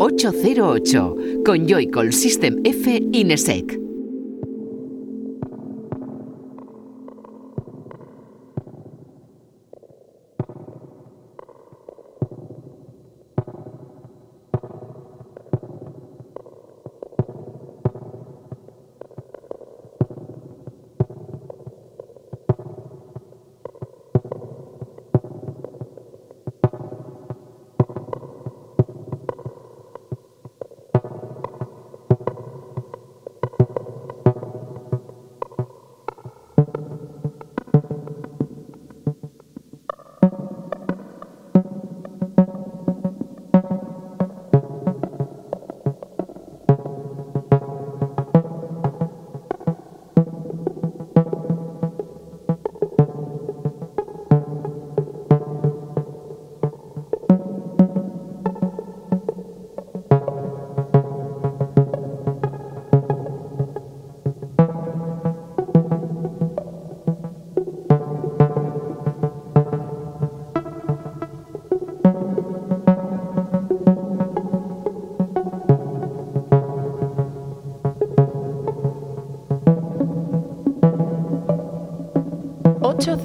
808 0.00 1.42
con 1.44 1.66
Joycall 1.66 2.12
System 2.12 2.60
F 2.64 3.00
Inesec. 3.12 3.87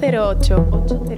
808. 0.04 0.50
808. 0.50 1.13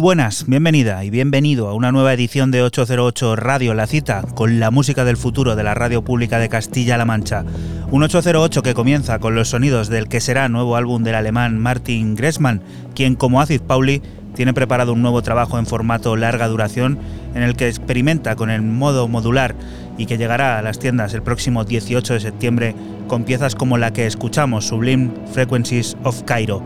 Buenas, 0.00 0.46
bienvenida 0.46 1.04
y 1.04 1.10
bienvenido 1.10 1.68
a 1.68 1.74
una 1.74 1.92
nueva 1.92 2.14
edición 2.14 2.50
de 2.50 2.62
808 2.62 3.36
Radio 3.36 3.74
La 3.74 3.86
Cita 3.86 4.22
con 4.34 4.58
la 4.58 4.70
música 4.70 5.04
del 5.04 5.18
futuro 5.18 5.56
de 5.56 5.62
la 5.62 5.74
radio 5.74 6.02
pública 6.02 6.38
de 6.38 6.48
Castilla-La 6.48 7.04
Mancha. 7.04 7.44
Un 7.90 8.02
808 8.02 8.62
que 8.62 8.72
comienza 8.72 9.18
con 9.18 9.34
los 9.34 9.50
sonidos 9.50 9.88
del 9.88 10.08
que 10.08 10.20
será 10.20 10.48
nuevo 10.48 10.76
álbum 10.76 11.02
del 11.02 11.16
alemán 11.16 11.58
Martin 11.58 12.14
Gressmann, 12.14 12.62
quien 12.94 13.14
como 13.14 13.42
Acid 13.42 13.60
Pauli 13.60 14.00
tiene 14.34 14.54
preparado 14.54 14.94
un 14.94 15.02
nuevo 15.02 15.20
trabajo 15.20 15.58
en 15.58 15.66
formato 15.66 16.16
larga 16.16 16.48
duración 16.48 16.98
en 17.34 17.42
el 17.42 17.54
que 17.54 17.68
experimenta 17.68 18.36
con 18.36 18.48
el 18.48 18.62
modo 18.62 19.06
modular 19.06 19.54
y 19.98 20.06
que 20.06 20.16
llegará 20.16 20.58
a 20.58 20.62
las 20.62 20.78
tiendas 20.78 21.12
el 21.12 21.22
próximo 21.22 21.64
18 21.64 22.14
de 22.14 22.20
septiembre 22.20 22.74
con 23.06 23.24
piezas 23.24 23.54
como 23.54 23.76
la 23.76 23.92
que 23.92 24.06
escuchamos, 24.06 24.66
Sublime 24.66 25.10
Frequencies 25.34 25.98
of 26.04 26.22
Cairo. 26.22 26.62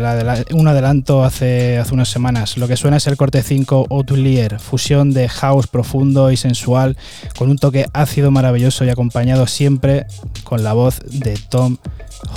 un 0.52 0.68
adelanto 0.68 1.24
hace, 1.24 1.78
hace 1.78 1.94
unas 1.94 2.08
semanas. 2.08 2.56
Lo 2.58 2.68
que 2.68 2.78
suena 2.78 2.98
es 2.98 3.08
el 3.08 3.18
corte 3.18 3.42
5 3.42 3.88
Outlier, 3.90 4.60
fusión 4.60 5.12
de 5.12 5.28
house 5.28 5.68
profundo 5.68 6.32
y 6.32 6.38
sensual, 6.38 6.96
con 7.38 7.50
un 7.50 7.58
toque 7.58 7.88
ácido 7.94 8.32
maravilloso 8.32 8.86
y 8.86 8.90
acompañado 8.90 9.48
siempre 9.48 10.06
con 10.44 10.64
la 10.64 10.74
voz 10.74 11.00
de 11.06 11.38
Tom 11.50 11.78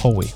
Howie. 0.02 0.32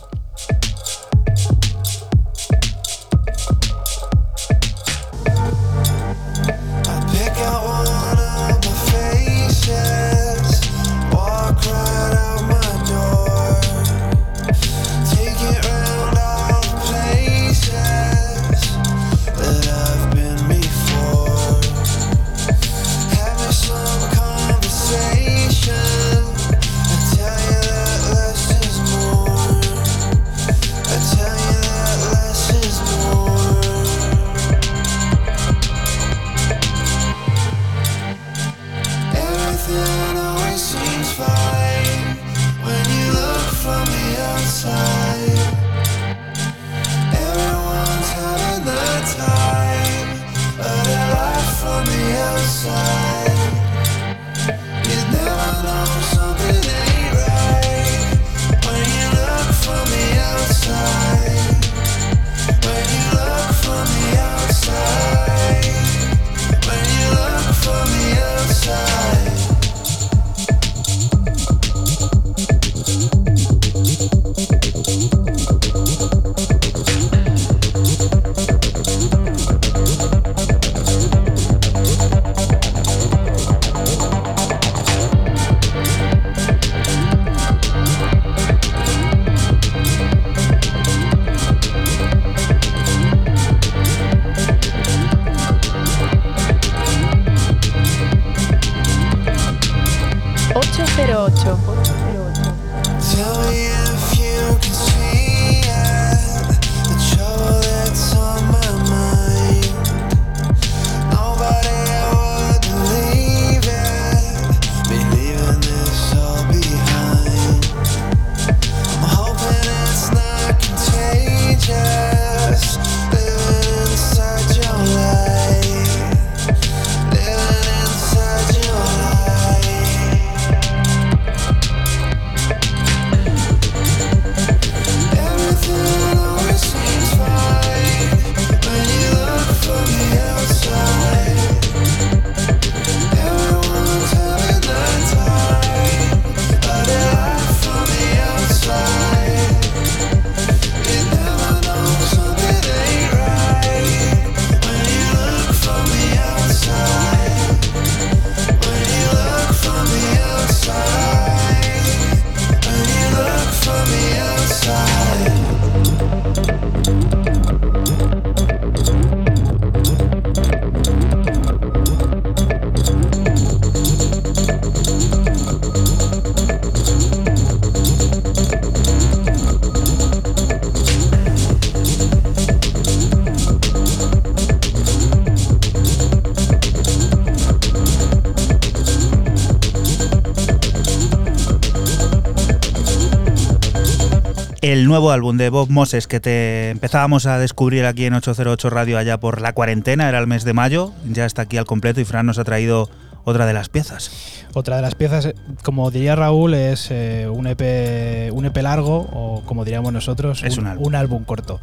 El 194.73 194.87
nuevo 194.87 195.11
álbum 195.11 195.37
de 195.37 195.51
Bob 195.51 195.69
Moses 195.69 196.07
que 196.07 196.19
te 196.19 196.71
empezábamos 196.71 197.27
a 197.27 197.39
descubrir 197.39 197.85
aquí 197.85 198.07
en 198.07 198.15
808 198.15 198.71
Radio 198.71 198.97
allá 198.97 199.21
por 199.21 199.43
la 199.43 199.53
cuarentena, 199.53 200.09
era 200.09 200.19
el 200.19 200.27
mes 200.27 200.45
de 200.45 200.55
mayo, 200.55 200.93
ya 201.05 201.27
está 201.27 201.43
aquí 201.43 201.59
al 201.59 201.67
completo 201.67 202.01
y 202.01 202.07
Fran 202.07 202.25
nos 202.25 202.39
ha 202.39 202.45
traído 202.45 202.89
otra 203.25 203.45
de 203.45 203.53
las 203.53 203.69
piezas. 203.69 204.11
Otra 204.55 204.77
de 204.77 204.83
las 204.83 204.95
piezas, 204.95 205.35
como 205.63 205.91
diría 205.91 206.17
Raúl, 206.17 206.55
es 206.55 206.89
eh, 206.91 207.29
un, 207.31 207.47
EP, 207.47 208.33
un 208.33 208.47
EP 208.47 208.57
largo 208.63 209.09
o 209.13 209.43
como 209.45 209.67
diríamos 209.67 209.93
nosotros, 209.93 210.43
Es 210.43 210.57
un 210.57 210.67
álbum. 210.67 210.95
álbum 210.95 211.25
corto. 211.25 211.61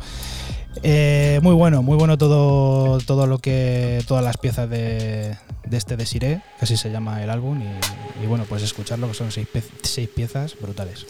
Eh, 0.84 1.40
muy 1.42 1.56
bueno, 1.56 1.82
muy 1.82 1.98
bueno 1.98 2.16
todo, 2.18 3.00
todo 3.00 3.26
lo 3.26 3.40
que. 3.40 4.04
todas 4.08 4.24
las 4.24 4.38
piezas 4.38 4.70
de, 4.70 5.36
de 5.66 5.78
este 5.78 5.98
de 5.98 6.06
Siré, 6.06 6.42
que 6.60 6.66
así 6.66 6.78
se 6.78 6.92
llama 6.92 7.24
el 7.24 7.32
álbum, 7.32 7.60
y, 7.60 8.24
y 8.24 8.28
bueno, 8.28 8.46
pues 8.48 8.62
escucharlo, 8.62 9.08
que 9.08 9.16
son 9.16 9.32
seis, 9.32 9.48
seis 9.82 10.08
piezas 10.16 10.56
brutales. 10.62 11.08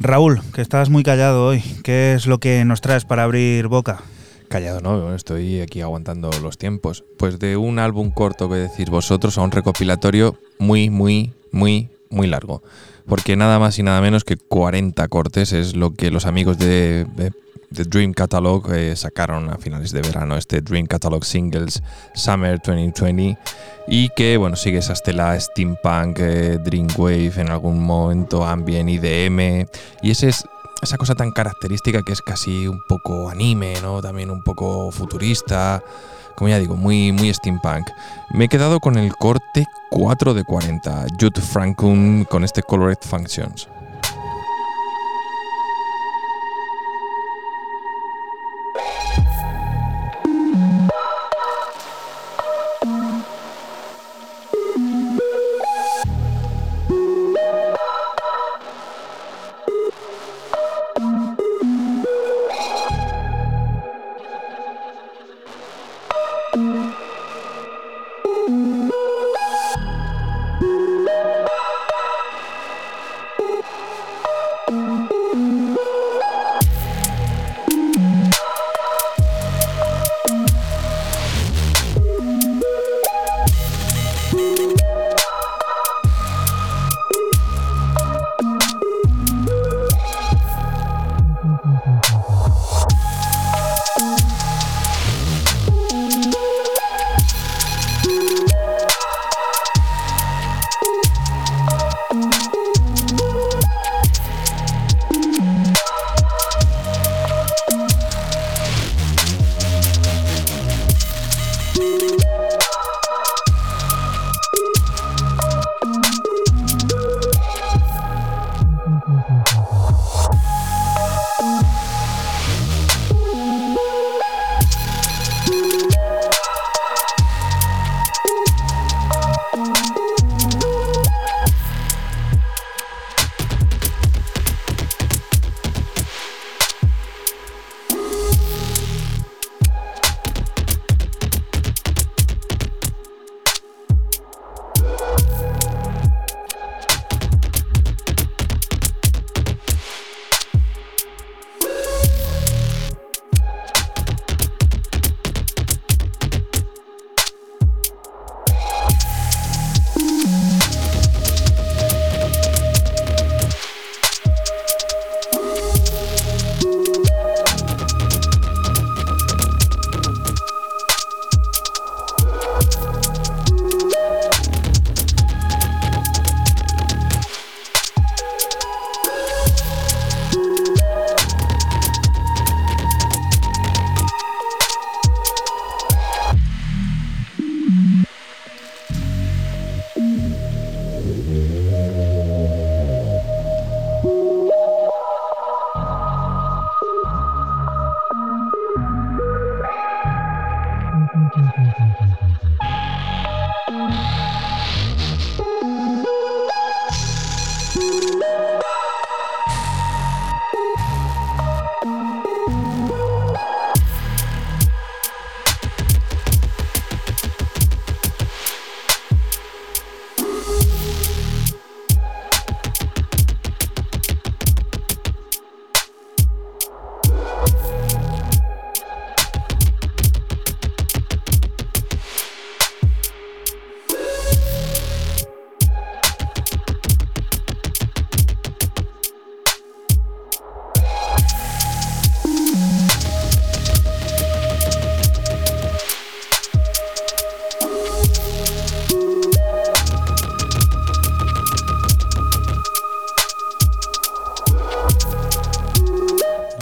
Raúl, 0.00 0.40
que 0.54 0.62
estás 0.62 0.88
muy 0.88 1.02
callado 1.02 1.46
hoy, 1.46 1.62
¿qué 1.84 2.14
es 2.14 2.26
lo 2.26 2.38
que 2.38 2.64
nos 2.64 2.80
traes 2.80 3.04
para 3.04 3.24
abrir 3.24 3.68
boca? 3.68 4.00
Callado, 4.48 4.80
no, 4.80 5.14
estoy 5.14 5.60
aquí 5.60 5.80
aguantando 5.80 6.30
los 6.42 6.58
tiempos. 6.58 7.04
Pues 7.18 7.38
de 7.38 7.56
un 7.56 7.78
álbum 7.78 8.10
corto 8.10 8.48
que 8.48 8.56
decís 8.56 8.88
vosotros 8.90 9.38
a 9.38 9.42
un 9.42 9.50
recopilatorio 9.52 10.36
muy, 10.58 10.90
muy, 10.90 11.32
muy, 11.52 11.88
muy 12.08 12.26
largo. 12.26 12.62
Porque 13.06 13.36
nada 13.36 13.58
más 13.58 13.78
y 13.78 13.82
nada 13.82 14.00
menos 14.00 14.24
que 14.24 14.36
40 14.36 15.06
cortes 15.08 15.52
es 15.52 15.76
lo 15.76 15.94
que 15.94 16.10
los 16.10 16.26
amigos 16.26 16.58
de- 16.58 17.06
de 17.70 17.84
Dream 17.84 18.12
Catalog 18.12 18.72
eh, 18.72 18.96
sacaron 18.96 19.48
a 19.48 19.56
finales 19.56 19.92
de 19.92 20.02
verano, 20.02 20.36
este 20.36 20.60
Dream 20.60 20.86
Catalog 20.86 21.24
Singles 21.24 21.82
Summer 22.14 22.60
2020. 22.64 23.38
Y 23.86 24.08
que, 24.10 24.36
bueno, 24.36 24.56
sigue 24.56 24.78
esa 24.78 24.92
estela 24.92 25.38
steampunk, 25.38 26.18
eh, 26.20 26.58
Dreamwave, 26.62 27.32
en 27.40 27.50
algún 27.50 27.80
momento 27.82 28.44
ambient, 28.44 28.88
IDM. 28.88 29.66
Y 30.02 30.10
ese 30.10 30.28
es 30.28 30.44
esa 30.82 30.96
cosa 30.96 31.14
tan 31.14 31.30
característica 31.30 32.02
que 32.02 32.12
es 32.12 32.22
casi 32.22 32.66
un 32.66 32.80
poco 32.88 33.30
anime, 33.30 33.74
¿no? 33.82 34.00
También 34.00 34.30
un 34.30 34.42
poco 34.42 34.90
futurista, 34.90 35.82
como 36.36 36.48
ya 36.48 36.58
digo, 36.58 36.76
muy, 36.76 37.12
muy 37.12 37.32
steampunk. 37.32 37.88
Me 38.32 38.44
he 38.46 38.48
quedado 38.48 38.80
con 38.80 38.96
el 38.96 39.14
corte 39.14 39.66
4 39.90 40.34
de 40.34 40.44
40, 40.44 41.06
Jude 41.20 41.40
Frankun 41.40 42.24
con 42.24 42.44
este 42.44 42.62
Colored 42.62 42.98
Functions. 43.02 43.68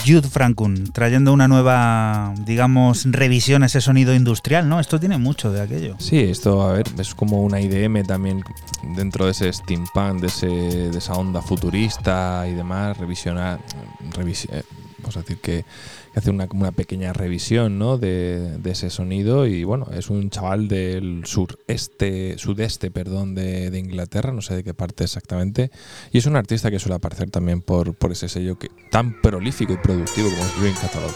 Jude 0.09 0.27
Frankun, 0.27 0.91
trayendo 0.91 1.31
una 1.31 1.47
nueva, 1.47 2.33
digamos, 2.43 3.05
revisión 3.11 3.61
a 3.61 3.67
ese 3.67 3.79
sonido 3.79 4.15
industrial, 4.15 4.67
¿no? 4.67 4.79
Esto 4.79 4.99
tiene 4.99 5.19
mucho 5.19 5.51
de 5.51 5.61
aquello. 5.61 5.97
Sí, 5.99 6.17
esto, 6.17 6.63
a 6.63 6.73
ver, 6.73 6.87
es 6.97 7.13
como 7.13 7.43
una 7.43 7.61
IDM 7.61 8.03
también 8.07 8.43
dentro 8.95 9.25
de 9.25 9.31
ese 9.31 9.53
steampunk, 9.53 10.21
de, 10.21 10.27
ese, 10.27 10.47
de 10.47 10.97
esa 10.97 11.13
onda 11.13 11.43
futurista 11.43 12.47
y 12.49 12.55
demás, 12.55 12.97
revisionar, 12.97 13.59
revisi- 14.15 14.49
eh, 14.51 14.63
vamos 14.97 15.15
a 15.17 15.19
decir 15.19 15.37
que, 15.37 15.63
hace 16.15 16.31
una, 16.31 16.47
una 16.53 16.71
pequeña 16.71 17.13
revisión 17.13 17.77
¿no? 17.77 17.97
de, 17.97 18.57
de, 18.57 18.71
ese 18.71 18.89
sonido 18.89 19.45
y 19.45 19.63
bueno, 19.63 19.87
es 19.93 20.09
un 20.09 20.29
chaval 20.29 20.67
del 20.67 21.21
sureste, 21.25 22.37
sudeste 22.37 22.91
perdón, 22.91 23.35
de, 23.35 23.69
de, 23.69 23.79
Inglaterra, 23.79 24.31
no 24.31 24.41
sé 24.41 24.55
de 24.55 24.63
qué 24.63 24.73
parte 24.73 25.03
exactamente, 25.03 25.71
y 26.11 26.17
es 26.17 26.25
un 26.25 26.35
artista 26.35 26.71
que 26.71 26.79
suele 26.79 26.95
aparecer 26.95 27.29
también 27.29 27.61
por, 27.61 27.93
por 27.93 28.11
ese 28.11 28.27
sello 28.27 28.57
que, 28.57 28.69
tan 28.99 29.13
prolífico 29.13 29.71
y 29.71 29.77
productivo 29.77 30.29
como 30.29 30.43
es 30.43 30.59
Green 30.59 30.75
Catalog. 30.75 31.13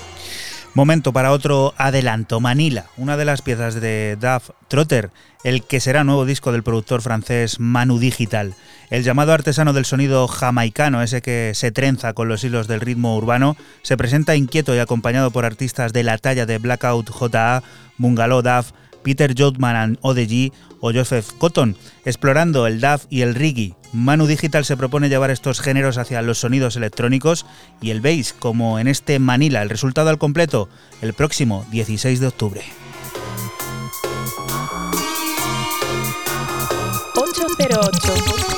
Momento 0.74 1.12
para 1.12 1.34
otro 1.34 1.74
adelanto, 1.78 2.40
Manila, 2.40 2.86
una 2.96 3.18
de 3.18 3.26
las 3.26 3.42
piezas 3.42 3.76
de 3.76 4.18
Duff 4.20 4.52
Trotter, 4.70 5.12
el 5.44 5.64
que 5.64 5.82
será 5.82 6.06
nuevo 6.06 6.26
disco 6.26 6.54
del 6.54 6.64
productor 6.64 7.02
francés 7.02 7.60
Manu 7.60 8.00
Digital. 8.00 8.56
El 8.90 9.04
llamado 9.04 9.34
artesano 9.34 9.74
del 9.74 9.84
sonido 9.84 10.30
jamaicano, 10.30 11.04
ese 11.04 11.22
que 11.22 11.52
se 11.56 11.74
trenza 11.74 12.14
con 12.14 12.30
los 12.30 12.46
hilos 12.46 12.70
del 12.70 12.80
ritmo 12.80 13.18
urbano, 13.18 13.58
se 13.82 13.98
presenta 13.98 14.38
inquieto 14.38 14.74
y 14.74 14.80
acompañado 14.80 15.32
por 15.32 15.44
artistas 15.44 15.92
de 15.92 16.04
la 16.04 16.18
talla 16.18 16.46
de 16.46 16.60
Blackout 16.60 17.10
JA, 17.10 17.64
Bungalow 17.98 18.42
Duff, 18.42 18.72
Peter 19.04 19.36
Jotman 19.38 19.98
ODG 20.02 20.52
o 20.80 20.92
Joseph 20.94 21.32
Cotton, 21.38 21.78
explorando 22.06 22.68
el 22.68 22.82
DAF 22.82 23.06
y 23.10 23.22
el 23.22 23.36
reggae. 23.36 23.76
Manu 23.94 24.26
Digital 24.26 24.66
se 24.66 24.76
propone 24.76 25.10
llevar 25.10 25.30
estos 25.32 25.62
géneros 25.62 25.98
hacia 25.98 26.22
los 26.22 26.40
sonidos 26.40 26.76
electrónicos 26.76 27.46
y 27.82 27.92
el 27.92 28.02
bass, 28.02 28.34
como 28.38 28.80
en 28.80 28.88
este 28.88 29.20
Manila. 29.20 29.62
El 29.62 29.70
resultado 29.70 30.10
al 30.10 30.18
completo, 30.18 30.70
el 31.02 31.14
próximo 31.14 31.66
16 31.72 32.20
de 32.20 32.28
octubre. 32.28 32.62
808 37.16 38.53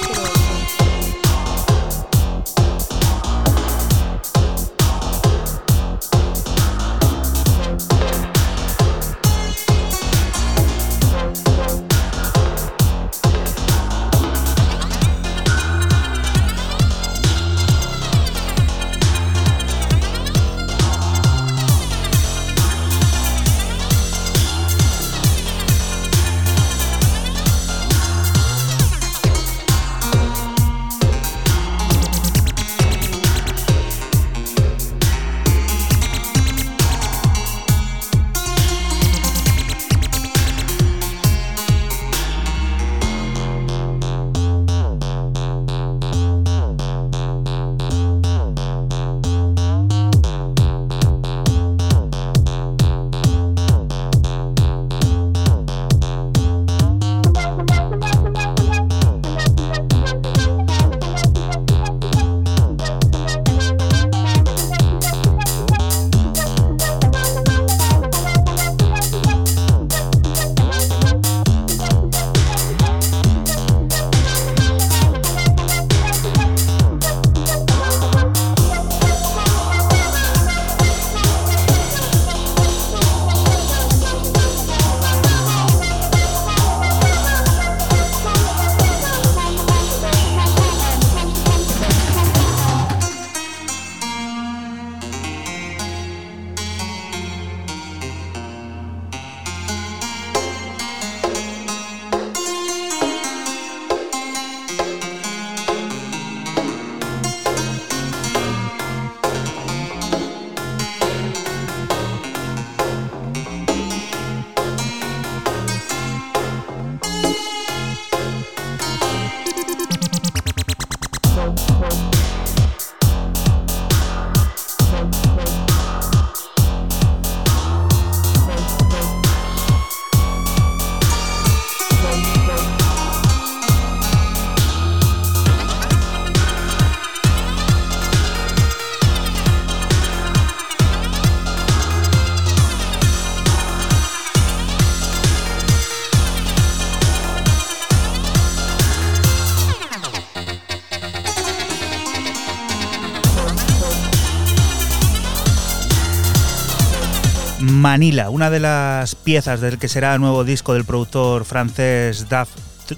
Manila, 157.95 158.29
una 158.29 158.49
de 158.49 158.59
las 158.59 159.15
piezas 159.15 159.61
del 159.61 159.77
que 159.77 159.87
será 159.87 160.17
nuevo 160.17 160.43
disco 160.43 160.73
del 160.73 160.83
productor 160.83 161.45
francés 161.45 162.27
Duff, 162.27 162.49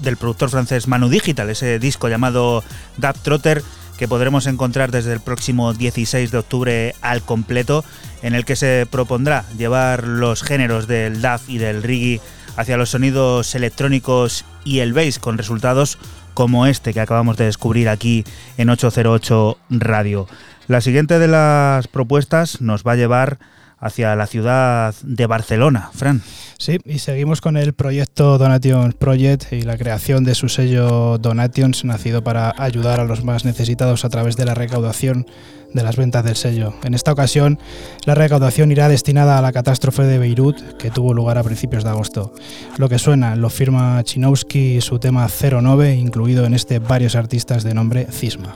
del 0.02 0.18
productor 0.18 0.50
francés 0.50 0.88
Manu 0.88 1.08
Digital, 1.08 1.52
ese 1.52 1.78
disco 1.78 2.10
llamado 2.10 2.64
Duff 2.98 3.20
Trotter 3.22 3.62
que 4.00 4.08
podremos 4.08 4.48
encontrar 4.48 4.90
desde 4.90 5.14
el 5.14 5.20
próximo 5.20 5.76
16 5.76 6.32
de 6.32 6.38
octubre 6.40 6.96
al 7.02 7.22
completo, 7.22 7.86
en 8.24 8.34
el 8.34 8.44
que 8.44 8.56
se 8.56 8.88
propondrá 8.90 9.46
llevar 9.56 10.04
los 10.08 10.42
géneros 10.42 10.88
del 10.88 11.22
DAF 11.22 11.48
y 11.48 11.60
del 11.60 11.84
reggae 11.84 12.20
hacia 12.56 12.78
los 12.78 12.90
sonidos 12.90 13.54
electrónicos 13.54 14.46
y 14.66 14.80
el 14.80 14.94
bass 14.94 15.20
con 15.20 15.38
resultados 15.38 16.00
como 16.34 16.66
este 16.66 16.92
que 16.96 17.02
acabamos 17.02 17.38
de 17.38 17.46
descubrir 17.46 17.88
aquí 17.88 18.24
en 18.58 18.72
808 18.72 19.60
Radio. 19.70 20.28
La 20.68 20.82
siguiente 20.82 21.20
de 21.20 21.28
las 21.28 21.88
propuestas 21.88 22.62
nos 22.62 22.82
va 22.82 22.94
a 22.94 22.96
llevar 22.96 23.38
hacia 23.80 24.16
la 24.16 24.28
ciudad 24.28 24.96
de 25.04 25.28
Barcelona, 25.28 25.90
Fran. 25.94 26.22
Sí, 26.58 26.80
y 26.86 27.00
seguimos 27.00 27.40
con 27.40 27.56
el 27.56 27.74
proyecto 27.74 28.38
Donations 28.38 28.96
Project 28.96 29.54
y 29.54 29.62
la 29.62 29.78
creación 29.78 30.24
de 30.24 30.34
su 30.34 30.50
sello 30.50 31.20
Donations, 31.20 31.86
nacido 31.86 32.24
para 32.24 32.54
ayudar 32.58 33.00
a 33.00 33.06
los 33.06 33.24
más 33.24 33.46
necesitados 33.46 34.06
a 34.06 34.10
través 34.10 34.38
de 34.38 34.46
la 34.46 34.56
recaudación 34.56 35.28
de 35.74 35.84
las 35.84 35.98
ventas 35.98 36.24
del 36.24 36.36
sello. 36.36 36.74
En 36.84 36.94
esta 36.94 37.12
ocasión, 37.12 37.60
la 38.06 38.16
recaudación 38.16 38.72
irá 38.72 38.90
destinada 38.90 39.38
a 39.38 39.42
la 39.42 39.52
catástrofe 39.52 40.04
de 40.04 40.18
Beirut, 40.18 40.78
que 40.78 40.90
tuvo 40.90 41.14
lugar 41.14 41.38
a 41.38 41.44
principios 41.44 41.84
de 41.84 41.92
agosto. 41.92 42.34
Lo 42.78 42.90
que 42.90 42.98
suena 42.98 43.36
lo 43.36 43.50
firma 43.50 44.02
Chinowski 44.04 44.78
y 44.78 44.82
su 44.82 44.98
tema 44.98 45.28
09, 45.30 45.96
incluido 45.96 46.46
en 46.46 46.56
este 46.56 46.80
varios 46.80 47.16
artistas 47.16 47.64
de 47.64 47.74
nombre 47.74 48.08
Cisma. 48.10 48.56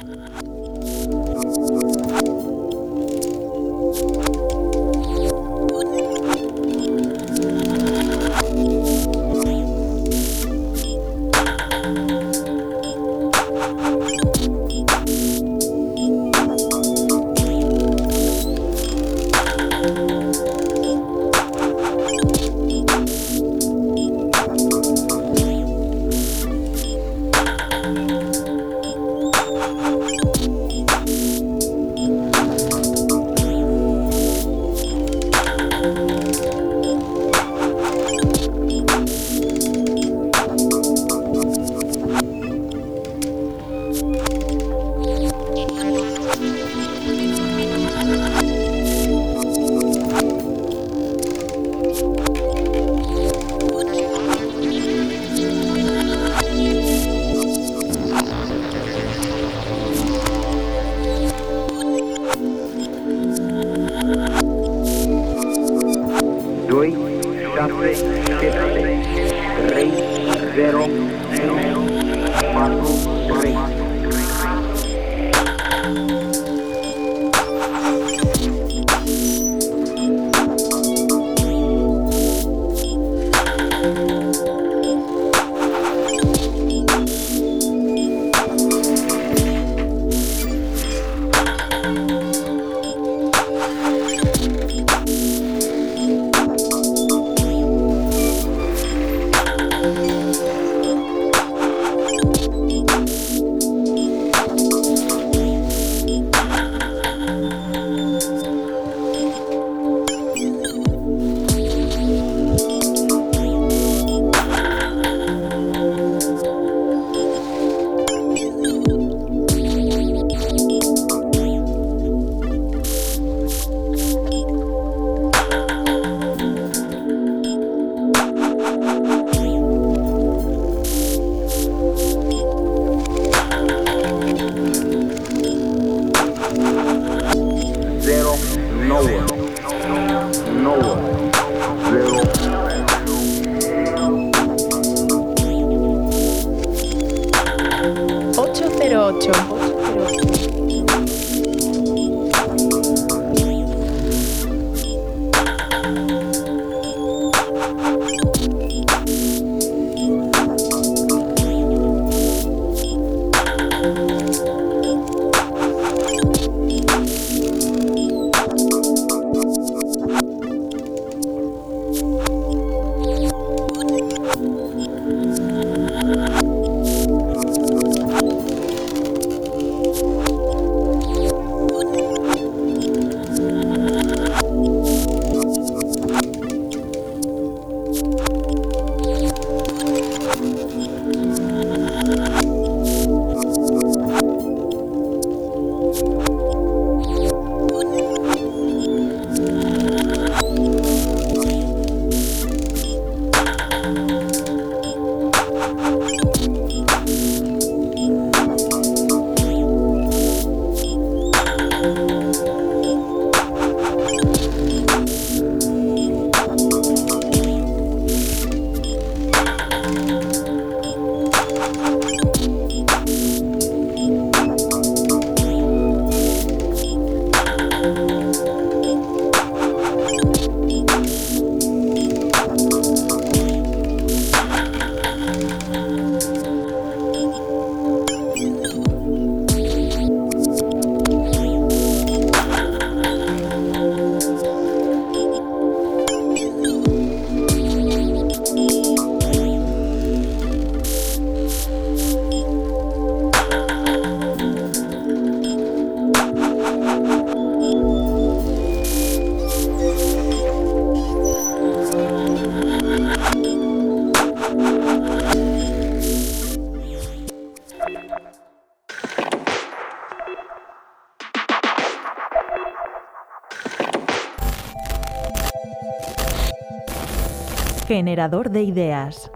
Generador 278.02 278.50
de 278.50 278.64
ideas. 278.64 279.30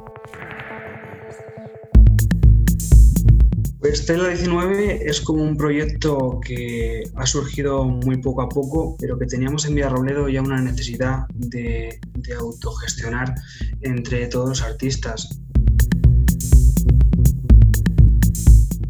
Pues 3.79 4.07
Tesla 4.07 4.29
19 4.29 5.07
es 5.07 5.21
como 5.21 5.43
un 5.43 5.55
proyecto 5.55 6.39
que 6.43 7.03
ha 7.13 7.27
surgido 7.27 7.85
muy 7.85 8.17
poco 8.17 8.41
a 8.41 8.49
poco, 8.49 8.97
pero 8.99 9.19
que 9.19 9.27
teníamos 9.27 9.67
en 9.67 9.75
Villarrobledo 9.75 10.29
ya 10.29 10.41
una 10.41 10.59
necesidad 10.63 11.27
de, 11.35 11.99
de 12.15 12.33
autogestionar 12.33 13.35
entre 13.81 14.25
todos 14.25 14.49
los 14.49 14.63
artistas. 14.63 15.29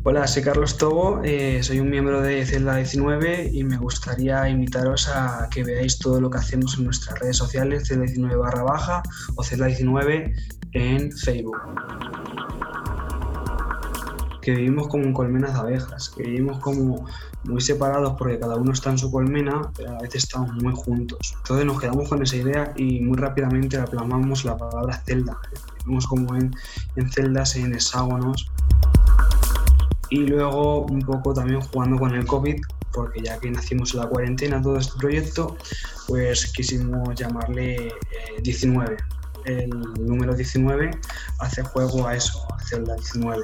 Hola, 0.07 0.27
soy 0.27 0.43
Carlos 0.43 0.77
Togo, 0.77 1.21
eh, 1.23 1.63
soy 1.63 1.79
un 1.79 1.89
miembro 1.89 2.21
de 2.21 2.45
Celda 2.45 2.75
19 2.75 3.49
y 3.51 3.63
me 3.63 3.77
gustaría 3.77 4.47
invitaros 4.47 5.09
a 5.09 5.49
que 5.49 5.63
veáis 5.63 5.97
todo 5.97 6.21
lo 6.21 6.29
que 6.29 6.37
hacemos 6.37 6.77
en 6.77 6.85
nuestras 6.85 7.19
redes 7.19 7.37
sociales, 7.37 7.87
Celda 7.87 8.05
19 8.05 8.35
barra 8.35 8.61
baja 8.61 9.03
o 9.45 9.47
Celda 9.47 9.67
19 9.67 10.33
en 10.73 11.11
Facebook. 11.11 11.57
Que 14.41 14.51
vivimos 14.51 14.87
como 14.87 15.05
en 15.05 15.13
colmenas 15.13 15.53
de 15.53 15.59
abejas, 15.59 16.09
que 16.09 16.23
vivimos 16.23 16.59
como 16.59 17.05
muy 17.43 17.61
separados 17.61 18.15
porque 18.17 18.39
cada 18.39 18.55
uno 18.55 18.73
está 18.73 18.91
en 18.91 18.97
su 18.97 19.11
colmena, 19.11 19.71
pero 19.75 19.91
a 19.91 20.01
veces 20.01 20.23
estamos 20.23 20.51
muy 20.61 20.73
juntos. 20.73 21.35
Entonces 21.37 21.65
nos 21.65 21.79
quedamos 21.79 22.09
con 22.09 22.21
esa 22.21 22.35
idea 22.35 22.73
y 22.75 22.99
muy 23.01 23.17
rápidamente 23.17 23.77
la 23.77 23.85
plasmamos 23.85 24.45
la 24.45 24.57
palabra 24.57 25.01
celda. 25.05 25.37
Vivimos 25.79 26.05
como 26.07 26.35
en, 26.35 26.51
en 26.95 27.09
celdas, 27.09 27.55
en 27.55 27.73
hexágonos 27.73 28.47
y 30.09 30.17
luego 30.27 30.85
un 30.85 31.01
poco 31.01 31.33
también 31.33 31.61
jugando 31.61 31.97
con 31.97 32.13
el 32.13 32.25
COVID, 32.25 32.61
porque 32.93 33.21
ya 33.21 33.39
que 33.39 33.49
nacimos 33.49 33.93
en 33.93 34.01
la 34.01 34.07
cuarentena 34.07 34.61
todo 34.61 34.77
este 34.77 34.97
proyecto, 34.97 35.57
pues 36.07 36.51
quisimos 36.53 37.15
llamarle 37.15 37.87
eh, 37.87 37.91
19. 38.41 38.97
El 39.45 39.69
número 39.99 40.33
19 40.33 40.91
hace 41.39 41.63
juego 41.63 42.07
a 42.07 42.15
eso, 42.15 42.45
a 42.53 42.59
Zelda 42.63 42.95
19. 42.95 43.43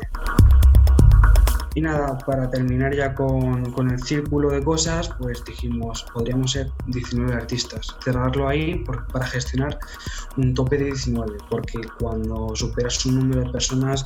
Y 1.74 1.82
nada, 1.82 2.18
para 2.18 2.50
terminar 2.50 2.94
ya 2.94 3.16
con, 3.16 3.72
con, 3.72 3.90
el 3.92 4.04
círculo 4.04 4.50
de 4.50 4.62
cosas, 4.62 5.10
pues 5.20 5.44
dijimos, 5.46 6.06
podríamos 6.14 6.52
ser 6.52 6.70
19 6.88 7.34
artistas, 7.34 7.96
cerrarlo 8.04 8.50
ahí 8.50 8.84
para 9.14 9.26
gestionar 9.26 9.80
un 10.36 10.54
tope 10.54 10.78
de 10.78 10.86
19, 10.86 11.38
porque 11.50 11.80
cuando 11.98 12.54
superas 12.56 13.06
un 13.06 13.20
número 13.20 13.46
de 13.46 13.52
personas, 13.52 14.04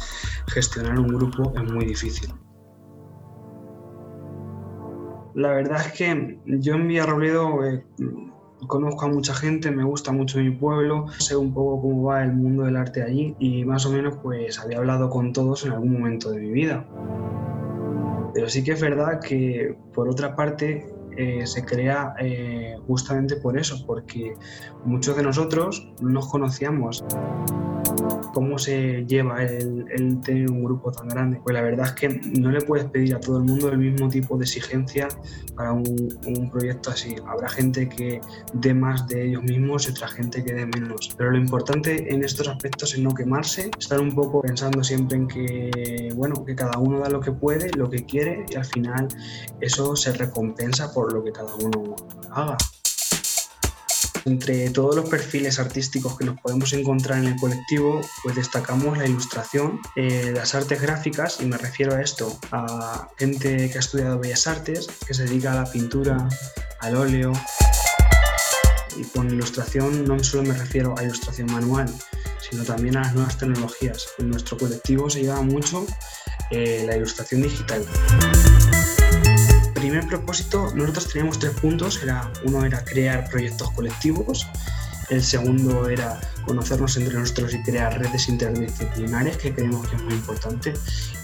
gestionar 0.47 0.99
un 0.99 1.07
grupo 1.07 1.53
es 1.55 1.71
muy 1.71 1.85
difícil. 1.85 2.31
La 5.33 5.51
verdad 5.51 5.81
es 5.85 5.91
que 5.93 6.39
yo 6.45 6.75
en 6.75 6.87
Villarrobledo, 6.87 7.65
eh, 7.65 7.83
conozco 8.67 9.05
a 9.05 9.07
mucha 9.07 9.33
gente, 9.33 9.71
me 9.71 9.83
gusta 9.83 10.11
mucho 10.11 10.39
mi 10.39 10.51
pueblo, 10.51 11.07
sé 11.19 11.35
un 11.35 11.53
poco 11.53 11.81
cómo 11.81 12.03
va 12.03 12.23
el 12.23 12.33
mundo 12.33 12.63
del 12.63 12.75
arte 12.75 13.03
allí 13.03 13.35
y 13.39 13.65
más 13.65 13.85
o 13.85 13.91
menos 13.91 14.17
pues 14.21 14.59
había 14.59 14.77
hablado 14.77 15.09
con 15.09 15.33
todos 15.33 15.65
en 15.65 15.71
algún 15.71 15.93
momento 15.93 16.31
de 16.31 16.39
mi 16.39 16.51
vida. 16.51 16.85
Pero 18.33 18.49
sí 18.49 18.63
que 18.63 18.73
es 18.73 18.81
verdad 18.81 19.21
que 19.21 19.77
por 19.93 20.09
otra 20.09 20.35
parte 20.35 20.93
eh, 21.17 21.47
se 21.47 21.63
crea 21.63 22.15
eh, 22.19 22.75
justamente 22.87 23.37
por 23.37 23.57
eso, 23.57 23.85
porque 23.85 24.35
muchos 24.83 25.15
de 25.15 25.23
nosotros 25.23 25.87
nos 26.01 26.27
conocíamos 26.27 27.03
cómo 28.35 28.59
se 28.59 29.05
lleva 29.05 29.41
el, 29.45 30.19
tener 30.21 30.51
un 30.51 30.61
grupo 30.61 30.91
tan 30.91 31.07
grande. 31.07 31.39
Pues 31.41 31.53
la 31.53 31.61
verdad 31.61 31.85
es 31.85 31.93
que 31.93 32.09
no 32.37 32.51
le 32.51 32.59
puedes 32.59 32.85
pedir 32.87 33.15
a 33.15 33.21
todo 33.21 33.37
el 33.37 33.45
mundo 33.45 33.69
el 33.69 33.77
mismo 33.77 34.09
tipo 34.09 34.37
de 34.37 34.43
exigencia 34.43 35.07
para 35.55 35.71
un, 35.71 35.85
un 36.25 36.51
proyecto 36.51 36.89
así. 36.89 37.15
Habrá 37.25 37.47
gente 37.47 37.87
que 37.87 38.19
dé 38.51 38.73
más 38.73 39.07
de 39.07 39.29
ellos 39.29 39.41
mismos 39.41 39.87
y 39.87 39.91
otra 39.91 40.09
gente 40.09 40.43
que 40.43 40.51
dé 40.51 40.65
menos. 40.65 41.15
Pero 41.17 41.31
lo 41.31 41.37
importante 41.37 42.13
en 42.13 42.25
estos 42.25 42.49
aspectos 42.49 42.93
es 42.93 42.99
no 42.99 43.15
quemarse, 43.15 43.71
estar 43.79 44.01
un 44.01 44.13
poco 44.13 44.41
pensando 44.41 44.83
siempre 44.83 45.15
en 45.15 45.29
que, 45.29 46.11
bueno, 46.13 46.43
que 46.43 46.55
cada 46.55 46.77
uno 46.77 46.99
da 46.99 47.09
lo 47.09 47.21
que 47.21 47.31
puede, 47.31 47.71
lo 47.77 47.89
que 47.89 48.05
quiere 48.05 48.45
y 48.51 48.55
al 48.55 48.65
final 48.65 49.07
eso 49.61 49.95
se 49.95 50.11
recompensa 50.11 50.93
por 50.93 51.13
lo 51.13 51.23
que 51.23 51.31
cada 51.31 51.55
uno 51.55 51.95
haga. 52.31 52.57
Entre 54.25 54.71
todos 54.71 54.95
los 54.95 55.07
perfiles 55.07 55.59
artísticos 55.59 56.17
que 56.17 56.25
nos 56.25 56.41
podemos 56.41 56.73
encontrar 56.73 57.19
en 57.19 57.25
el 57.25 57.35
colectivo, 57.35 58.01
pues 58.23 58.35
destacamos 58.35 58.97
la 58.97 59.05
ilustración, 59.05 59.79
eh, 59.95 60.31
las 60.35 60.55
artes 60.55 60.81
gráficas, 60.81 61.41
y 61.41 61.45
me 61.45 61.57
refiero 61.57 61.93
a 61.93 62.01
esto, 62.01 62.35
a 62.51 63.07
gente 63.19 63.69
que 63.69 63.77
ha 63.77 63.79
estudiado 63.79 64.17
bellas 64.17 64.47
artes, 64.47 64.87
que 65.05 65.13
se 65.13 65.25
dedica 65.25 65.51
a 65.51 65.55
la 65.63 65.71
pintura, 65.71 66.27
al 66.79 66.95
óleo. 66.95 67.33
Y 68.97 69.03
con 69.03 69.29
ilustración 69.29 70.05
no 70.05 70.23
solo 70.23 70.41
me 70.41 70.57
refiero 70.57 70.95
a 70.97 71.03
ilustración 71.03 71.51
manual, 71.51 71.93
sino 72.49 72.63
también 72.63 72.97
a 72.97 73.01
las 73.01 73.13
nuevas 73.13 73.37
tecnologías. 73.37 74.07
En 74.17 74.31
nuestro 74.31 74.57
colectivo 74.57 75.07
se 75.07 75.21
lleva 75.21 75.41
mucho 75.43 75.85
eh, 76.49 76.83
la 76.87 76.97
ilustración 76.97 77.43
digital 77.43 77.85
primer 79.89 80.07
propósito, 80.07 80.71
nosotros 80.73 81.09
teníamos 81.09 81.37
tres 81.37 81.53
puntos. 81.53 82.01
Era, 82.01 82.31
uno 82.43 82.65
era 82.65 82.83
crear 82.83 83.29
proyectos 83.29 83.69
colectivos, 83.71 84.47
el 85.11 85.21
segundo 85.21 85.87
era 85.87 86.19
conocernos 86.43 86.97
entre 86.97 87.13
nosotros 87.13 87.53
y 87.53 87.61
crear 87.61 87.99
redes 87.99 88.27
interdisciplinares, 88.27 89.37
que 89.37 89.53
creemos 89.53 89.87
que 89.87 89.95
es 89.97 90.01
muy 90.01 90.15
importante. 90.15 90.73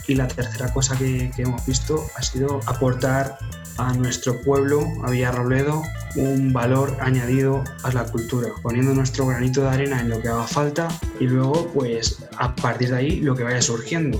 Y 0.07 0.13
la 0.13 0.27
tercera 0.27 0.71
cosa 0.71 0.95
que, 0.95 1.31
que 1.35 1.41
hemos 1.41 1.65
visto 1.65 2.05
ha 2.15 2.21
sido 2.21 2.59
aportar 2.67 3.39
a 3.77 3.93
nuestro 3.93 4.39
pueblo, 4.41 4.85
a 5.03 5.09
Villarrobledo, 5.09 5.81
un 6.15 6.53
valor 6.53 6.95
añadido 7.01 7.63
a 7.81 7.91
la 7.91 8.03
cultura, 8.03 8.49
poniendo 8.61 8.93
nuestro 8.93 9.25
granito 9.25 9.63
de 9.63 9.69
arena 9.69 10.01
en 10.01 10.09
lo 10.09 10.21
que 10.21 10.27
haga 10.27 10.45
falta 10.45 10.87
y 11.19 11.25
luego, 11.25 11.67
pues, 11.73 12.19
a 12.37 12.55
partir 12.55 12.89
de 12.89 12.97
ahí, 12.97 13.21
lo 13.21 13.35
que 13.35 13.43
vaya 13.43 13.61
surgiendo. 13.61 14.19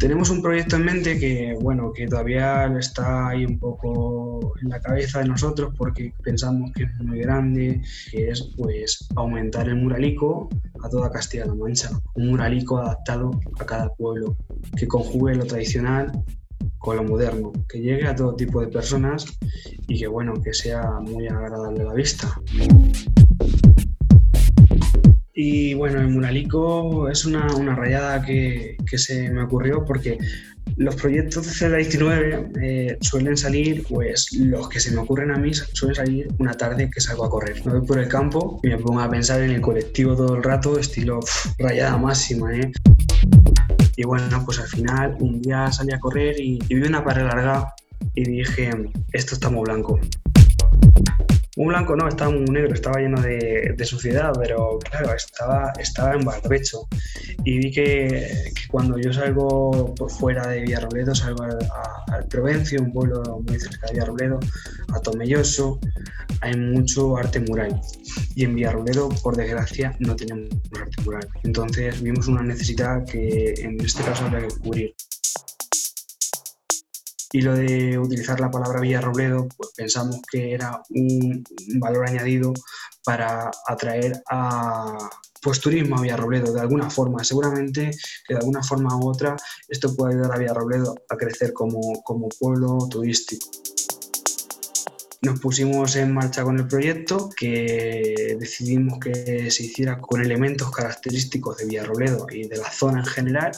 Tenemos 0.00 0.30
un 0.30 0.40
proyecto 0.40 0.76
en 0.76 0.86
mente 0.86 1.18
que, 1.18 1.54
bueno, 1.60 1.92
que 1.92 2.06
todavía 2.06 2.66
está 2.78 3.28
ahí 3.28 3.44
un 3.44 3.58
poco 3.58 4.54
en 4.62 4.70
la 4.70 4.80
cabeza 4.80 5.18
de 5.18 5.28
nosotros 5.28 5.74
porque 5.76 6.14
pensamos 6.22 6.72
que 6.72 6.84
es 6.84 7.00
muy 7.00 7.18
grande, 7.18 7.82
que 8.10 8.30
es 8.30 8.50
pues 8.56 9.06
aumentar 9.14 9.68
el 9.68 9.76
muralico 9.76 10.48
a 10.82 10.88
toda 10.88 11.12
Castilla-La 11.12 11.54
Mancha. 11.54 11.90
Un 12.14 12.28
muralico 12.28 12.78
adaptado 12.78 13.30
a 13.60 13.66
cada 13.66 13.90
pueblo, 13.90 14.38
que 14.74 14.88
conjugue 14.88 15.34
lo 15.34 15.44
tradicional 15.44 16.10
con 16.78 16.96
lo 16.96 17.04
moderno, 17.04 17.52
que 17.68 17.80
llegue 17.80 18.06
a 18.06 18.16
todo 18.16 18.34
tipo 18.34 18.62
de 18.62 18.68
personas 18.68 19.26
y 19.86 19.98
que, 19.98 20.06
bueno, 20.06 20.32
que 20.42 20.54
sea 20.54 20.98
muy 21.00 21.28
agradable 21.28 21.82
a 21.82 21.84
la 21.84 21.92
vista. 21.92 22.40
Y 25.42 25.72
bueno, 25.72 26.02
el 26.02 26.08
muralico 26.08 27.08
es 27.08 27.24
una, 27.24 27.46
una 27.56 27.74
rayada 27.74 28.20
que, 28.20 28.76
que, 28.88 28.98
se 28.98 29.30
me 29.30 29.44
ocurrió 29.44 29.86
porque 29.86 30.18
los 30.76 30.96
proyectos 30.96 31.46
de 31.46 31.52
CEDA 31.52 31.78
19 31.78 32.50
eh, 32.60 32.98
suelen 33.00 33.38
salir, 33.38 33.82
pues 33.88 34.34
los 34.34 34.68
que 34.68 34.80
se 34.80 34.90
me 34.90 34.98
ocurren 34.98 35.30
a 35.30 35.38
mí 35.38 35.54
suelen 35.54 35.94
salir 35.94 36.28
una 36.38 36.52
tarde 36.52 36.90
que 36.90 37.00
salgo 37.00 37.24
a 37.24 37.30
correr. 37.30 37.64
Me 37.64 37.72
voy 37.72 37.86
por 37.86 37.98
el 37.98 38.08
campo 38.08 38.60
y 38.62 38.68
me 38.68 38.76
pongo 38.76 39.00
a 39.00 39.08
pensar 39.08 39.40
en 39.40 39.52
el 39.52 39.62
colectivo 39.62 40.14
todo 40.14 40.36
el 40.36 40.42
rato, 40.42 40.78
estilo 40.78 41.20
rayada 41.58 41.96
máxima, 41.96 42.54
¿eh? 42.54 42.70
Y 43.96 44.04
bueno, 44.04 44.42
pues 44.44 44.58
al 44.58 44.68
final 44.68 45.16
un 45.20 45.40
día 45.40 45.72
salí 45.72 45.94
a 45.94 46.00
correr 46.00 46.38
y, 46.38 46.58
y 46.68 46.74
vi 46.74 46.86
una 46.86 47.02
pared 47.02 47.22
larga 47.22 47.74
y 48.14 48.24
dije, 48.24 48.70
esto 49.14 49.34
está 49.34 49.48
muy 49.48 49.62
blanco. 49.62 49.98
Un 51.60 51.68
blanco 51.68 51.94
no, 51.94 52.08
estaba 52.08 52.30
muy 52.30 52.46
negro, 52.46 52.72
estaba 52.72 52.98
lleno 53.00 53.20
de, 53.20 53.84
suciedad, 53.84 54.32
pero 54.40 54.78
claro, 54.78 55.12
estaba, 55.12 55.70
estaba 55.78 56.14
en 56.14 56.24
barbecho. 56.24 56.88
Y 57.44 57.58
vi 57.58 57.70
que, 57.70 58.50
cuando 58.70 58.98
yo 58.98 59.12
salgo 59.12 59.94
fuera 60.08 60.48
de 60.48 60.62
Villarrobledo, 60.62 61.14
salgo 61.14 61.42
al, 61.42 62.24
Provencio, 62.30 62.80
un 62.80 62.90
pueblo 62.94 63.42
muy 63.46 63.60
cerca 63.60 63.88
de 63.88 63.92
Villarrobledo, 63.92 64.40
a 64.94 65.00
Tomelloso, 65.00 65.78
hay 66.40 66.56
mucho 66.56 67.18
arte 67.18 67.40
mural. 67.40 67.78
Y 68.34 68.44
en 68.44 68.54
Villarrobledo, 68.54 69.10
por 69.22 69.36
desgracia, 69.36 69.94
no 69.98 70.16
tenemos 70.16 70.48
arte 70.80 71.02
mural. 71.04 71.28
Entonces 71.44 72.00
vimos 72.00 72.26
una 72.26 72.42
necesidad 72.42 73.04
que 73.04 73.52
en 73.58 73.78
este 73.84 74.02
caso 74.02 74.24
había 74.24 74.48
que 74.48 74.54
cubrir. 74.60 74.94
Y 77.32 77.42
lo 77.42 77.54
de 77.54 77.98
utilizar 77.98 78.40
la 78.40 78.50
palabra 78.50 78.80
Villarrobledo, 78.80 79.46
pues 79.56 79.70
pensamos 79.76 80.20
que 80.30 80.52
era 80.52 80.82
un 80.90 81.44
valor 81.78 82.08
añadido 82.08 82.52
para 83.04 83.50
atraer 83.66 84.22
a 84.28 84.98
pues 85.42 85.60
turismo 85.60 85.96
a 85.96 86.02
Villarrobledo 86.02 86.52
de 86.52 86.60
alguna 86.60 86.90
forma. 86.90 87.24
Seguramente 87.24 87.90
que 88.26 88.34
de 88.34 88.40
alguna 88.40 88.62
forma 88.62 88.96
u 88.96 89.08
otra 89.08 89.36
esto 89.68 89.94
puede 89.94 90.14
ayudar 90.14 90.34
a 90.34 90.38
Villarrobledo 90.38 90.94
a 91.08 91.16
crecer 91.16 91.52
como, 91.52 92.02
como 92.02 92.28
pueblo 92.28 92.78
turístico. 92.90 93.48
Nos 95.22 95.38
pusimos 95.38 95.96
en 95.96 96.14
marcha 96.14 96.44
con 96.44 96.58
el 96.58 96.66
proyecto 96.66 97.28
que 97.36 98.36
decidimos 98.38 98.98
que 98.98 99.50
se 99.50 99.64
hiciera 99.64 99.98
con 99.98 100.22
elementos 100.22 100.70
característicos 100.70 101.58
de 101.58 101.66
Villarrobledo 101.66 102.26
y 102.30 102.48
de 102.48 102.56
la 102.56 102.70
zona 102.70 103.00
en 103.00 103.06
general. 103.06 103.52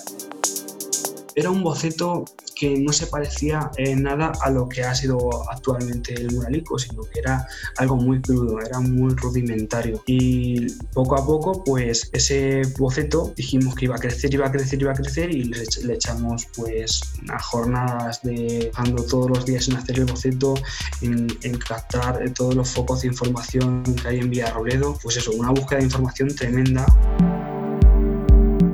Era 1.34 1.50
un 1.50 1.62
boceto 1.62 2.24
que 2.54 2.78
no 2.78 2.92
se 2.92 3.06
parecía 3.06 3.70
en 3.78 4.02
nada 4.02 4.32
a 4.42 4.50
lo 4.50 4.68
que 4.68 4.82
ha 4.82 4.94
sido 4.94 5.18
actualmente 5.50 6.14
el 6.14 6.30
muralico, 6.32 6.78
sino 6.78 7.02
que 7.04 7.20
era 7.20 7.46
algo 7.78 7.96
muy 7.96 8.20
crudo, 8.20 8.60
era 8.60 8.80
muy 8.80 9.14
rudimentario. 9.14 10.02
Y 10.06 10.66
poco 10.92 11.16
a 11.16 11.24
poco, 11.24 11.64
pues 11.64 12.10
ese 12.12 12.62
boceto 12.78 13.32
dijimos 13.36 13.74
que 13.74 13.86
iba 13.86 13.96
a 13.96 13.98
crecer, 13.98 14.34
iba 14.34 14.46
a 14.46 14.52
crecer, 14.52 14.80
iba 14.82 14.92
a 14.92 14.94
crecer 14.94 15.34
y 15.34 15.44
le, 15.44 15.94
echamos 15.94 16.46
pues 16.54 17.00
unas 17.22 17.42
jornadas 17.42 18.22
de 18.22 18.70
trabajando 18.82 19.02
todos 19.04 19.30
los 19.30 19.46
días 19.46 19.68
en 19.68 19.76
hacer 19.76 19.98
el 19.98 20.06
boceto, 20.06 20.54
en, 21.00 21.26
en 21.42 21.58
captar 21.58 22.22
todos 22.34 22.54
los 22.54 22.70
focos 22.70 23.02
de 23.02 23.08
información 23.08 23.82
que 23.82 24.08
hay 24.08 24.18
en 24.18 24.30
Villarrobledo, 24.30 24.98
pues 25.02 25.16
eso, 25.16 25.32
una 25.32 25.50
búsqueda 25.50 25.78
de 25.78 25.84
información 25.84 26.34
tremenda. 26.34 26.86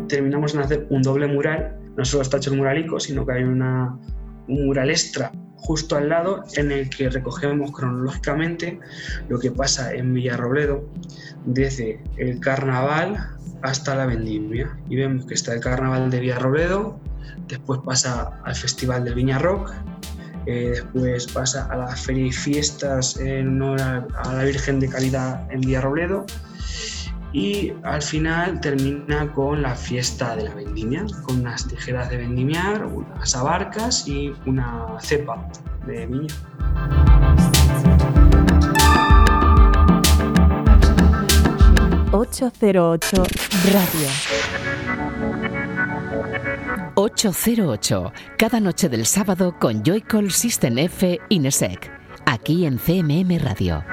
Terminamos 0.08 0.54
en 0.54 0.60
hacer 0.60 0.86
un 0.90 1.02
doble 1.02 1.26
mural 1.26 1.78
no 1.98 2.04
solo 2.04 2.22
está 2.22 2.36
hecho 2.36 2.52
el 2.52 2.56
muralico, 2.56 3.00
sino 3.00 3.26
que 3.26 3.32
hay 3.32 3.42
una, 3.42 3.98
un 4.46 4.66
mural 4.66 4.88
extra 4.88 5.32
justo 5.56 5.96
al 5.96 6.08
lado 6.08 6.44
en 6.54 6.70
el 6.70 6.88
que 6.88 7.10
recogemos 7.10 7.72
cronológicamente 7.72 8.78
lo 9.28 9.40
que 9.40 9.50
pasa 9.50 9.92
en 9.92 10.14
Villarrobledo 10.14 10.88
desde 11.44 12.00
el 12.16 12.38
carnaval 12.38 13.18
hasta 13.62 13.96
la 13.96 14.06
vendimia. 14.06 14.78
Y 14.88 14.94
vemos 14.94 15.26
que 15.26 15.34
está 15.34 15.52
el 15.52 15.60
carnaval 15.60 16.08
de 16.08 16.20
Villarrobledo, 16.20 17.00
después 17.48 17.80
pasa 17.84 18.30
al 18.44 18.54
festival 18.54 19.04
del 19.04 19.16
Viña 19.16 19.40
Rock, 19.40 19.72
eh, 20.46 20.70
después 20.70 21.26
pasa 21.26 21.66
a 21.66 21.76
la 21.76 21.96
feria 21.96 22.26
y 22.26 22.32
fiestas 22.32 23.18
en 23.18 23.60
honor 23.60 23.80
a 24.16 24.32
la 24.32 24.44
Virgen 24.44 24.78
de 24.78 24.88
Calidad 24.88 25.52
en 25.52 25.62
Villarrobledo 25.62 26.24
y 27.32 27.72
al 27.82 28.02
final 28.02 28.60
termina 28.60 29.32
con 29.32 29.62
la 29.62 29.74
fiesta 29.74 30.36
de 30.36 30.44
la 30.44 30.54
vendimia, 30.54 31.04
con 31.24 31.40
unas 31.40 31.66
tijeras 31.68 32.10
de 32.10 32.18
vendimiar, 32.18 32.86
unas 32.86 33.34
abarcas 33.36 34.08
y 34.08 34.32
una 34.46 34.96
cepa 35.00 35.48
de 35.86 36.06
viña. 36.06 36.34
...808 42.10 43.22
Radio. 43.72 44.08
808, 46.94 48.12
cada 48.36 48.58
noche 48.60 48.88
del 48.88 49.06
sábado 49.06 49.54
con 49.56 49.84
Joycall 49.84 50.30
System 50.32 50.78
F 50.78 51.20
Inesec, 51.28 51.92
aquí 52.26 52.64
en 52.66 52.78
CMM 52.78 53.38
Radio. 53.38 53.84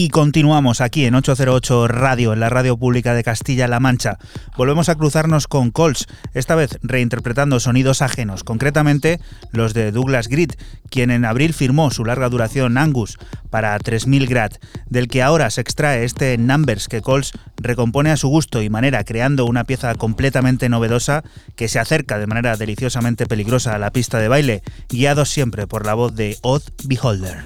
Y 0.00 0.10
continuamos 0.10 0.80
aquí 0.80 1.06
en 1.06 1.16
808 1.16 1.88
Radio, 1.88 2.32
en 2.32 2.38
la 2.38 2.48
radio 2.48 2.76
pública 2.76 3.14
de 3.14 3.24
Castilla-La 3.24 3.80
Mancha. 3.80 4.16
Volvemos 4.56 4.88
a 4.88 4.94
cruzarnos 4.94 5.48
con 5.48 5.72
Cols, 5.72 6.06
esta 6.34 6.54
vez 6.54 6.78
reinterpretando 6.82 7.58
sonidos 7.58 8.00
ajenos, 8.00 8.44
concretamente 8.44 9.18
los 9.50 9.74
de 9.74 9.90
Douglas 9.90 10.28
Grid, 10.28 10.52
quien 10.88 11.10
en 11.10 11.24
abril 11.24 11.52
firmó 11.52 11.90
su 11.90 12.04
larga 12.04 12.28
duración 12.28 12.78
Angus 12.78 13.18
para 13.50 13.76
3000 13.76 14.28
Grad, 14.28 14.52
del 14.88 15.08
que 15.08 15.20
ahora 15.20 15.50
se 15.50 15.62
extrae 15.62 16.04
este 16.04 16.38
Numbers 16.38 16.86
que 16.86 17.02
Cols 17.02 17.32
recompone 17.56 18.12
a 18.12 18.16
su 18.16 18.28
gusto 18.28 18.62
y 18.62 18.70
manera, 18.70 19.02
creando 19.02 19.46
una 19.46 19.64
pieza 19.64 19.96
completamente 19.96 20.68
novedosa 20.68 21.24
que 21.56 21.66
se 21.66 21.80
acerca 21.80 22.20
de 22.20 22.28
manera 22.28 22.56
deliciosamente 22.56 23.26
peligrosa 23.26 23.74
a 23.74 23.78
la 23.78 23.90
pista 23.90 24.20
de 24.20 24.28
baile, 24.28 24.62
guiado 24.88 25.24
siempre 25.24 25.66
por 25.66 25.84
la 25.84 25.94
voz 25.94 26.14
de 26.14 26.38
Odd 26.42 26.62
Beholder. 26.84 27.42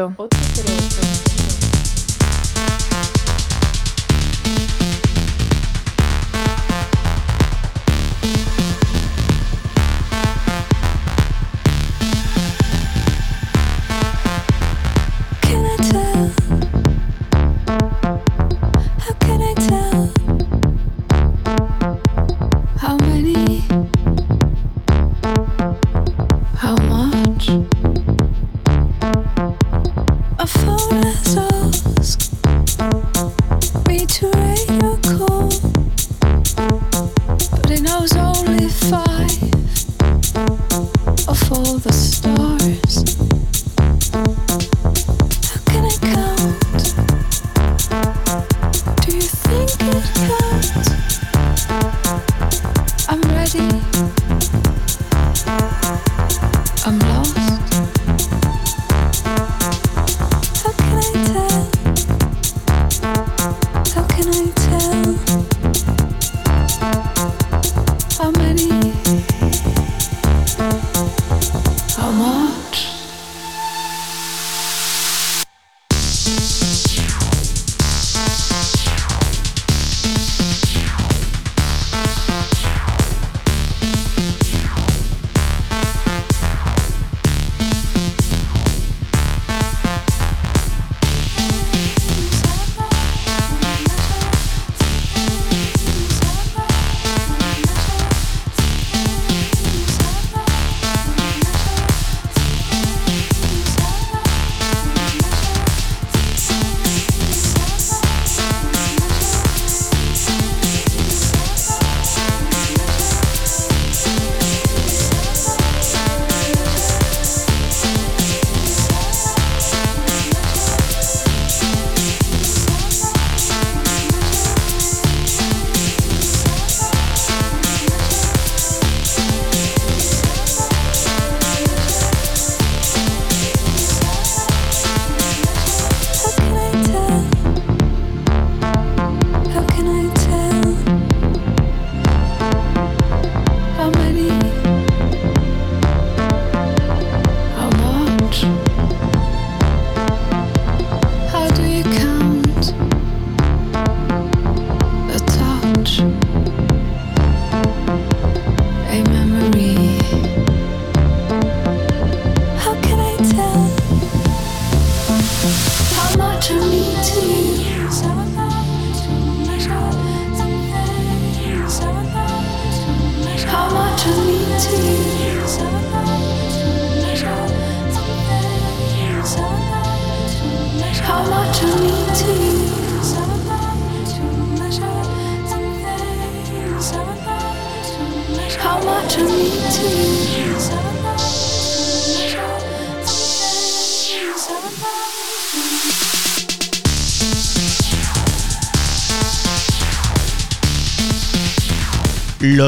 808. 0.00 0.39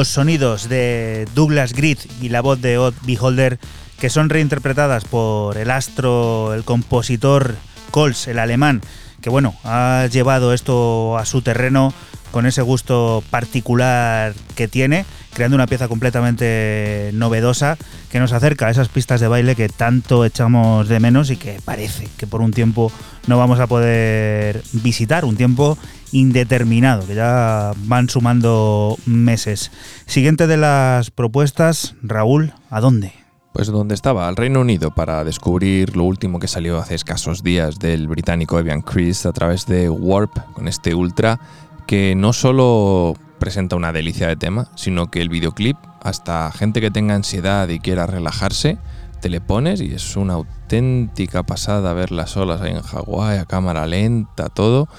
Los 0.03 0.09
sonidos 0.09 0.67
de 0.67 1.25
Douglas 1.33 1.71
Grid 1.71 1.97
y 2.19 2.27
la 2.27 2.41
voz 2.41 2.59
de 2.59 2.77
Odd 2.77 2.93
Beholder, 3.03 3.57
que 3.97 4.09
son 4.09 4.27
reinterpretadas 4.27 5.05
por 5.05 5.55
el 5.55 5.71
astro, 5.71 6.53
el 6.53 6.65
compositor 6.65 7.55
Coles, 7.89 8.27
el 8.27 8.37
alemán, 8.37 8.81
que 9.21 9.29
bueno, 9.29 9.55
ha 9.63 10.05
llevado 10.11 10.53
esto 10.53 11.17
a 11.17 11.23
su 11.23 11.41
terreno 11.41 11.93
con 12.31 12.45
ese 12.45 12.61
gusto 12.61 13.23
particular 13.29 14.33
que 14.55 14.67
tiene, 14.67 15.05
creando 15.33 15.55
una 15.55 15.67
pieza 15.67 15.87
completamente 15.87 17.11
novedosa 17.13 17.77
que 18.11 18.19
nos 18.19 18.33
acerca 18.33 18.67
a 18.67 18.71
esas 18.71 18.89
pistas 18.89 19.21
de 19.21 19.29
baile 19.29 19.55
que 19.55 19.69
tanto 19.69 20.25
echamos 20.25 20.89
de 20.89 20.99
menos 20.99 21.29
y 21.29 21.37
que 21.37 21.61
parece 21.63 22.09
que 22.17 22.27
por 22.27 22.41
un 22.41 22.51
tiempo 22.51 22.91
no 23.27 23.37
vamos 23.37 23.61
a 23.61 23.67
poder 23.67 24.63
visitar, 24.73 25.23
un 25.23 25.37
tiempo 25.37 25.77
indeterminado, 26.13 27.05
que 27.05 27.15
ya 27.15 27.73
van 27.85 28.07
sumando 28.07 28.97
meses. 29.05 29.71
Siguiente 30.05 30.47
de 30.47 30.55
las 30.57 31.11
propuestas, 31.11 31.95
Raúl, 32.01 32.53
¿a 32.69 32.79
dónde? 32.79 33.11
Pues 33.51 33.67
donde 33.67 33.93
estaba, 33.93 34.27
al 34.27 34.35
Reino 34.35 34.61
Unido, 34.61 34.95
para 34.95 35.23
descubrir 35.23 35.95
lo 35.95 36.05
último 36.05 36.39
que 36.39 36.47
salió 36.47 36.79
hace 36.79 36.95
escasos 36.95 37.43
días 37.43 37.77
del 37.77 38.07
británico 38.07 38.57
Evian 38.57 38.81
Chris 38.81 39.25
a 39.25 39.31
través 39.31 39.65
de 39.67 39.89
Warp, 39.89 40.37
con 40.53 40.67
este 40.67 40.95
Ultra, 40.95 41.39
que 41.85 42.15
no 42.15 42.33
solo 42.33 43.13
presenta 43.39 43.75
una 43.75 43.91
delicia 43.91 44.27
de 44.27 44.35
tema, 44.35 44.69
sino 44.75 45.11
que 45.11 45.21
el 45.21 45.29
videoclip, 45.29 45.77
hasta 46.01 46.51
gente 46.51 46.81
que 46.81 46.91
tenga 46.91 47.13
ansiedad 47.13 47.67
y 47.69 47.79
quiera 47.79 48.07
relajarse, 48.07 48.77
te 49.21 49.29
le 49.29 49.39
pones 49.39 49.81
y 49.81 49.93
es 49.93 50.15
una 50.15 50.33
auténtica 50.33 51.43
pasada 51.43 51.93
ver 51.93 52.11
las 52.11 52.35
olas 52.35 52.61
ahí 52.61 52.71
en 52.71 52.81
Hawái, 52.81 53.37
a 53.37 53.45
cámara 53.45 53.85
lenta, 53.85 54.49
todo, 54.49 54.89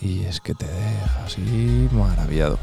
y 0.00 0.24
es 0.24 0.40
que 0.40 0.54
te 0.54 0.66
deja 0.66 1.24
así 1.24 1.88
maravillado. 1.92 2.58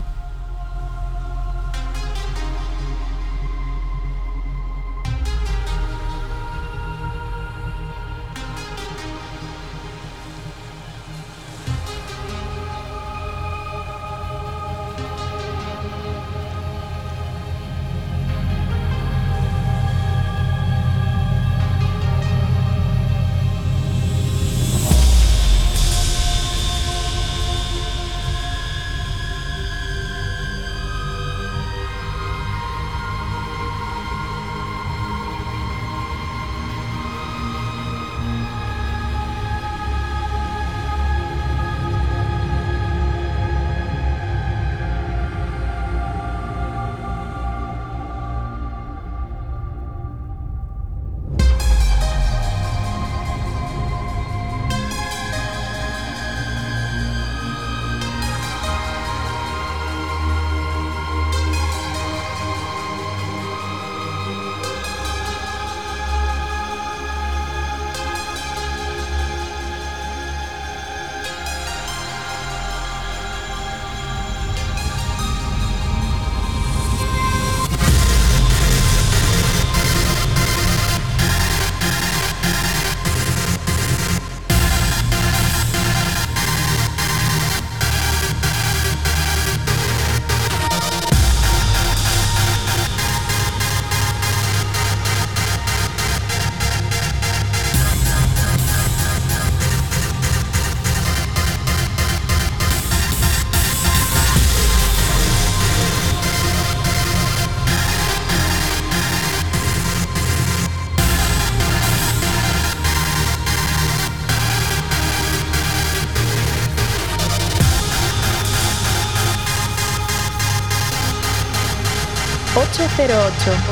8. 123.30 123.66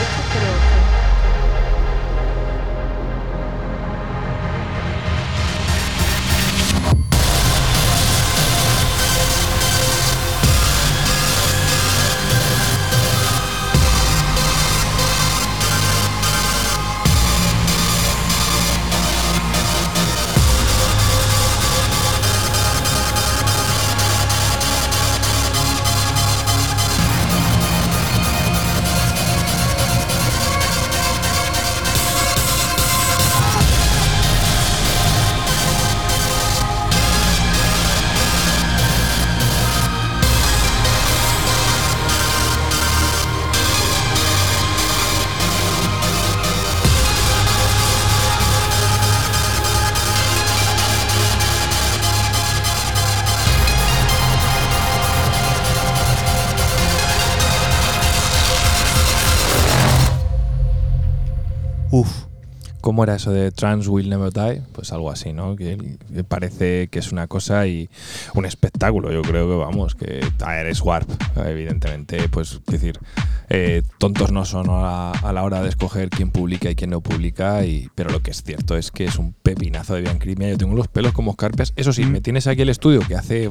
¿Cómo 62.96 63.04
era 63.04 63.16
eso 63.16 63.34
de 63.34 63.52
Trans 63.52 63.90
Will 63.90 64.10
Never 64.10 64.32
Die? 64.32 64.62
Pues 64.72 64.94
algo 64.94 65.12
así, 65.12 65.34
¿no? 65.34 65.58
Que, 65.58 65.78
que 66.14 66.24
parece 66.24 66.88
que 66.88 67.00
es 67.00 67.12
una 67.12 67.28
cosa 67.28 67.68
y 67.68 67.90
un 68.36 68.46
espectáculo. 68.46 69.12
Yo 69.12 69.22
creo 69.22 69.50
que, 69.50 69.56
vamos, 69.58 69.96
que 69.96 70.22
a 70.42 70.52
ver, 70.54 70.68
es 70.68 70.82
Warp, 70.82 71.10
evidentemente. 71.46 72.30
Pues, 72.30 72.54
es 72.54 72.66
decir, 72.72 72.98
eh, 73.50 73.84
tontos 73.98 74.32
no 74.32 74.46
son 74.46 74.70
a 74.70 74.82
la, 74.82 75.12
a 75.12 75.34
la 75.34 75.44
hora 75.44 75.62
de 75.62 75.68
escoger 75.68 76.10
quién 76.10 76.32
publica 76.32 76.70
y 76.70 76.76
quién 76.76 76.92
no 76.92 77.02
publica, 77.02 77.66
y, 77.66 77.90
pero 77.96 78.10
lo 78.12 78.22
que 78.22 78.32
es 78.32 78.44
cierto 78.44 78.78
es 78.78 78.92
que 78.92 79.04
es 79.04 79.18
un 79.20 79.34
pepinazo 79.34 79.96
de 79.96 80.02
Biancrimia. 80.02 80.50
Yo 80.50 80.58
tengo 80.58 80.74
los 80.74 80.88
pelos 80.88 81.12
como 81.12 81.32
escarpias. 81.32 81.74
Eso 81.76 81.92
sí, 81.92 82.06
Mm. 82.06 82.12
me 82.12 82.22
tienes 82.22 82.48
aquí 82.48 82.62
el 82.62 82.70
estudio 82.70 83.02
que 83.06 83.16
hace. 83.18 83.50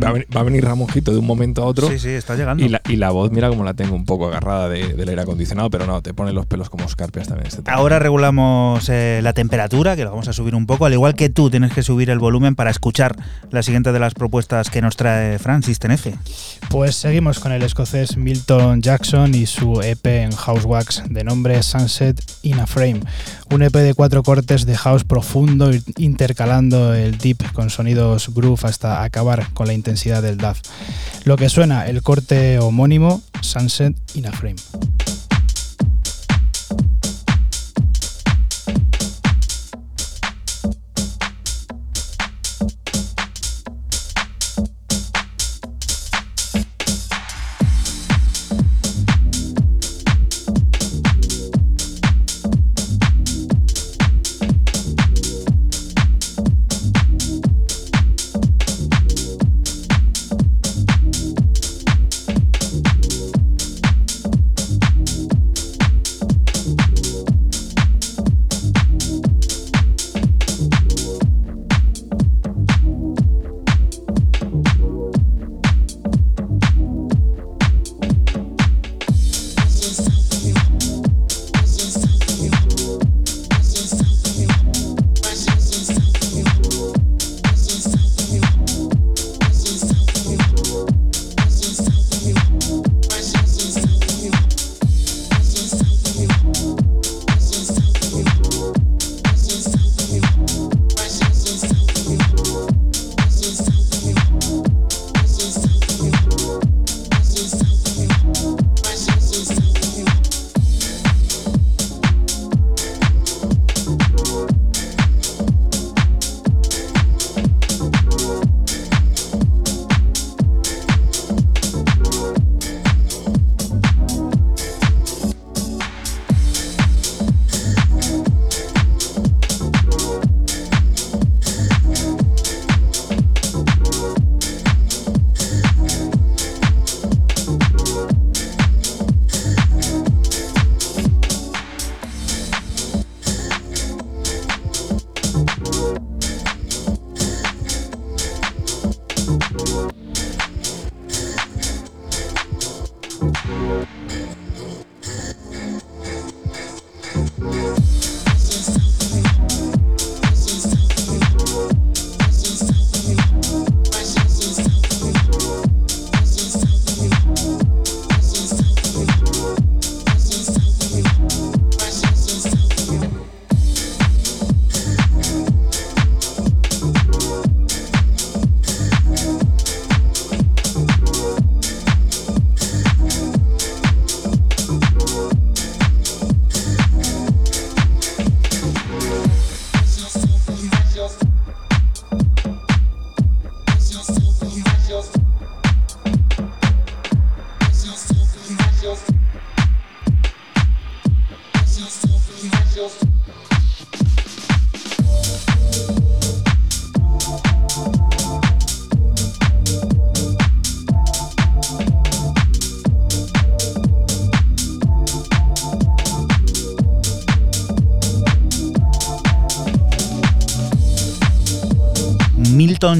Va 0.00 0.10
a, 0.10 0.12
venir, 0.12 0.28
va 0.36 0.40
a 0.42 0.44
venir 0.44 0.64
Ramonjito 0.64 1.10
de 1.10 1.18
un 1.18 1.26
momento 1.26 1.64
a 1.64 1.66
otro. 1.66 1.88
sí, 1.88 1.98
sí, 1.98 2.10
está 2.10 2.36
llegando. 2.36 2.64
Y 2.64 2.68
la, 2.68 2.80
y 2.88 2.94
la 2.96 3.10
voz, 3.10 3.32
mira 3.32 3.48
como 3.48 3.64
la 3.64 3.74
tengo 3.74 3.96
un 3.96 4.04
poco 4.04 4.28
agarrada 4.28 4.68
de- 4.68 4.94
del 4.94 5.08
aire 5.08 5.22
acondicionado, 5.22 5.70
pero 5.70 5.86
no, 5.86 6.00
te 6.02 6.14
pone 6.14 6.32
los 6.32 6.46
pelos 6.46 6.70
como 6.70 6.84
escarpias 6.84 7.26
también 7.26 7.48
este. 7.48 7.68
Ahora 7.68 7.98
regulamos 7.98 8.75
eh, 8.88 9.20
la 9.22 9.32
temperatura, 9.32 9.96
que 9.96 10.04
lo 10.04 10.10
vamos 10.10 10.28
a 10.28 10.32
subir 10.32 10.54
un 10.54 10.66
poco, 10.66 10.86
al 10.86 10.92
igual 10.92 11.14
que 11.14 11.28
tú 11.28 11.50
tienes 11.50 11.72
que 11.72 11.82
subir 11.82 12.10
el 12.10 12.18
volumen 12.18 12.54
para 12.54 12.70
escuchar 12.70 13.16
la 13.50 13.62
siguiente 13.62 13.92
de 13.92 13.98
las 13.98 14.14
propuestas 14.14 14.70
que 14.70 14.82
nos 14.82 14.96
trae 14.96 15.38
Francis 15.38 15.78
Tenefe. 15.78 16.14
Pues 16.68 16.96
seguimos 16.96 17.40
con 17.40 17.52
el 17.52 17.62
escocés 17.62 18.16
Milton 18.16 18.82
Jackson 18.82 19.34
y 19.34 19.46
su 19.46 19.80
EP 19.82 20.06
en 20.06 20.32
House 20.32 20.64
Wax 20.64 21.02
de 21.08 21.24
nombre 21.24 21.62
Sunset 21.62 22.20
in 22.42 22.58
a 22.60 22.66
Frame. 22.66 23.00
Un 23.50 23.62
EP 23.62 23.72
de 23.72 23.94
cuatro 23.94 24.22
cortes 24.22 24.66
de 24.66 24.76
house 24.76 25.04
profundo 25.04 25.70
intercalando 25.96 26.94
el 26.94 27.18
deep 27.18 27.52
con 27.52 27.70
sonidos 27.70 28.34
groove 28.34 28.64
hasta 28.64 29.02
acabar 29.02 29.52
con 29.52 29.66
la 29.66 29.72
intensidad 29.72 30.22
del 30.22 30.36
DAF. 30.36 30.60
Lo 31.24 31.36
que 31.36 31.48
suena 31.48 31.86
el 31.86 32.02
corte 32.02 32.58
homónimo 32.58 33.22
Sunset 33.40 33.96
in 34.14 34.26
a 34.26 34.32
Frame. 34.32 34.56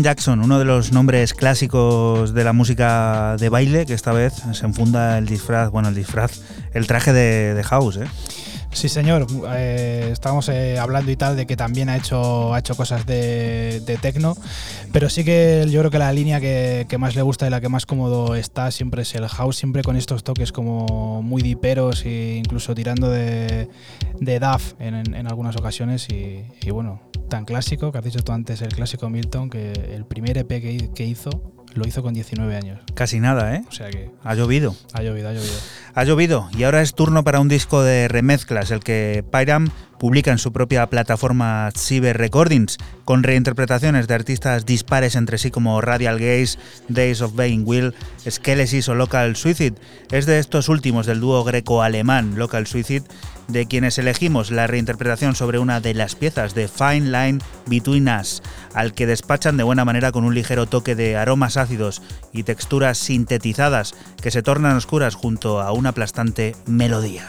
Jackson, 0.02 0.40
uno 0.40 0.58
de 0.58 0.64
los 0.64 0.92
nombres 0.92 1.34
clásicos 1.34 2.34
de 2.34 2.44
la 2.44 2.52
música 2.52 3.36
de 3.38 3.48
baile, 3.48 3.86
que 3.86 3.94
esta 3.94 4.12
vez 4.12 4.34
se 4.52 4.66
enfunda 4.66 5.18
el 5.18 5.26
disfraz, 5.26 5.70
bueno, 5.70 5.88
el 5.88 5.94
disfraz, 5.94 6.40
el 6.72 6.86
traje 6.86 7.12
de, 7.12 7.62
house, 7.64 7.96
¿eh? 7.98 8.06
Sí, 8.72 8.90
señor. 8.90 9.26
Eh, 9.54 10.10
estábamos 10.12 10.50
eh, 10.50 10.78
hablando 10.78 11.10
y 11.10 11.16
tal 11.16 11.34
de 11.34 11.46
que 11.46 11.56
también 11.56 11.88
ha 11.88 11.96
hecho, 11.96 12.52
ha 12.52 12.58
hecho 12.58 12.76
cosas 12.76 13.06
de, 13.06 13.80
de 13.86 13.96
techno, 13.96 14.36
pero 14.92 15.08
sí 15.08 15.24
que 15.24 15.66
yo 15.70 15.80
creo 15.80 15.90
que 15.90 15.98
la 15.98 16.12
línea 16.12 16.40
que, 16.40 16.86
más 16.98 17.14
le 17.14 17.22
gusta 17.22 17.46
y 17.46 17.50
la 17.50 17.60
que 17.60 17.68
más 17.68 17.86
cómodo 17.86 18.34
está 18.34 18.70
siempre 18.70 19.02
es 19.02 19.14
el 19.14 19.28
house, 19.28 19.56
siempre 19.56 19.82
con 19.82 19.96
estos 19.96 20.24
toques 20.24 20.52
como 20.52 21.22
muy 21.22 21.42
diperos 21.42 22.04
e 22.04 22.36
incluso 22.36 22.74
tirando 22.74 23.10
de, 23.10 23.68
de 24.20 24.38
DAF 24.38 24.74
en, 24.78 25.26
algunas 25.26 25.56
ocasiones. 25.56 26.06
Y, 26.10 26.70
bueno, 26.70 27.00
tan 27.28 27.44
clásico 27.44 27.92
que 27.92 27.98
has 27.98 28.04
dicho 28.04 28.22
tú 28.22 28.32
antes, 28.32 28.62
el 28.62 28.74
clásico 28.74 29.08
Milton, 29.10 29.50
que 29.50 29.72
el 29.72 30.04
primer 30.04 30.38
EP 30.38 30.48
que, 30.48 30.90
que 30.94 31.04
hizo 31.04 31.30
lo 31.76 31.86
hizo 31.86 32.02
con 32.02 32.14
19 32.14 32.56
años. 32.56 32.80
Casi 32.94 33.20
nada, 33.20 33.54
¿eh? 33.54 33.64
O 33.68 33.72
sea 33.72 33.90
que. 33.90 34.10
Ha 34.24 34.34
llovido. 34.34 34.74
Ha 34.94 35.02
llovido, 35.02 35.28
ha 35.28 35.32
llovido. 35.32 35.54
Ha 35.94 36.04
llovido 36.04 36.48
y 36.56 36.64
ahora 36.64 36.82
es 36.82 36.94
turno 36.94 37.24
para 37.24 37.40
un 37.40 37.48
disco 37.48 37.82
de 37.82 38.08
remezclas, 38.08 38.70
el 38.70 38.80
que 38.80 39.24
Pyram 39.30 39.70
publica 39.98 40.30
en 40.30 40.38
su 40.38 40.52
propia 40.52 40.86
plataforma 40.88 41.70
Cyber 41.76 42.18
Recordings, 42.18 42.78
con 43.04 43.22
reinterpretaciones 43.22 44.08
de 44.08 44.14
artistas 44.14 44.66
dispares 44.66 45.14
entre 45.14 45.38
sí 45.38 45.50
como 45.50 45.80
Radial 45.80 46.18
Gaze, 46.18 46.58
Days 46.88 47.20
of 47.22 47.34
Being 47.36 47.62
Will, 47.64 47.94
Skelesis 48.28 48.88
o 48.88 48.94
Local 48.94 49.36
Suicide. 49.36 49.76
Es 50.10 50.26
de 50.26 50.38
estos 50.38 50.68
últimos 50.68 51.06
del 51.06 51.20
dúo 51.20 51.44
greco-alemán 51.44 52.34
Local 52.36 52.66
Suicide 52.66 53.04
de 53.48 53.66
quienes 53.66 53.98
elegimos 53.98 54.50
la 54.50 54.66
reinterpretación 54.66 55.34
sobre 55.34 55.58
una 55.58 55.80
de 55.80 55.94
las 55.94 56.14
piezas 56.14 56.54
de 56.54 56.68
Fine 56.68 57.10
Line 57.10 57.38
Between 57.66 58.08
Us, 58.08 58.42
al 58.74 58.92
que 58.92 59.06
despachan 59.06 59.56
de 59.56 59.62
buena 59.62 59.84
manera 59.84 60.12
con 60.12 60.24
un 60.24 60.34
ligero 60.34 60.66
toque 60.66 60.94
de 60.94 61.16
aromas 61.16 61.56
ácidos 61.56 62.02
y 62.32 62.42
texturas 62.42 62.98
sintetizadas 62.98 63.94
que 64.20 64.30
se 64.30 64.42
tornan 64.42 64.76
oscuras 64.76 65.14
junto 65.14 65.60
a 65.60 65.72
una 65.72 65.90
aplastante 65.90 66.56
melodía. 66.66 67.28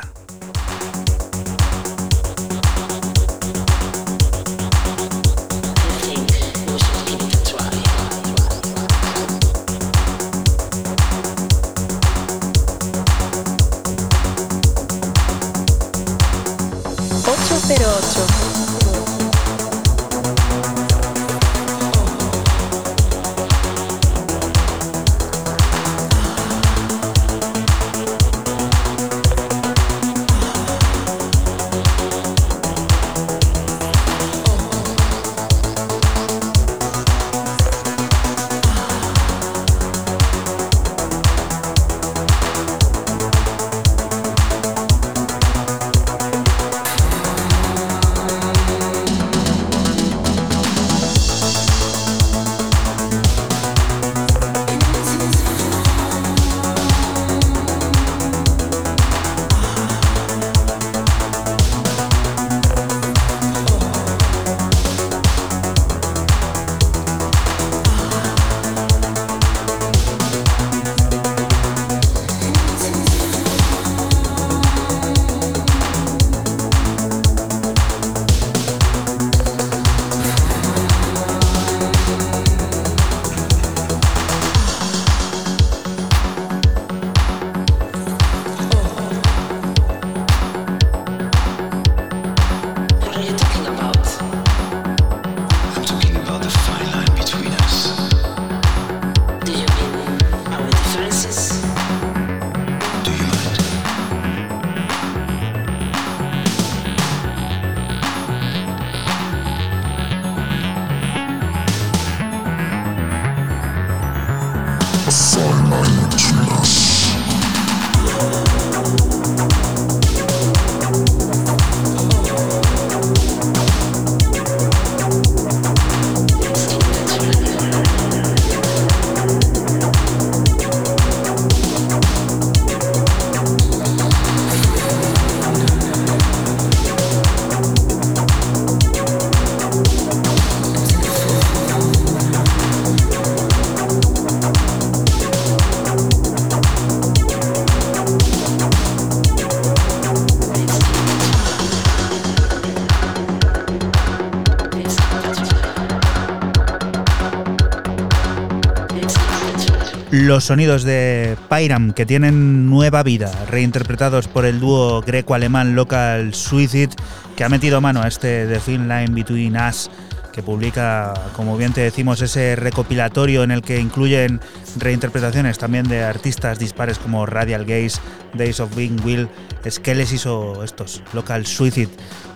Los 160.28 160.44
sonidos 160.44 160.84
de 160.84 161.38
Pyram 161.50 161.94
que 161.94 162.06
tienen 162.06 162.70
nueva 162.70 163.02
vida, 163.02 163.32
reinterpretados 163.50 164.28
por 164.28 164.46
el 164.46 164.60
dúo 164.60 165.02
greco-alemán 165.02 165.74
Local 165.74 166.34
Suicide, 166.34 166.90
que 167.38 167.46
ha 167.46 167.50
metido 167.50 167.80
mano 167.80 168.02
a 168.02 168.10
este 168.10 168.46
The 168.46 168.60
Film 168.60 168.90
Line 168.90 169.12
Between 169.12 169.56
Us, 169.56 169.90
que 170.34 170.44
publica, 170.44 171.14
como 171.34 171.56
bien 171.56 171.72
te 171.72 171.80
decimos, 171.80 172.22
ese 172.22 172.58
recopilatorio 172.58 173.42
en 173.44 173.52
el 173.52 173.62
que 173.62 173.80
incluyen 173.80 174.42
reinterpretaciones 174.78 175.58
también 175.60 175.88
de 175.88 176.04
artistas 176.04 176.60
dispares 176.60 177.00
como 177.00 177.26
Radial 177.26 177.64
Gaze, 177.64 178.02
Days 178.34 178.60
of 178.60 178.76
Being 178.76 179.00
Will, 179.06 179.30
Skeles 179.68 180.26
o 180.26 180.64
estos, 180.64 181.02
Local 181.14 181.46
Suicide. 181.46 181.90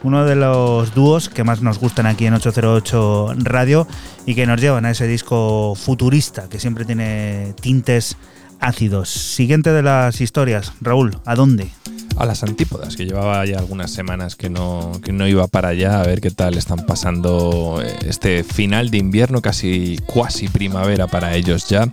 Uno 0.04 0.26
de 0.26 0.36
los 0.36 0.96
dúos 0.96 1.30
que 1.30 1.44
más 1.44 1.62
nos 1.62 1.78
gustan 1.78 2.06
aquí 2.06 2.26
en 2.26 2.34
808 2.36 3.36
Radio 3.44 3.86
y 4.26 4.36
que 4.36 4.46
nos 4.46 4.62
llevan 4.62 4.86
a 4.86 4.92
ese 4.92 5.08
disco 5.08 5.76
futurista 5.76 6.48
que 6.50 6.60
siempre 6.60 6.86
tiene 6.86 7.54
tintes 7.60 8.18
ácidos. 8.60 9.10
Siguiente 9.10 9.72
de 9.72 9.82
las 9.82 10.22
historias, 10.22 10.74
Raúl, 10.82 11.18
¿a 11.26 11.36
dónde? 11.36 11.70
A 12.18 12.26
las 12.26 12.44
antípodas, 12.44 12.96
que 12.96 13.06
llevaba 13.06 13.44
ya 13.46 13.58
algunas 13.58 13.90
semanas 13.90 14.36
que 14.36 14.50
no, 14.50 14.92
que 15.04 15.12
no 15.12 15.28
iba 15.28 15.48
para 15.48 15.70
allá 15.70 16.02
a 16.02 16.06
ver 16.06 16.22
qué 16.22 16.30
tal 16.30 16.58
están 16.58 16.86
pasando 16.86 17.82
eh, 17.84 17.96
este 18.06 18.44
final 18.44 18.92
de 18.92 18.98
invierno, 18.98 19.42
casi 19.42 19.98
cuasi 20.06 20.48
primavera 20.48 21.08
para 21.08 21.36
ellos 21.36 21.68
ya, 21.68 21.90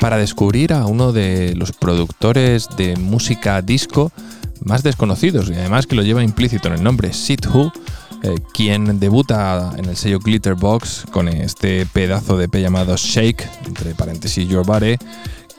para 0.00 0.16
descubrir 0.16 0.72
a 0.72 0.86
uno 0.86 1.12
de 1.12 1.54
los 1.54 1.72
productores 1.72 2.68
de 2.76 2.96
música 2.96 3.62
disco 3.62 4.10
más 4.64 4.82
desconocidos 4.82 5.48
y 5.50 5.54
además 5.54 5.86
que 5.86 5.94
lo 5.94 6.02
lleva 6.02 6.24
implícito 6.24 6.68
en 6.68 6.74
el 6.74 6.82
nombre, 6.82 7.12
Sid 7.12 7.46
Who, 7.46 7.72
eh, 8.22 8.36
quien 8.52 8.98
debuta 8.98 9.74
en 9.76 9.86
el 9.86 9.96
sello 9.96 10.18
Glitterbox 10.18 11.06
con 11.10 11.28
este 11.28 11.86
pedazo 11.86 12.36
de 12.36 12.48
P 12.48 12.60
llamado 12.60 12.96
Shake, 12.96 13.48
entre 13.66 13.94
paréntesis 13.94 14.48
Your 14.48 14.66
Body, 14.66 14.96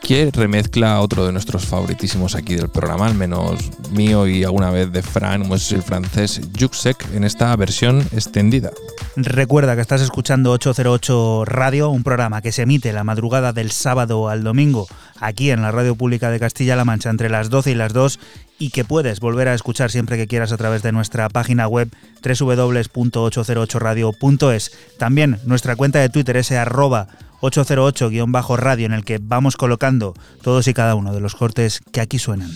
que 0.02 0.30
remezcla 0.32 1.00
otro 1.02 1.26
de 1.26 1.32
nuestros 1.32 1.66
favoritísimos 1.66 2.36
aquí 2.36 2.56
del 2.56 2.70
programa, 2.70 3.08
al 3.08 3.16
menos 3.16 3.60
mío 3.92 4.28
y 4.28 4.44
alguna 4.44 4.72
vez 4.72 4.92
de 4.92 5.02
Fran, 5.02 5.42
como 5.42 5.56
es 5.56 5.72
el 5.72 5.84
francés 5.84 6.42
Juxek, 6.58 7.14
en 7.14 7.24
esta 7.24 7.56
versión 7.56 8.02
extendida. 8.12 8.72
Recuerda 9.16 9.76
que 9.76 9.82
estás 9.82 10.02
escuchando 10.02 10.52
808 10.52 11.46
Radio, 11.46 11.90
un 11.90 12.04
programa 12.04 12.42
que 12.42 12.52
se 12.52 12.64
emite 12.64 12.94
la 12.94 13.04
madrugada 13.04 13.54
del 13.54 13.72
sábado 13.72 14.30
al 14.30 14.44
domingo 14.44 14.88
aquí 15.20 15.52
en 15.52 15.62
la 15.62 15.72
Radio 15.72 15.96
Pública 15.96 16.30
de 16.30 16.40
Castilla-La 16.40 16.86
Mancha 16.86 17.10
entre 17.10 17.30
las 17.30 17.50
12 17.50 17.72
y 17.72 17.76
las 17.76 17.94
2 17.94 18.20
y 18.60 18.70
que 18.70 18.86
puedes 18.86 19.22
volver 19.22 19.48
a 19.48 19.56
escuchar 19.56 19.90
siempre 19.90 20.18
que 20.18 20.28
quieras 20.28 20.52
a 20.52 20.58
través 20.58 20.84
de 20.84 20.92
nuestra 20.92 21.28
página 21.30 21.68
web 21.68 21.90
www.808radio.es. 22.22 24.72
También 25.00 25.40
nuestra 25.46 25.76
cuenta 25.76 25.98
de 26.00 26.10
Twitter 26.10 26.38
es 26.38 26.52
arroba 26.52 27.08
808-radio 27.42 28.86
en 28.86 28.94
el 28.94 29.04
que 29.06 29.20
vamos 29.22 29.56
colocando 29.56 30.16
todos 30.42 30.68
y 30.68 30.74
cada 30.74 30.96
uno 30.96 31.14
de 31.14 31.22
los 31.22 31.36
cortes 31.36 31.80
que 31.92 32.02
aquí 32.02 32.18
suenan. 32.20 32.52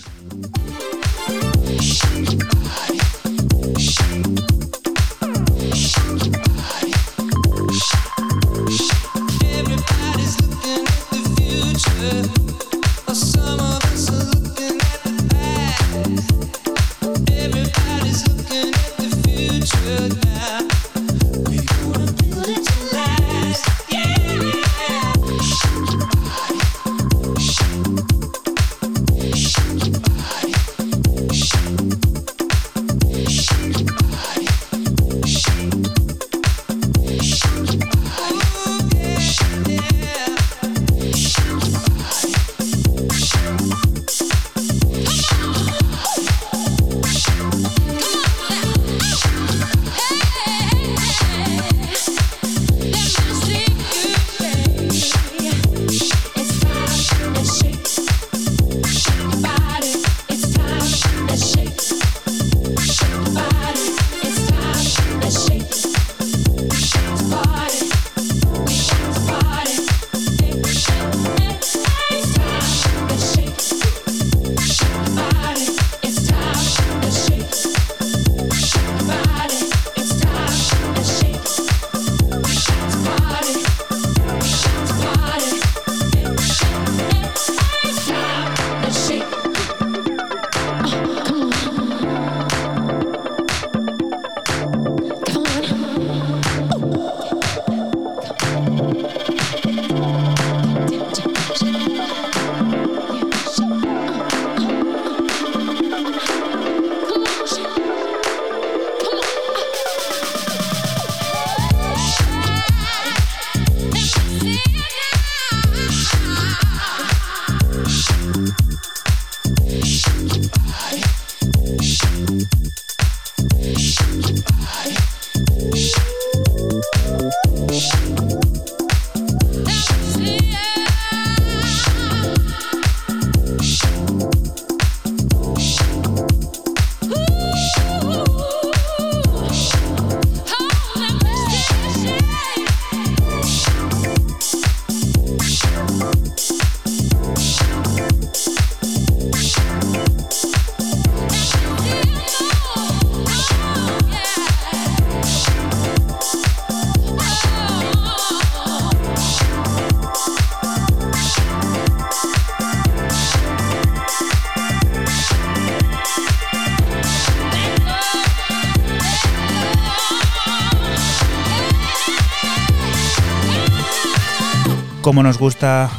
Cómo 175.04 175.22
nos 175.22 175.36
gusta 175.36 175.90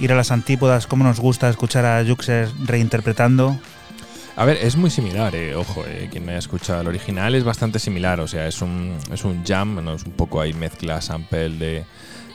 ir 0.00 0.10
a 0.10 0.16
las 0.16 0.30
antípodas, 0.30 0.86
cómo 0.86 1.04
nos 1.04 1.20
gusta 1.20 1.50
escuchar 1.50 1.84
a 1.84 2.02
Juxer 2.02 2.48
reinterpretando. 2.64 3.58
A 4.36 4.46
ver, 4.46 4.56
es 4.56 4.76
muy 4.76 4.88
similar, 4.88 5.34
eh, 5.36 5.54
ojo, 5.54 5.84
eh, 5.86 6.08
quien 6.10 6.24
no 6.24 6.30
haya 6.30 6.38
escuchado 6.38 6.80
el 6.80 6.86
original 6.86 7.34
es 7.34 7.44
bastante 7.44 7.78
similar, 7.78 8.20
o 8.20 8.26
sea, 8.26 8.48
es 8.48 8.62
un, 8.62 8.96
es 9.12 9.22
un 9.24 9.44
jam, 9.44 9.84
¿no? 9.84 9.92
es 9.92 10.04
un 10.04 10.12
poco 10.12 10.40
ahí 10.40 10.54
mezcla 10.54 11.02
sample 11.02 11.50
de, 11.50 11.84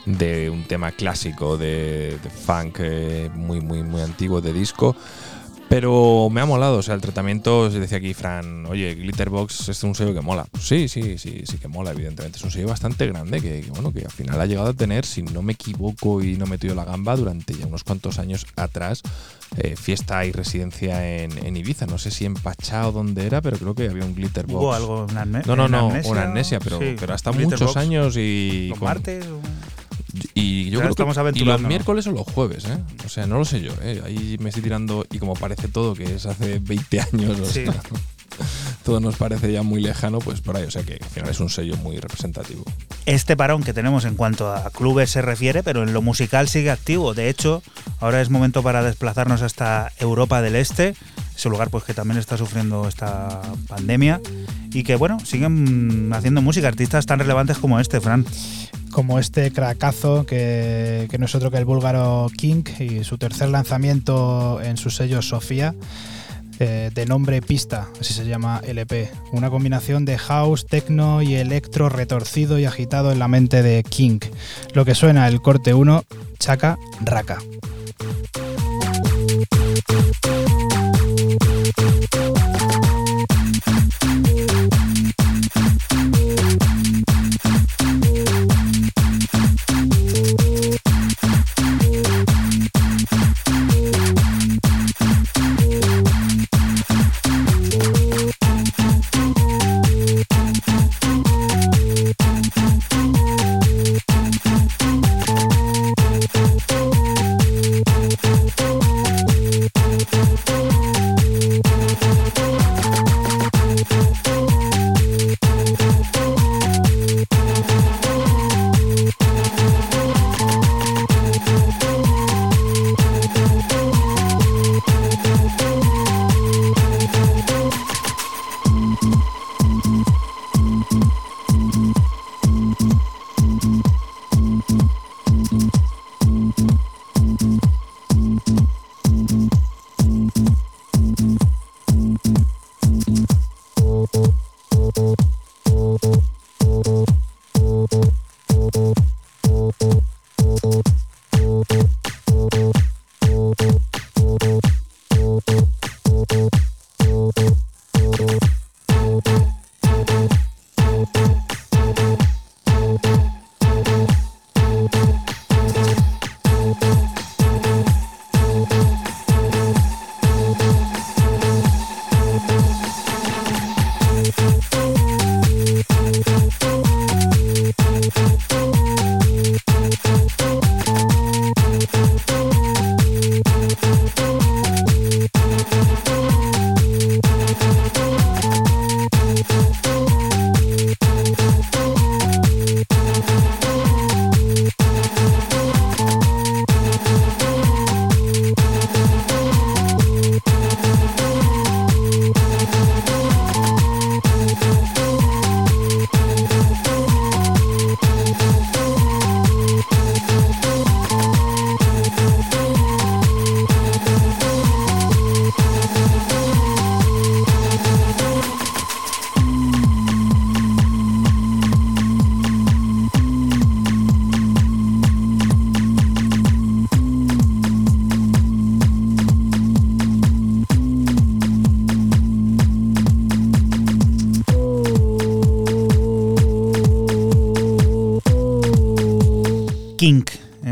de 0.05 0.51
un 0.51 0.65
tema 0.65 0.91
clásico 0.91 1.57
de, 1.57 2.19
de 2.21 2.29
funk 2.29 2.77
eh, 2.81 3.31
muy, 3.33 3.59
muy, 3.59 3.81
muy 3.81 4.01
antiguo 4.01 4.39
de 4.39 4.53
disco. 4.53 4.95
Pero 5.69 6.29
me 6.31 6.41
ha 6.41 6.45
molado, 6.47 6.77
o 6.77 6.81
sea, 6.81 6.95
el 6.95 7.01
tratamiento, 7.01 7.69
se 7.69 7.79
decía 7.79 7.99
aquí 7.99 8.15
Fran, 8.15 8.65
oye, 8.65 8.95
Glitterbox 8.95 9.69
es 9.69 9.83
un 9.83 9.93
sello 9.93 10.15
que 10.15 10.21
mola. 10.21 10.45
Pues 10.51 10.63
sí, 10.67 10.87
sí, 10.87 11.19
sí, 11.19 11.43
sí 11.45 11.57
que 11.59 11.67
mola, 11.67 11.91
evidentemente. 11.91 12.39
Es 12.39 12.43
un 12.43 12.49
sello 12.49 12.67
bastante 12.67 13.05
grande 13.05 13.39
que, 13.39 13.61
que, 13.61 13.69
bueno, 13.69 13.93
que 13.93 13.99
al 14.03 14.09
final 14.11 14.41
ha 14.41 14.47
llegado 14.47 14.69
a 14.69 14.73
tener, 14.73 15.05
si 15.05 15.21
no 15.21 15.43
me 15.43 15.53
equivoco 15.53 16.23
y 16.23 16.37
no 16.37 16.45
me 16.45 16.51
metido 16.51 16.73
la 16.73 16.85
gamba, 16.85 17.15
durante 17.15 17.53
ya 17.53 17.67
unos 17.67 17.83
cuantos 17.83 18.17
años 18.17 18.47
atrás, 18.55 19.03
eh, 19.57 19.75
fiesta 19.75 20.25
y 20.25 20.31
residencia 20.31 21.07
en, 21.23 21.37
en, 21.45 21.55
Ibiza. 21.55 21.85
No 21.85 21.99
sé 21.99 22.09
si 22.09 22.25
en 22.25 22.33
Pachá 22.33 22.87
o 22.87 22.91
dónde 22.91 23.27
era, 23.27 23.39
pero 23.41 23.57
creo 23.57 23.75
que 23.75 23.87
había 23.89 24.05
un 24.05 24.15
Glitterbox. 24.15 24.55
¿Hubo 24.63 24.73
algo 24.73 25.05
amne 25.15 25.43
No, 25.45 25.55
no, 25.55 25.67
no, 25.67 25.89
Amnesia? 25.89 26.11
una 26.11 26.23
amnesia, 26.23 26.59
pero, 26.59 26.79
Sí, 26.79 26.95
pero 26.99 27.13
hasta 27.13 27.31
muchos 27.31 27.77
años 27.77 28.17
y. 28.17 28.69
¿Los 28.69 28.79
con- 28.79 28.87
martes? 28.87 29.23
o- 29.27 29.39
Y 30.33 30.65
yo 30.71 30.79
Ya 30.79 30.89
creo 30.89 30.89
estamos 30.89 31.15
que 31.33 31.39
y 31.39 31.45
los 31.45 31.61
miércoles 31.61 32.07
o 32.07 32.11
los 32.11 32.23
jueves, 32.23 32.65
¿eh? 32.65 32.77
O 33.09 33.11
sea, 33.11 33.25
no 33.25 33.39
lo 33.39 33.45
sé 33.45 33.59
yo, 33.59 33.71
¿eh? 33.81 34.03
Ahí 34.05 34.37
me 34.39 34.49
estoy 34.49 34.61
tirando 34.61 35.03
y 35.11 35.17
como 35.17 35.33
parece 35.33 35.67
todo 35.67 35.95
que 35.95 36.03
es 36.13 36.27
hace 36.27 36.59
20 36.59 37.01
años, 37.11 37.39
o 37.39 37.45
Sí. 37.45 37.65
sea, 37.65 37.73
todo 38.85 38.99
nos 38.99 39.15
parece 39.15 39.51
ya 39.51 39.63
muy 39.63 39.81
lejano, 39.81 40.19
pues 40.19 40.41
por 40.41 40.55
ahí, 40.55 40.63
o 40.65 40.69
sea 40.69 40.83
que 40.83 40.93
al 41.01 41.09
final 41.09 41.29
es 41.31 41.39
un 41.39 41.49
sello 41.49 41.75
muy 41.77 41.97
representativo. 41.97 42.63
este 43.07 43.35
parón 43.35 43.63
que 43.63 43.73
tenemos 43.73 44.05
en 44.05 44.13
cuanto 44.13 44.53
a 44.53 44.69
clubes 44.69 45.09
se 45.09 45.23
refiere, 45.23 45.63
pero 45.63 45.81
en 45.81 45.91
lo 45.91 46.03
musical 46.03 46.47
sigue 46.47 46.69
activo. 46.69 47.15
De 47.15 47.29
hecho, 47.29 47.63
ahora 47.99 48.21
es 48.21 48.29
momento 48.29 48.61
para 48.61 48.83
desplazarnos 48.83 49.41
hasta 49.41 49.91
Europa 49.97 50.43
del 50.43 50.55
Este, 50.55 50.93
ese 51.35 51.49
lugar 51.49 51.71
pues 51.71 51.83
que 51.85 51.95
también 51.95 52.19
está 52.19 52.37
sufriendo 52.37 52.87
esta 52.87 53.41
pandemia 53.67 54.21
y 54.71 54.83
que 54.83 54.95
bueno, 54.97 55.17
siguen 55.25 56.11
haciendo 56.13 56.43
música 56.43 56.67
artistas 56.67 57.07
tan 57.07 57.17
relevantes 57.17 57.57
como 57.57 57.79
este, 57.79 57.99
Fran. 57.99 58.23
Como 58.91 59.19
este 59.19 59.51
cracazo 59.51 60.25
que, 60.25 61.07
que 61.09 61.17
no 61.17 61.25
es 61.25 61.35
otro 61.35 61.51
que 61.51 61.57
el 61.57 61.65
búlgaro 61.65 62.27
King 62.35 62.63
y 62.79 63.03
su 63.03 63.17
tercer 63.17 63.49
lanzamiento 63.49 64.61
en 64.61 64.77
su 64.77 64.89
sello 64.89 65.21
Sofía. 65.21 65.73
eh, 66.59 66.91
de 66.93 67.05
nombre 67.05 67.41
Pista, 67.41 67.87
así 67.99 68.13
se 68.13 68.25
llama 68.25 68.61
LP. 68.65 69.09
Una 69.31 69.49
combinación 69.49 70.03
de 70.05 70.17
house, 70.17 70.65
techno 70.65 71.21
y 71.21 71.35
electro 71.35 71.87
retorcido 71.89 72.59
y 72.59 72.65
agitado 72.65 73.11
en 73.11 73.19
la 73.19 73.27
mente 73.27 73.63
de 73.63 73.83
King. 73.83 74.19
Lo 74.73 74.83
que 74.85 74.93
suena 74.93 75.27
el 75.27 75.41
corte 75.41 75.73
1, 75.73 76.03
Chaca 76.37 76.77
Raka. 77.01 77.39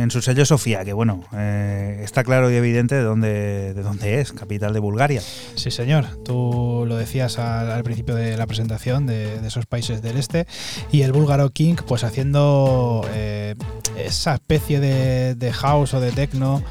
En 0.08 0.12
su 0.12 0.22
sello 0.22 0.45
Sofía, 0.45 0.86
que 0.86 0.93
bueno, 0.93 1.26
eh, 1.34 1.99
está 2.01 2.24
claro 2.24 2.49
y 2.49 2.55
evidente 2.55 2.95
de 2.95 3.03
dónde, 3.03 3.74
de 3.74 3.84
dónde 3.84 4.22
es, 4.22 4.32
capital 4.32 4.72
de 4.72 4.80
Bulgaria. 4.80 5.22
Sí, 5.55 5.70
señor. 5.70 6.05
Tú 6.24 6.86
lo 6.88 6.95
decías 6.95 7.39
al, 7.39 7.84
principio 7.84 8.16
de 8.16 8.38
la 8.38 8.47
presentación 8.47 9.05
de, 9.05 9.41
de 9.41 9.47
esos 9.47 9.66
países 9.66 10.01
del 10.01 10.16
este. 10.16 10.47
Y 10.93 11.01
el 11.01 11.12
búlgaro 11.12 11.49
King, 11.49 11.76
pues 11.86 12.05
haciendo 12.05 13.05
eh, 13.12 13.55
esa 13.97 14.36
especie 14.36 14.80
de, 14.80 15.36
de 15.36 15.51
house 15.51 15.93
o 15.93 15.99
de 15.99 16.14
techno. 16.14 16.64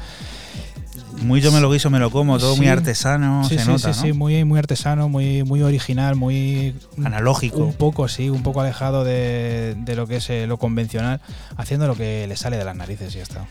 Muy 1.21 1.41
yo 1.41 1.51
me 1.51 1.59
lo 1.59 1.71
guiso, 1.71 1.89
me 1.89 1.99
lo 1.99 2.09
como, 2.11 2.37
todo 2.39 2.53
Sí. 2.53 2.59
muy 2.59 2.67
artesano, 2.67 3.43
sí, 3.43 3.55
se 3.57 3.63
sí, 3.63 3.67
nota, 3.69 3.93
sí, 3.93 3.99
¿no? 3.99 4.05
sí, 4.07 4.13
muy, 4.13 4.43
muy 4.45 4.59
artesano, 4.59 5.09
muy, 5.09 5.43
muy 5.43 5.61
original, 5.61 6.15
muy. 6.15 6.75
Analógico. 7.03 7.59
Un 7.65 7.73
poco, 7.73 8.07
sí, 8.07 8.29
un 8.29 8.43
poco 8.43 8.61
alejado 8.61 9.03
de, 9.03 9.75
de 9.77 9.95
lo 9.95 10.07
que 10.07 10.17
es 10.17 10.29
eh, 10.29 10.45
lo 10.47 10.57
convencional, 10.57 11.19
haciendo 11.57 11.87
lo 11.87 11.95
que 11.95 12.25
le 12.27 12.35
sale 12.37 12.57
de 12.57 12.65
las 12.65 12.75
narices 12.75 13.13
y 13.13 13.17
ya 13.17 13.23
está. 13.23 13.45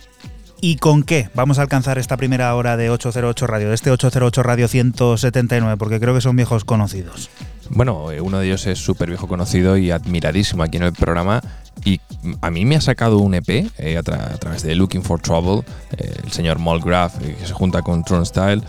¿Y 0.60 0.76
con 0.76 1.02
qué 1.02 1.28
vamos 1.34 1.58
a 1.58 1.62
alcanzar 1.62 1.98
esta 1.98 2.16
primera 2.16 2.54
hora 2.54 2.78
de 2.78 2.88
808 2.88 3.46
Radio, 3.46 3.68
de 3.68 3.74
este 3.74 3.90
808 3.90 4.42
Radio 4.42 4.68
179? 4.68 5.76
Porque 5.76 6.00
creo 6.00 6.14
que 6.14 6.22
son 6.22 6.34
viejos 6.34 6.64
conocidos. 6.64 7.28
Bueno, 7.68 8.10
eh, 8.10 8.20
uno 8.20 8.38
de 8.38 8.46
ellos 8.46 8.66
es 8.66 8.78
súper 8.78 9.08
viejo 9.10 9.28
conocido 9.28 9.76
y 9.76 9.90
admiradísimo 9.90 10.62
aquí 10.62 10.78
en 10.78 10.84
el 10.84 10.92
programa. 10.92 11.42
Y 11.86 12.00
a 12.42 12.50
mí 12.50 12.64
me 12.64 12.74
ha 12.74 12.80
sacado 12.80 13.18
un 13.18 13.34
EP 13.34 13.48
eh, 13.78 13.96
a, 13.96 14.02
tra- 14.02 14.34
a 14.34 14.38
través 14.38 14.64
de 14.64 14.74
Looking 14.74 15.04
for 15.04 15.20
Trouble, 15.20 15.62
eh, 15.96 16.12
el 16.24 16.32
señor 16.32 16.58
Molgraf, 16.58 17.22
eh, 17.22 17.36
que 17.38 17.46
se 17.46 17.52
junta 17.52 17.82
con 17.82 18.02
Tron 18.02 18.26
Style, 18.26 18.60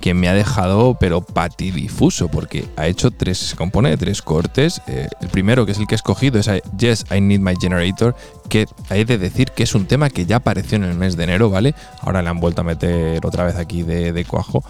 que 0.00 0.12
me 0.12 0.28
ha 0.28 0.34
dejado 0.34 0.94
pero 1.00 1.22
patidifuso, 1.22 2.28
porque 2.28 2.68
ha 2.76 2.86
hecho 2.86 3.10
tres, 3.10 3.38
se 3.38 3.56
compone 3.56 3.88
de 3.88 3.96
tres 3.96 4.20
cortes. 4.20 4.82
Eh, 4.88 5.08
el 5.22 5.28
primero, 5.30 5.64
que 5.64 5.72
es 5.72 5.78
el 5.78 5.86
que 5.86 5.94
he 5.94 5.96
escogido, 5.96 6.38
es 6.38 6.50
Yes, 6.76 7.06
I 7.10 7.22
Need 7.22 7.40
My 7.40 7.54
Generator, 7.58 8.14
que 8.50 8.66
hay 8.90 9.04
de 9.04 9.16
decir 9.16 9.52
que 9.52 9.62
es 9.62 9.74
un 9.74 9.86
tema 9.86 10.10
que 10.10 10.26
ya 10.26 10.36
apareció 10.36 10.76
en 10.76 10.84
el 10.84 10.94
mes 10.98 11.16
de 11.16 11.24
enero, 11.24 11.48
¿vale? 11.48 11.74
Ahora 12.02 12.20
le 12.20 12.28
han 12.28 12.40
vuelto 12.40 12.60
a 12.60 12.64
meter 12.64 13.24
otra 13.24 13.44
vez 13.44 13.56
aquí 13.56 13.84
de, 13.84 14.12
de 14.12 14.24
cuajo. 14.26 14.62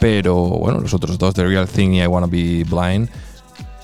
Pero 0.00 0.34
bueno, 0.34 0.80
los 0.80 0.94
otros 0.94 1.18
dos, 1.18 1.34
The 1.34 1.44
Real 1.44 1.68
Thing 1.68 1.90
y 1.90 2.00
I 2.02 2.06
Wanna 2.06 2.26
Be 2.26 2.64
Blind, 2.64 3.10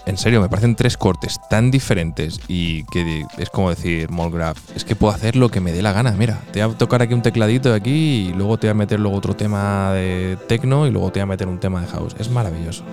en 0.06 0.16
serio, 0.16 0.40
me 0.40 0.48
parecen 0.48 0.76
tres 0.76 0.96
cortes 0.96 1.40
tan 1.50 1.70
diferentes 1.70 2.40
y 2.46 2.84
que 2.84 3.24
es 3.38 3.50
como 3.50 3.70
decir, 3.70 4.08
Molgraf, 4.10 4.58
es 4.74 4.84
que 4.84 4.94
puedo 4.94 5.12
hacer 5.12 5.34
lo 5.36 5.48
que 5.48 5.60
me 5.60 5.72
dé 5.72 5.82
la 5.82 5.92
gana. 5.92 6.12
Mira, 6.12 6.40
te 6.52 6.64
voy 6.64 6.74
a 6.74 6.78
tocar 6.78 7.02
aquí 7.02 7.12
un 7.12 7.22
tecladito 7.22 7.70
de 7.70 7.76
aquí 7.76 8.28
y 8.28 8.32
luego 8.32 8.56
te 8.56 8.68
voy 8.68 8.72
a 8.72 8.74
meter 8.74 9.00
luego 9.00 9.16
otro 9.16 9.34
tema 9.34 9.92
de 9.92 10.38
techno 10.46 10.86
y 10.86 10.90
luego 10.92 11.10
te 11.10 11.18
voy 11.18 11.24
a 11.24 11.26
meter 11.26 11.48
un 11.48 11.58
tema 11.58 11.80
de 11.80 11.88
house. 11.88 12.14
Es 12.18 12.30
maravilloso. 12.30 12.84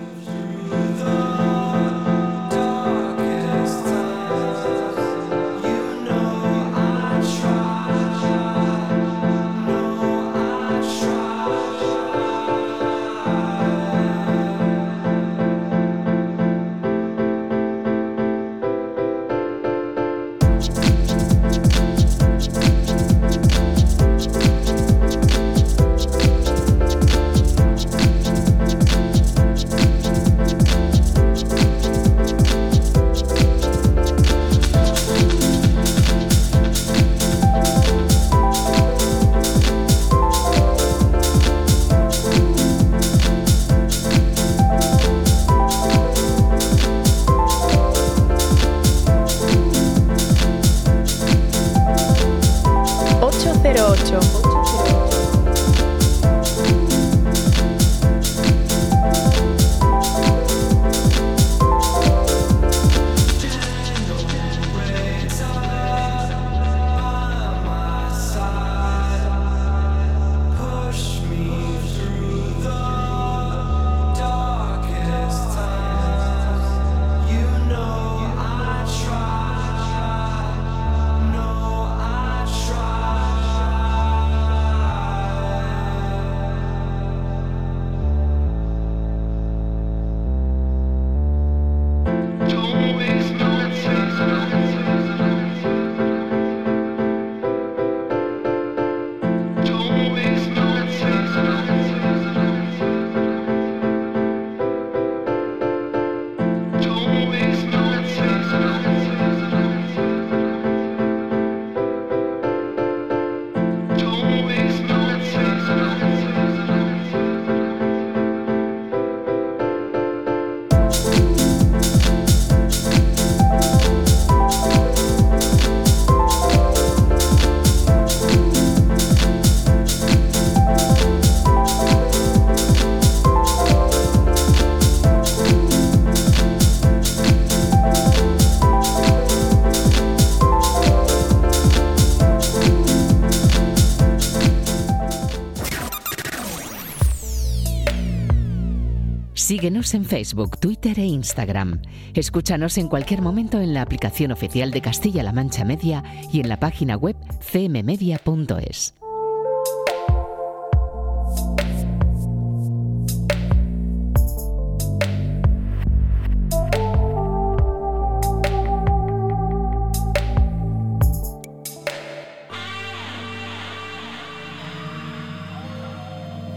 Facebook, 150.24 150.56
Twitter 150.58 150.98
e 150.98 151.04
Instagram. 151.04 151.82
Escúchanos 152.14 152.78
en 152.78 152.88
cualquier 152.88 153.20
momento 153.20 153.60
en 153.60 153.74
la 153.74 153.82
aplicación 153.82 154.32
oficial 154.32 154.70
de 154.70 154.80
Castilla-La 154.80 155.32
Mancha 155.32 155.66
Media 155.66 156.02
y 156.32 156.40
en 156.40 156.48
la 156.48 156.58
página 156.58 156.96
web 156.96 157.14
cmmedia.es. 157.52 158.94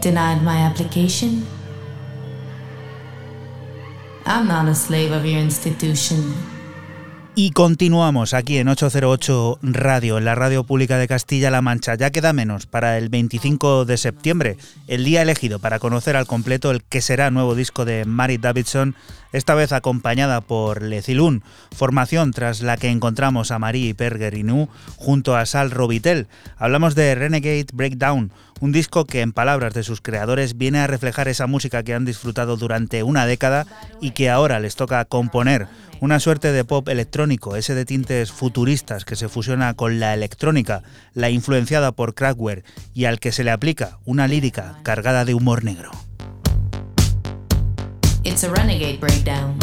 Denied 0.00 0.40
my 0.40 0.62
application? 0.62 1.57
I'm 4.28 4.46
not 4.46 4.68
a 4.68 4.74
slave 4.74 5.16
of 5.16 5.24
your 5.24 5.40
institution. 5.40 6.34
Y 7.34 7.52
continuamos 7.52 8.34
aquí 8.34 8.58
en 8.58 8.68
808 8.68 9.60
Radio, 9.62 10.18
en 10.18 10.24
la 10.26 10.34
radio 10.34 10.64
pública 10.64 10.98
de 10.98 11.08
Castilla-La 11.08 11.62
Mancha. 11.62 11.94
Ya 11.94 12.10
queda 12.10 12.34
menos 12.34 12.66
para 12.66 12.98
el 12.98 13.08
25 13.08 13.86
de 13.86 13.96
septiembre, 13.96 14.58
el 14.86 15.04
día 15.04 15.22
elegido 15.22 15.60
para 15.60 15.78
conocer 15.78 16.16
al 16.16 16.26
completo 16.26 16.70
el 16.70 16.82
que 16.82 17.00
será 17.00 17.30
nuevo 17.30 17.54
disco 17.54 17.86
de 17.86 18.04
Mary 18.04 18.36
Davidson, 18.36 18.96
esta 19.32 19.54
vez 19.54 19.72
acompañada 19.72 20.40
por 20.40 20.82
Lecilun, 20.82 21.42
formación 21.74 22.32
tras 22.32 22.62
la 22.62 22.76
que 22.76 22.88
encontramos 22.88 23.50
a 23.50 23.58
Marie 23.58 23.94
Pergerinu 23.94 24.68
junto 24.96 25.36
a 25.36 25.46
Sal 25.46 25.70
Robitel. 25.70 26.28
Hablamos 26.56 26.94
de 26.94 27.14
Renegade 27.14 27.66
Breakdown, 27.72 28.32
un 28.60 28.72
disco 28.72 29.04
que 29.04 29.20
en 29.20 29.32
palabras 29.32 29.74
de 29.74 29.84
sus 29.84 30.00
creadores 30.00 30.56
viene 30.56 30.80
a 30.80 30.86
reflejar 30.86 31.28
esa 31.28 31.46
música 31.46 31.82
que 31.82 31.94
han 31.94 32.04
disfrutado 32.04 32.56
durante 32.56 33.02
una 33.02 33.26
década 33.26 33.66
y 34.00 34.12
que 34.12 34.30
ahora 34.30 34.60
les 34.60 34.76
toca 34.76 35.04
componer, 35.04 35.68
una 36.00 36.20
suerte 36.20 36.52
de 36.52 36.64
pop 36.64 36.88
electrónico, 36.88 37.56
ese 37.56 37.74
de 37.74 37.84
tintes 37.84 38.32
futuristas 38.32 39.04
que 39.04 39.16
se 39.16 39.28
fusiona 39.28 39.74
con 39.74 40.00
la 40.00 40.14
electrónica, 40.14 40.82
la 41.14 41.30
influenciada 41.30 41.92
por 41.92 42.14
Crackware 42.14 42.64
y 42.94 43.04
al 43.04 43.20
que 43.20 43.32
se 43.32 43.44
le 43.44 43.50
aplica 43.50 43.98
una 44.04 44.28
lírica 44.28 44.78
cargada 44.82 45.24
de 45.24 45.34
humor 45.34 45.64
negro. 45.64 46.07
It's 48.30 48.44
a 48.44 48.50
renegade 48.50 49.00
breakdown. 49.00 49.58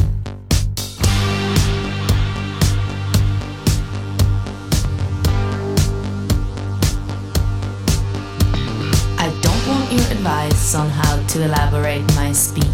I 9.20 9.30
don't 9.44 9.68
want 9.68 9.92
your 9.92 10.02
advice 10.10 10.74
on 10.74 10.90
how 10.90 11.16
to 11.28 11.44
elaborate 11.44 12.04
my 12.16 12.32
speech. 12.32 12.66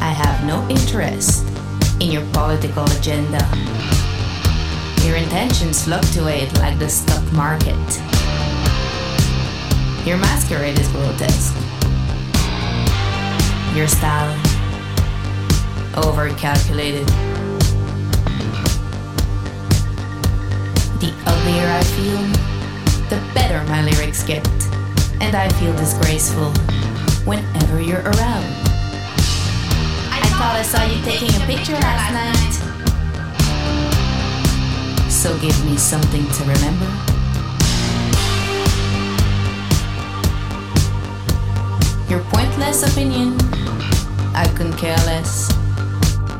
I 0.00 0.10
have 0.10 0.44
no 0.44 0.68
interest 0.68 1.46
in 2.00 2.10
your 2.10 2.26
political 2.32 2.84
agenda. 2.98 3.46
Your 5.06 5.14
intentions 5.14 5.84
fluctuate 5.84 6.52
like 6.58 6.80
the 6.80 6.88
stock 6.88 7.22
market. 7.32 7.78
Your 10.04 10.16
masquerade 10.16 10.80
is 10.80 10.88
grotesque. 10.88 11.54
Your 13.76 13.86
style, 13.86 14.36
over 15.96 16.28
calculated. 16.36 17.06
The 20.98 21.12
uglier 21.26 21.68
I 21.68 21.82
feel, 21.94 22.22
the 23.08 23.20
better 23.34 23.62
my 23.68 23.82
lyrics 23.84 24.22
get. 24.22 24.46
And 25.20 25.36
I 25.36 25.48
feel 25.60 25.74
disgraceful 25.76 26.50
whenever 27.24 27.80
you're 27.80 28.02
around. 28.02 28.46
I 30.10 30.20
thought 30.38 30.56
I 30.56 30.62
saw 30.62 30.82
you 30.84 31.00
taking 31.04 31.34
a 31.40 31.46
picture 31.46 31.74
last 31.74 32.12
night. 32.12 32.52
So 35.10 35.38
give 35.38 35.64
me 35.64 35.76
something 35.76 36.26
to 36.26 36.42
remember. 36.44 36.90
Your 42.08 42.20
pointless 42.30 42.82
opinion, 42.82 43.36
I 44.34 44.52
couldn't 44.56 44.76
care 44.76 44.96
less. 45.06 45.61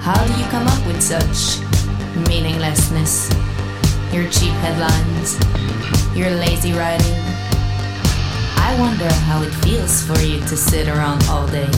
How 0.02 0.26
do 0.26 0.32
you 0.36 0.44
come 0.46 0.66
up 0.66 0.84
with 0.84 1.00
such 1.00 1.60
meaninglessness? 2.26 3.30
Your 4.12 4.28
cheap 4.30 4.50
headlines, 4.58 5.38
your 6.16 6.28
lazy 6.28 6.72
writing. 6.72 7.14
I 8.56 8.74
wonder 8.80 9.08
how 9.30 9.42
it 9.42 9.54
feels 9.62 10.02
for 10.02 10.18
you 10.18 10.40
to 10.40 10.56
sit 10.56 10.88
around 10.88 11.22
all 11.28 11.46
day. 11.46 11.70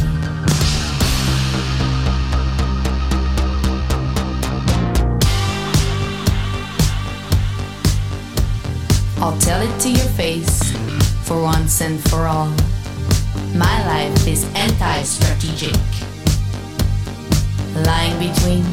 I'll 9.20 9.38
tell 9.38 9.60
it 9.60 9.78
to 9.80 9.90
your 9.90 10.08
face 10.16 10.72
for 11.24 11.42
once 11.42 11.82
and 11.82 12.00
for 12.08 12.24
all. 12.24 12.54
My 13.54 13.86
life 13.86 14.26
is 14.26 14.44
anti 14.54 15.02
strategic, 15.02 15.76
lying 17.82 18.18
between 18.18 18.64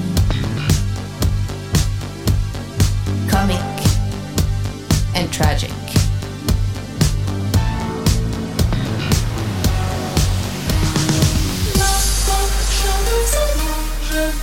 comic 3.29 3.61
and 5.15 5.31
tragic. 5.31 5.71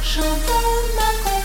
Chante 0.02 0.58
ma 0.96 1.37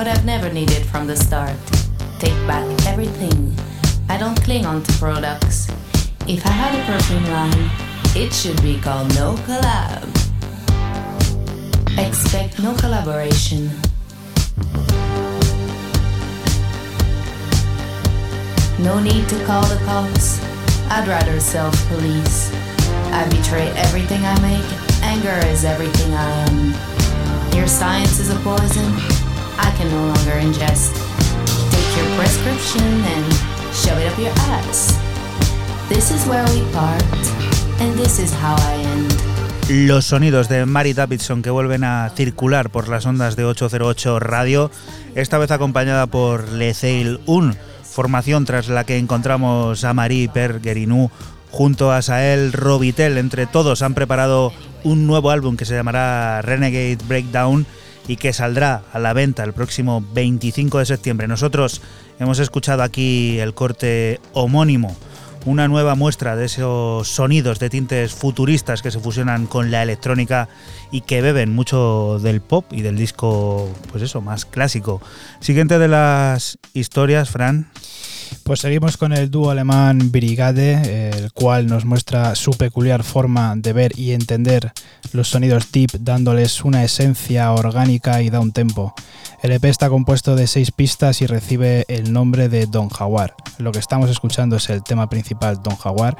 what 0.00 0.08
I've 0.08 0.24
never 0.24 0.50
needed 0.50 0.86
from 0.86 1.06
the 1.06 1.14
start. 1.14 1.58
Take 2.18 2.40
back 2.46 2.64
everything. 2.86 3.54
I 4.08 4.16
don't 4.16 4.42
cling 4.44 4.64
on 4.64 4.82
to 4.82 4.92
products. 4.94 5.68
If 6.26 6.46
I 6.46 6.52
had 6.52 6.72
a 6.74 6.82
perfume 6.86 7.26
line, 7.26 7.70
it 8.16 8.32
should 8.32 8.62
be 8.62 8.80
called 8.80 9.14
No 9.14 9.34
Collab. 9.44 10.08
Expect 11.98 12.62
no 12.62 12.74
collaboration. 12.76 13.68
No 18.78 19.00
need 19.00 19.28
to 19.28 19.44
call 19.44 19.66
the 19.66 19.78
cops. 19.84 20.42
I'd 20.88 21.08
rather 21.08 21.38
self 21.40 21.76
police. 21.88 22.50
I 23.12 23.28
betray 23.28 23.68
everything 23.76 24.24
I 24.24 24.40
make. 24.40 24.68
Anger 25.02 25.46
is 25.48 25.66
everything 25.66 26.14
I 26.14 26.30
am. 26.48 27.54
Your 27.54 27.68
science 27.68 28.18
is 28.18 28.30
a 28.30 28.36
poison 28.36 29.19
I 29.60 29.70
can 29.76 29.90
no 29.90 30.06
longer 30.06 30.40
ingest. 30.40 30.96
Take 31.70 31.96
your 31.96 32.08
prescription 32.16 32.82
and 32.82 33.24
shove 33.74 34.00
it 34.00 34.10
up 34.10 34.18
your 34.18 34.32
ass. 34.56 34.98
This 35.88 36.10
is 36.10 36.26
where 36.26 36.44
we 36.54 36.62
part, 36.72 37.02
and 37.80 37.94
this 37.98 38.18
is 38.18 38.32
how 38.32 38.56
I 38.56 38.82
end. 38.84 39.14
Los 39.68 40.06
sonidos 40.06 40.48
de 40.48 40.66
Mary 40.66 40.94
Davidson 40.94 41.42
que 41.42 41.50
vuelven 41.50 41.84
a 41.84 42.10
circular 42.16 42.70
por 42.70 42.88
las 42.88 43.06
ondas 43.06 43.36
de 43.36 43.44
808 43.44 44.18
Radio, 44.18 44.70
esta 45.14 45.38
vez 45.38 45.50
acompañada 45.50 46.06
por 46.06 46.48
Le 46.48 46.72
Ceil 46.74 47.20
Un, 47.26 47.54
formación 47.82 48.46
tras 48.46 48.68
la 48.68 48.84
que 48.84 48.98
encontramos 48.98 49.84
a 49.84 49.92
Marie 49.92 50.28
Pergerinou 50.28 51.10
junto 51.50 51.92
a 51.92 52.02
Sael 52.02 52.52
Robitel. 52.52 53.18
Entre 53.18 53.46
todos 53.46 53.82
han 53.82 53.94
preparado 53.94 54.52
un 54.84 55.06
nuevo 55.06 55.30
álbum 55.30 55.56
que 55.56 55.66
se 55.66 55.74
llamará 55.74 56.40
Renegade 56.42 56.98
Breakdown 57.06 57.66
y 58.08 58.16
que 58.16 58.32
saldrá 58.32 58.82
a 58.92 58.98
la 58.98 59.12
venta 59.12 59.44
el 59.44 59.52
próximo 59.52 60.04
25 60.12 60.78
de 60.78 60.86
septiembre. 60.86 61.28
Nosotros 61.28 61.80
hemos 62.18 62.38
escuchado 62.38 62.82
aquí 62.82 63.38
el 63.38 63.54
corte 63.54 64.20
homónimo 64.32 64.96
una 65.46 65.68
nueva 65.68 65.94
muestra 65.94 66.36
de 66.36 66.46
esos 66.46 67.08
sonidos 67.08 67.58
de 67.58 67.70
tintes 67.70 68.12
futuristas 68.12 68.82
que 68.82 68.90
se 68.90 69.00
fusionan 69.00 69.46
con 69.46 69.70
la 69.70 69.82
electrónica 69.82 70.48
y 70.90 71.00
que 71.02 71.22
beben 71.22 71.54
mucho 71.54 72.18
del 72.20 72.40
pop 72.40 72.66
y 72.70 72.82
del 72.82 72.96
disco, 72.96 73.72
pues 73.90 74.02
eso, 74.02 74.20
más 74.20 74.44
clásico. 74.44 75.00
Siguiente 75.40 75.78
de 75.78 75.88
las 75.88 76.58
historias, 76.74 77.30
Fran. 77.30 77.70
Pues 78.44 78.60
seguimos 78.60 78.96
con 78.96 79.12
el 79.12 79.30
dúo 79.30 79.50
alemán 79.50 80.10
Brigade, 80.10 81.10
el 81.10 81.32
cual 81.32 81.66
nos 81.66 81.84
muestra 81.84 82.34
su 82.34 82.52
peculiar 82.52 83.02
forma 83.02 83.54
de 83.56 83.72
ver 83.72 83.98
y 83.98 84.12
entender 84.12 84.72
los 85.12 85.28
sonidos 85.28 85.70
deep, 85.72 85.90
dándoles 86.00 86.64
una 86.64 86.84
esencia 86.84 87.52
orgánica 87.52 88.22
y 88.22 88.30
da 88.30 88.40
un 88.40 88.52
tempo. 88.52 88.94
El 89.42 89.52
EP 89.52 89.64
está 89.64 89.88
compuesto 89.88 90.36
de 90.36 90.46
seis 90.46 90.70
pistas 90.70 91.22
y 91.22 91.26
recibe 91.26 91.84
el 91.88 92.12
nombre 92.12 92.48
de 92.48 92.66
Don 92.66 92.88
Jaguar. 92.88 93.34
Lo 93.58 93.72
que 93.72 93.78
estamos 93.78 94.10
escuchando 94.10 94.56
es 94.56 94.68
el 94.68 94.82
tema 94.82 95.08
principal 95.08 95.62
Don 95.62 95.76
Jaguar 95.76 96.16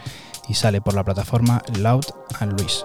y 0.49 0.55
sale 0.55 0.81
por 0.81 0.95
la 0.95 1.05
plataforma 1.05 1.63
Loud 1.79 2.07
and 2.39 2.59
Luis. 2.59 2.83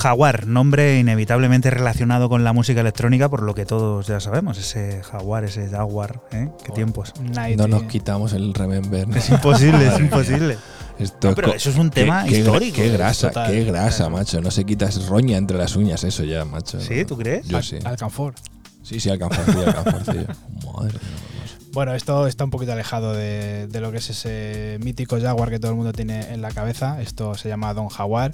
Jaguar, 0.00 0.46
nombre 0.46 0.98
inevitablemente 0.98 1.70
relacionado 1.70 2.28
con 2.28 2.42
la 2.42 2.52
música 2.52 2.80
electrónica, 2.80 3.28
por 3.28 3.42
lo 3.42 3.54
que 3.54 3.66
todos 3.66 4.06
ya 4.06 4.18
sabemos, 4.20 4.56
ese 4.58 5.02
Jaguar, 5.02 5.44
ese 5.44 5.68
Jaguar, 5.68 6.20
¿eh? 6.32 6.48
Qué 6.64 6.72
tiempos. 6.72 7.12
Night, 7.20 7.58
No 7.58 7.68
nos 7.68 7.82
eh, 7.82 7.86
quitamos 7.88 8.32
el 8.32 8.54
remember. 8.54 9.06
Es 9.16 9.28
imposible, 9.30 9.78
es 9.86 9.90
Madre 9.90 10.04
imposible. 10.04 10.58
Esto 10.98 11.28
No, 11.30 11.34
pero 11.34 11.54
eso 11.54 11.70
es 11.70 11.76
un 11.76 11.90
tema 11.90 12.24
qué- 12.24 12.38
histórico, 12.38 12.76
Qué 12.76 12.86
es 12.86 12.92
grasa, 12.92 13.28
total. 13.28 13.50
qué 13.52 13.64
grasa, 13.64 14.08
macho. 14.08 14.40
No 14.40 14.50
se 14.50 14.64
quita, 14.64 14.86
es 14.86 15.06
roña 15.06 15.36
entre 15.38 15.56
las 15.58 15.76
uñas 15.76 16.02
eso 16.04 16.24
ya, 16.24 16.44
macho. 16.44 16.80
¿Sí? 16.80 17.04
¿Tú 17.04 17.16
crees? 17.16 17.46
Yo 17.46 17.62
sí. 17.62 17.78
Alcanfor. 17.84 18.34
Sí, 18.82 18.98
sí, 18.98 19.10
alcanzarcillo, 19.10 19.66
alcanzarcillo. 19.66 20.26
Madre 20.76 20.92
mía. 20.94 21.09
Bueno, 21.72 21.94
esto 21.94 22.26
está 22.26 22.42
un 22.42 22.50
poquito 22.50 22.72
alejado 22.72 23.12
de, 23.12 23.68
lo 23.80 23.92
que 23.92 23.98
es 23.98 24.10
ese 24.10 24.78
mítico 24.82 25.20
Jaguar 25.20 25.50
que 25.50 25.60
todo 25.60 25.70
el 25.70 25.76
mundo 25.76 25.92
tiene 25.92 26.32
en 26.32 26.42
la 26.42 26.50
cabeza. 26.50 27.00
Esto 27.00 27.36
se 27.36 27.48
llama 27.48 27.72
Don 27.74 27.88
Jaguar. 27.88 28.32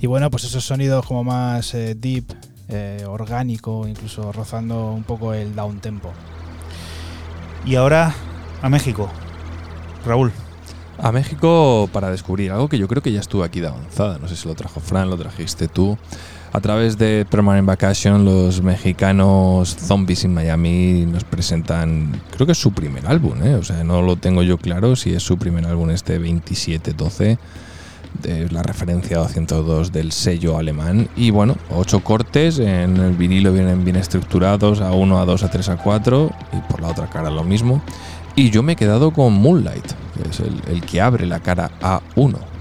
Y 0.00 0.06
bueno, 0.06 0.30
pues 0.30 0.44
esos 0.44 0.64
sonidos 0.64 1.04
como 1.04 1.24
más 1.24 1.74
eh, 1.74 1.96
deep, 1.96 2.32
eh, 2.68 3.04
orgánico, 3.08 3.88
incluso 3.88 4.30
rozando 4.30 4.92
un 4.92 5.02
poco 5.02 5.34
el 5.34 5.56
down 5.56 5.80
tempo. 5.80 6.12
Y 7.64 7.74
ahora 7.74 8.14
a 8.62 8.68
México. 8.68 9.10
Raúl. 10.04 10.30
A 10.98 11.10
México 11.10 11.90
para 11.92 12.10
descubrir 12.10 12.52
algo 12.52 12.68
que 12.68 12.78
yo 12.78 12.86
creo 12.86 13.02
que 13.02 13.10
ya 13.10 13.20
estuvo 13.20 13.42
aquí 13.42 13.58
de 13.58 13.66
avanzada. 13.66 14.18
No 14.18 14.28
sé 14.28 14.36
si 14.36 14.46
lo 14.46 14.54
trajo 14.54 14.78
Fran, 14.78 15.10
lo 15.10 15.18
trajiste 15.18 15.66
tú. 15.66 15.98
A 16.56 16.60
través 16.62 16.96
de 16.96 17.26
Permanent 17.30 17.66
Vacation, 17.68 18.24
los 18.24 18.62
mexicanos 18.62 19.76
Zombies 19.76 20.24
in 20.24 20.32
Miami 20.32 21.04
nos 21.04 21.22
presentan, 21.22 22.18
creo 22.30 22.46
que 22.46 22.52
es 22.52 22.58
su 22.58 22.72
primer 22.72 23.06
álbum, 23.06 23.42
¿eh? 23.42 23.56
o 23.56 23.62
sea, 23.62 23.84
no 23.84 24.00
lo 24.00 24.16
tengo 24.16 24.42
yo 24.42 24.56
claro 24.56 24.96
si 24.96 25.12
es 25.12 25.22
su 25.22 25.36
primer 25.36 25.66
álbum 25.66 25.90
este 25.90 26.14
2712, 26.14 27.38
de 28.22 28.48
la 28.48 28.62
referencia 28.62 29.18
202 29.18 29.92
del 29.92 30.12
sello 30.12 30.56
alemán. 30.56 31.10
Y 31.14 31.28
bueno, 31.30 31.56
ocho 31.68 32.02
cortes, 32.02 32.58
en 32.58 32.96
el 32.96 33.12
vinilo 33.12 33.52
vienen 33.52 33.84
bien 33.84 33.96
estructurados, 33.96 34.80
a 34.80 34.92
1, 34.92 35.20
a 35.20 35.26
2, 35.26 35.42
a 35.42 35.50
3, 35.50 35.68
a 35.68 35.76
4, 35.76 36.30
y 36.54 36.72
por 36.72 36.80
la 36.80 36.88
otra 36.88 37.10
cara 37.10 37.28
lo 37.28 37.44
mismo. 37.44 37.82
Y 38.34 38.48
yo 38.48 38.62
me 38.62 38.72
he 38.72 38.76
quedado 38.76 39.10
con 39.10 39.34
Moonlight, 39.34 39.92
que 40.14 40.30
es 40.30 40.40
el, 40.40 40.62
el 40.68 40.80
que 40.80 41.02
abre 41.02 41.26
la 41.26 41.40
cara 41.40 41.70
A1. 41.82 42.55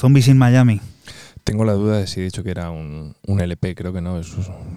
Zombies 0.00 0.28
in 0.28 0.38
Miami. 0.38 0.80
Tengo 1.44 1.64
la 1.64 1.72
duda 1.72 1.98
de 1.98 2.06
si 2.06 2.20
he 2.20 2.24
dicho 2.24 2.42
que 2.42 2.50
era 2.50 2.70
un, 2.70 3.14
un 3.26 3.40
LP, 3.40 3.74
creo 3.74 3.92
que 3.92 4.00
no, 4.00 4.18
eso 4.18 4.36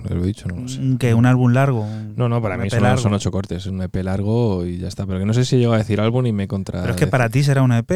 lo 0.09 0.23
he 0.23 0.27
dicho, 0.27 0.47
no 0.47 0.61
lo 0.61 0.67
sé. 0.67 0.79
Un- 0.79 0.97
que 0.97 1.13
un 1.13 1.25
álbum 1.25 1.51
largo. 1.53 1.85
No, 2.15 2.27
no, 2.29 2.41
para 2.41 2.57
mí 2.57 2.69
son, 2.69 2.97
son 2.97 3.13
ocho 3.13 3.31
cortes, 3.31 3.59
es 3.59 3.65
un 3.67 3.81
EP 3.81 3.95
largo 4.03 4.65
y 4.65 4.77
ya 4.79 4.87
está. 4.87 5.05
Pero 5.05 5.19
que 5.19 5.25
no 5.25 5.33
sé 5.33 5.45
si 5.45 5.57
llego 5.57 5.73
a 5.73 5.77
decir 5.77 5.99
álbum 6.01 6.25
y 6.25 6.31
me 6.33 6.47
contra. 6.47 6.81
Pero 6.81 6.93
es 6.93 6.99
que 6.99 7.07
para 7.07 7.29
ti 7.29 7.43
será 7.43 7.61
un 7.63 7.71
EP, 7.73 7.91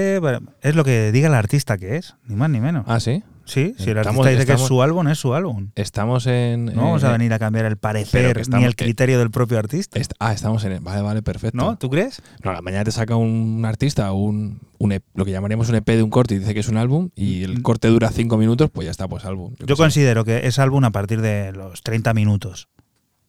es 0.61 0.75
lo 0.75 0.83
que 0.83 1.11
diga 1.11 1.27
el 1.27 1.33
artista 1.33 1.77
que 1.77 1.95
es, 1.97 2.15
ni 2.27 2.35
más 2.35 2.49
ni 2.49 2.59
menos. 2.59 2.83
Ah, 2.87 2.99
sí. 2.99 3.23
Sí, 3.47 3.73
si 3.77 3.89
el 3.89 3.97
artista 3.97 4.29
dice 4.29 4.45
que 4.45 4.53
es 4.53 4.61
su 4.61 4.81
álbum, 4.81 5.07
es 5.07 5.17
su 5.17 5.33
álbum. 5.33 5.71
Estamos 5.75 6.27
en. 6.27 6.65
No 6.65 6.83
vamos 6.83 7.03
eh, 7.03 7.07
a 7.07 7.11
venir 7.11 7.33
a 7.33 7.39
cambiar 7.39 7.65
el 7.65 7.77
parecer 7.77 8.47
ni 8.49 8.63
el 8.63 8.75
criterio 8.75 9.17
del 9.19 9.31
propio 9.31 9.57
artista. 9.57 9.99
est- 9.99 10.13
ah, 10.19 10.33
estamos 10.33 10.63
en. 10.65 10.83
Vale, 10.83 11.01
vale, 11.01 11.21
perfecto. 11.23 11.57
¿No? 11.57 11.77
¿Tú 11.77 11.89
crees? 11.89 12.21
No, 12.43 12.53
la 12.53 12.61
mañana 12.61 12.83
te 12.83 12.91
saca 12.91 13.15
un 13.15 13.63
artista 13.65 14.11
un, 14.11 14.61
un 14.77 14.91
EP 14.91 15.03
lo 15.15 15.25
que 15.25 15.31
llamaríamos 15.31 15.69
un 15.69 15.75
EP 15.75 15.87
de 15.87 16.03
un 16.03 16.09
corte 16.09 16.35
y 16.35 16.39
dice 16.39 16.53
que 16.53 16.59
es 16.59 16.67
un 16.69 16.77
álbum 16.77 17.09
y 17.15 17.43
el 17.43 17.61
corte 17.63 17.87
dura 17.87 18.09
cinco 18.11 18.37
minutos, 18.37 18.69
pues 18.71 18.85
ya 18.85 18.91
está, 18.91 19.07
pues 19.07 19.25
álbum. 19.25 19.55
Yo 19.65 19.75
considero 19.75 20.23
que 20.25 20.45
es 20.47 20.59
álbum 20.59 20.83
a 20.83 20.91
partir 20.91 21.21
de 21.21 21.51
los 21.53 21.81
30 21.83 22.13
minutos. 22.13 22.69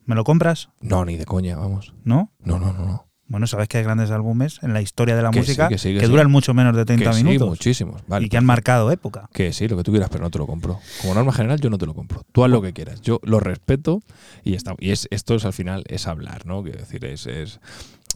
¿Me 0.04 0.14
lo 0.14 0.24
compras? 0.24 0.70
No, 0.80 1.04
ni 1.04 1.16
de 1.16 1.24
coña, 1.26 1.56
vamos. 1.56 1.94
¿No? 2.04 2.32
No, 2.42 2.58
no, 2.58 2.72
no. 2.72 2.84
no. 2.86 3.07
Bueno, 3.28 3.46
sabes 3.46 3.68
que 3.68 3.78
hay 3.78 3.84
grandes 3.84 4.10
álbumes 4.10 4.58
en 4.62 4.72
la 4.72 4.80
historia 4.80 5.14
de 5.14 5.22
la 5.22 5.30
Que 5.30 5.40
música 5.40 5.68
que 5.68 5.74
que, 5.74 5.78
sí, 5.78 5.92
que 5.94 6.00
sí. 6.00 6.06
duran 6.06 6.30
mucho 6.30 6.54
menos 6.54 6.74
de 6.74 6.84
30 6.84 7.10
que 7.10 7.16
sí, 7.16 7.24
minutos 7.24 7.48
muchísimos. 7.48 8.02
Vale, 8.08 8.26
y 8.26 8.28
que 8.30 8.38
han 8.38 8.46
marcado 8.46 8.90
época. 8.90 9.28
Que 9.32 9.52
sí, 9.52 9.68
lo 9.68 9.76
que 9.76 9.82
tú 9.82 9.90
quieras, 9.90 10.08
pero 10.10 10.24
no 10.24 10.30
te 10.30 10.38
lo 10.38 10.46
compro. 10.46 10.80
Como 11.02 11.14
norma 11.14 11.32
general, 11.32 11.60
yo 11.60 11.68
no 11.68 11.76
te 11.78 11.86
lo 11.86 11.94
compro. 11.94 12.24
Tú 12.32 12.44
haz 12.44 12.50
lo 12.50 12.62
que 12.62 12.72
quieras. 12.72 13.02
Yo 13.02 13.20
lo 13.22 13.38
respeto 13.38 14.02
y 14.44 14.54
está. 14.54 14.74
Y 14.78 14.90
es, 14.92 15.08
esto 15.10 15.34
es 15.34 15.44
al 15.44 15.52
final 15.52 15.84
es 15.88 16.06
hablar, 16.06 16.46
¿no? 16.46 16.62
Quiero 16.62 16.78
decir, 16.78 17.04
es, 17.04 17.26
es, 17.26 17.60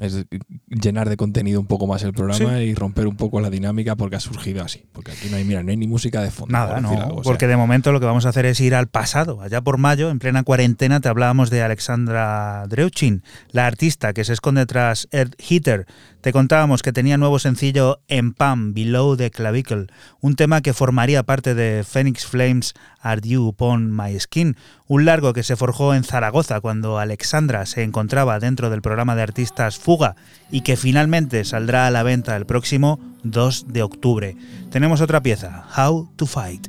es 0.00 0.24
llenar 0.68 1.08
de 1.08 1.16
contenido 1.16 1.60
un 1.60 1.66
poco 1.66 1.86
más 1.86 2.02
el 2.02 2.12
programa 2.12 2.60
y 2.60 2.74
romper 2.74 3.06
un 3.06 3.16
poco 3.16 3.40
la 3.40 3.50
dinámica 3.50 3.96
porque 3.96 4.16
ha 4.16 4.20
surgido 4.20 4.62
así. 4.62 4.84
Porque 4.92 5.12
aquí 5.12 5.28
no 5.30 5.36
hay, 5.36 5.44
mira, 5.44 5.62
no 5.62 5.70
hay 5.70 5.76
ni 5.76 5.86
música 5.86 6.22
de 6.22 6.30
fondo. 6.30 6.52
Nada, 6.52 6.74
por 6.74 6.82
no, 6.82 6.88
decir 6.90 7.04
algo, 7.04 7.16
o 7.20 7.24
sea, 7.24 7.30
porque 7.30 7.46
de 7.46 7.56
momento 7.56 7.92
lo 7.92 8.00
que 8.00 8.06
vamos 8.06 8.26
a 8.26 8.30
hacer 8.30 8.46
es 8.46 8.60
ir 8.60 8.74
al 8.74 8.88
pasado. 8.88 9.40
Allá 9.40 9.60
por 9.60 9.78
mayo, 9.78 10.10
en 10.10 10.18
plena 10.18 10.42
cuarentena, 10.42 11.00
te 11.00 11.08
hablábamos 11.08 11.50
de 11.50 11.62
Alexandra 11.62 12.64
Dreuchin, 12.68 13.22
la 13.50 13.66
artista 13.66 14.12
que 14.12 14.24
se 14.24 14.32
esconde 14.32 14.66
tras 14.66 15.08
Earth 15.12 15.34
Heater. 15.38 15.86
Te 16.22 16.32
contábamos 16.32 16.82
que 16.82 16.92
tenía 16.92 17.18
nuevo 17.18 17.40
sencillo 17.40 17.98
En 18.06 18.32
Pam, 18.32 18.74
Below 18.74 19.16
the 19.16 19.32
Clavicle, 19.32 19.88
un 20.20 20.36
tema 20.36 20.60
que 20.60 20.72
formaría 20.72 21.24
parte 21.24 21.56
de 21.56 21.82
Phoenix 21.82 22.24
Flames 22.24 22.74
Are 23.00 23.20
You 23.20 23.48
Upon 23.48 23.90
My 23.90 24.18
Skin, 24.20 24.56
un 24.86 25.04
largo 25.04 25.32
que 25.32 25.42
se 25.42 25.56
forjó 25.56 25.94
en 25.94 26.04
Zaragoza 26.04 26.60
cuando 26.60 27.00
Alexandra 27.00 27.66
se 27.66 27.82
encontraba 27.82 28.38
dentro 28.38 28.70
del 28.70 28.82
programa 28.82 29.16
de 29.16 29.22
artistas 29.22 29.80
Fuga 29.80 30.14
y 30.48 30.60
que 30.60 30.76
finalmente 30.76 31.44
saldrá 31.44 31.88
a 31.88 31.90
la 31.90 32.04
venta 32.04 32.36
el 32.36 32.46
próximo 32.46 33.00
2 33.24 33.72
de 33.72 33.82
octubre. 33.82 34.36
Tenemos 34.70 35.00
otra 35.00 35.22
pieza, 35.22 35.66
How 35.76 36.08
to 36.14 36.26
Fight. 36.26 36.68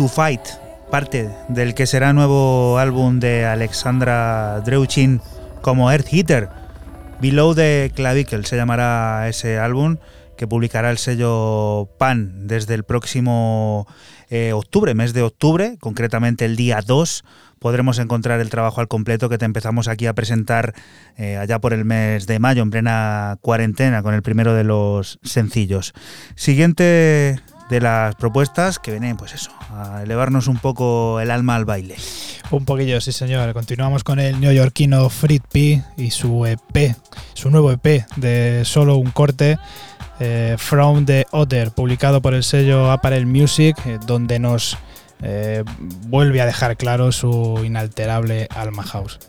To 0.00 0.08
Fight, 0.08 0.40
parte 0.90 1.28
del 1.48 1.74
que 1.74 1.86
será 1.86 2.14
nuevo 2.14 2.78
álbum 2.78 3.20
de 3.20 3.44
Alexandra 3.44 4.62
Dreuchin 4.64 5.20
como 5.60 5.92
Earth 5.92 6.10
Hitter. 6.10 6.48
Below 7.20 7.54
the 7.54 7.92
Clavicle 7.94 8.44
se 8.44 8.56
llamará 8.56 9.28
ese 9.28 9.58
álbum 9.58 9.98
que 10.38 10.46
publicará 10.46 10.90
el 10.90 10.96
sello 10.96 11.90
Pan 11.98 12.48
desde 12.48 12.72
el 12.72 12.84
próximo 12.84 13.86
eh, 14.30 14.54
octubre, 14.54 14.94
mes 14.94 15.12
de 15.12 15.20
octubre, 15.20 15.76
concretamente 15.78 16.46
el 16.46 16.56
día 16.56 16.80
2 16.80 17.22
podremos 17.58 17.98
encontrar 17.98 18.40
el 18.40 18.48
trabajo 18.48 18.80
al 18.80 18.88
completo 18.88 19.28
que 19.28 19.36
te 19.36 19.44
empezamos 19.44 19.86
aquí 19.86 20.06
a 20.06 20.14
presentar 20.14 20.72
eh, 21.18 21.36
allá 21.36 21.58
por 21.58 21.74
el 21.74 21.84
mes 21.84 22.26
de 22.26 22.38
mayo, 22.38 22.62
en 22.62 22.70
plena 22.70 23.36
cuarentena, 23.42 24.02
con 24.02 24.14
el 24.14 24.22
primero 24.22 24.54
de 24.54 24.64
los 24.64 25.18
sencillos. 25.22 25.92
Siguiente 26.36 27.38
de 27.70 27.80
las 27.80 28.16
propuestas 28.16 28.78
que 28.78 28.90
vienen, 28.90 29.16
pues 29.16 29.32
eso, 29.32 29.52
a 29.70 30.02
elevarnos 30.02 30.48
un 30.48 30.58
poco 30.58 31.20
el 31.20 31.30
alma 31.30 31.54
al 31.54 31.64
baile. 31.64 31.96
Un 32.50 32.64
poquillo, 32.64 33.00
sí 33.00 33.12
señor. 33.12 33.52
Continuamos 33.52 34.02
con 34.02 34.18
el 34.18 34.40
neoyorquino 34.40 35.08
Frit 35.08 35.44
P 35.50 35.82
y 35.96 36.10
su 36.10 36.44
EP, 36.44 36.96
su 37.32 37.48
nuevo 37.48 37.70
EP 37.70 38.04
de 38.16 38.64
solo 38.64 38.96
un 38.96 39.12
corte, 39.12 39.58
eh, 40.18 40.56
From 40.58 41.06
the 41.06 41.26
Other, 41.30 41.70
publicado 41.70 42.20
por 42.20 42.34
el 42.34 42.42
sello 42.42 42.90
Apparel 42.90 43.26
Music, 43.26 43.76
eh, 43.86 43.98
donde 44.04 44.40
nos 44.40 44.76
eh, 45.22 45.62
vuelve 46.08 46.40
a 46.40 46.46
dejar 46.46 46.76
claro 46.76 47.12
su 47.12 47.62
inalterable 47.64 48.48
alma 48.50 48.82
house. 48.82 49.20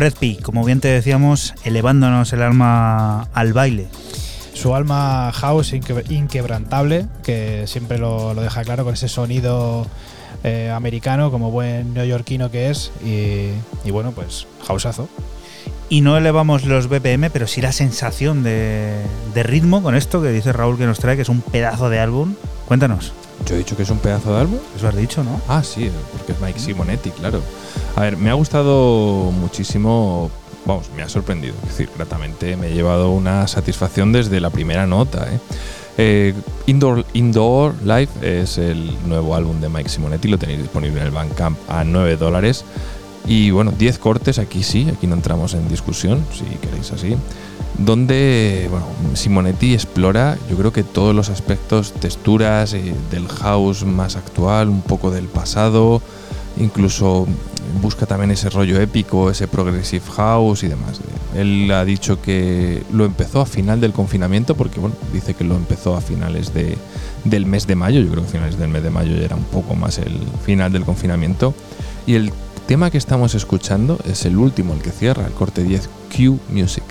Fred 0.00 0.14
P, 0.14 0.38
como 0.42 0.64
bien 0.64 0.80
te 0.80 0.88
decíamos, 0.88 1.52
elevándonos 1.62 2.32
el 2.32 2.40
alma 2.40 3.28
al 3.34 3.52
baile. 3.52 3.88
Su 4.54 4.74
alma 4.74 5.30
house 5.34 5.74
inque- 5.74 6.10
inquebrantable, 6.10 7.04
que 7.22 7.64
siempre 7.66 7.98
lo, 7.98 8.32
lo 8.32 8.40
deja 8.40 8.64
claro 8.64 8.84
con 8.84 8.94
ese 8.94 9.08
sonido 9.08 9.86
eh, 10.42 10.72
americano, 10.74 11.30
como 11.30 11.50
buen 11.50 11.92
neoyorquino 11.92 12.50
que 12.50 12.70
es. 12.70 12.92
Y, 13.04 13.48
y 13.86 13.90
bueno, 13.90 14.12
pues 14.12 14.46
houseazo. 14.66 15.06
Y 15.90 16.00
no 16.00 16.16
elevamos 16.16 16.64
los 16.64 16.88
BPM, 16.88 17.28
pero 17.30 17.46
sí 17.46 17.60
la 17.60 17.72
sensación 17.72 18.42
de, 18.42 19.02
de 19.34 19.42
ritmo 19.42 19.82
con 19.82 19.94
esto 19.94 20.22
que 20.22 20.30
dice 20.30 20.54
Raúl 20.54 20.78
que 20.78 20.86
nos 20.86 20.98
trae, 20.98 21.16
que 21.16 21.22
es 21.22 21.28
un 21.28 21.42
pedazo 21.42 21.90
de 21.90 21.98
álbum. 21.98 22.36
Cuéntanos. 22.66 23.12
Yo 23.46 23.54
he 23.54 23.58
dicho 23.58 23.76
que 23.76 23.82
es 23.82 23.90
un 23.90 23.98
pedazo 23.98 24.32
de 24.34 24.40
álbum. 24.40 24.58
Eso 24.76 24.88
has 24.88 24.96
dicho, 24.96 25.22
¿no? 25.22 25.42
Ah, 25.46 25.62
sí, 25.62 25.90
porque 26.12 26.32
es 26.32 26.40
Mike 26.40 26.58
Simonetti, 26.58 27.10
claro. 27.10 27.42
A 28.00 28.04
ver, 28.04 28.16
me 28.16 28.30
ha 28.30 28.32
gustado 28.32 29.30
muchísimo. 29.30 30.30
Vamos, 30.64 30.88
me 30.96 31.02
ha 31.02 31.08
sorprendido. 31.10 31.52
Es 31.64 31.68
decir, 31.68 31.90
gratamente 31.94 32.56
me 32.56 32.68
he 32.68 32.72
llevado 32.72 33.10
una 33.10 33.46
satisfacción 33.46 34.10
desde 34.10 34.40
la 34.40 34.48
primera 34.48 34.86
nota. 34.86 35.28
¿eh? 35.30 35.38
Eh, 35.98 36.34
Indoor, 36.64 37.04
Indoor 37.12 37.74
Life 37.84 38.40
es 38.40 38.56
el 38.56 38.96
nuevo 39.06 39.34
álbum 39.34 39.60
de 39.60 39.68
Mike 39.68 39.90
Simonetti. 39.90 40.28
Lo 40.28 40.38
tenéis 40.38 40.60
disponible 40.60 40.98
en 40.98 41.08
el 41.08 41.12
Bandcamp 41.12 41.58
a 41.68 41.84
9 41.84 42.16
dólares. 42.16 42.64
Y 43.26 43.50
bueno, 43.50 43.70
10 43.70 43.98
cortes, 43.98 44.38
aquí 44.38 44.62
sí, 44.62 44.88
aquí 44.90 45.06
no 45.06 45.14
entramos 45.14 45.52
en 45.52 45.68
discusión, 45.68 46.24
si 46.32 46.44
queréis 46.56 46.92
así. 46.92 47.16
Donde 47.76 48.70
Simonetti 49.12 49.74
explora, 49.74 50.38
yo 50.48 50.56
creo 50.56 50.72
que 50.72 50.84
todos 50.84 51.14
los 51.14 51.28
aspectos, 51.28 51.92
texturas 51.92 52.72
eh, 52.72 52.94
del 53.10 53.28
house 53.28 53.84
más 53.84 54.16
actual, 54.16 54.70
un 54.70 54.80
poco 54.80 55.10
del 55.10 55.26
pasado, 55.26 56.00
incluso 56.56 57.26
busca 57.80 58.06
también 58.06 58.30
ese 58.30 58.50
rollo 58.50 58.80
épico, 58.80 59.30
ese 59.30 59.48
progressive 59.48 60.04
house 60.16 60.62
y 60.62 60.68
demás. 60.68 61.00
Él 61.34 61.70
ha 61.72 61.84
dicho 61.84 62.20
que 62.20 62.82
lo 62.92 63.04
empezó 63.04 63.40
a 63.40 63.46
final 63.46 63.80
del 63.80 63.92
confinamiento, 63.92 64.54
porque 64.56 64.80
bueno, 64.80 64.96
dice 65.12 65.34
que 65.34 65.44
lo 65.44 65.56
empezó 65.56 65.96
a 65.96 66.00
finales 66.00 66.52
de, 66.52 66.76
del 67.24 67.46
mes 67.46 67.66
de 67.66 67.76
mayo, 67.76 68.00
yo 68.00 68.10
creo 68.10 68.24
que 68.24 68.30
finales 68.30 68.58
del 68.58 68.68
mes 68.68 68.82
de 68.82 68.90
mayo 68.90 69.16
ya 69.16 69.24
era 69.24 69.36
un 69.36 69.44
poco 69.44 69.74
más 69.74 69.98
el 69.98 70.18
final 70.44 70.72
del 70.72 70.84
confinamiento. 70.84 71.54
Y 72.06 72.14
el 72.14 72.32
tema 72.66 72.90
que 72.90 72.98
estamos 72.98 73.34
escuchando 73.34 73.98
es 74.04 74.24
el 74.24 74.36
último, 74.36 74.74
el 74.74 74.82
que 74.82 74.90
cierra, 74.90 75.26
el 75.26 75.32
corte 75.32 75.62
10, 75.62 75.88
Q 76.14 76.38
Music. 76.50 76.84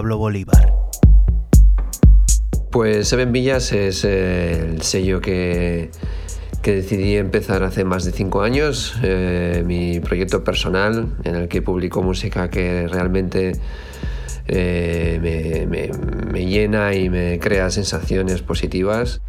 Pablo 0.00 0.16
Bolívar. 0.16 0.72
Pues 2.70 3.06
Seven 3.06 3.32
Villas 3.32 3.70
es 3.74 4.02
el 4.04 4.80
sello 4.80 5.20
que, 5.20 5.90
que 6.62 6.76
decidí 6.76 7.16
empezar 7.16 7.62
hace 7.64 7.84
más 7.84 8.04
de 8.04 8.12
cinco 8.12 8.40
años, 8.40 8.94
eh, 9.02 9.62
mi 9.66 10.00
proyecto 10.00 10.42
personal 10.42 11.18
en 11.24 11.34
el 11.34 11.48
que 11.48 11.60
publico 11.60 12.02
música 12.02 12.48
que 12.48 12.88
realmente 12.88 13.52
eh, 14.48 15.68
me 16.32 16.46
llena 16.46 16.94
y 16.94 17.10
me 17.10 17.38
crea 17.38 17.68
sensaciones 17.68 18.40
positivas. 18.40 19.20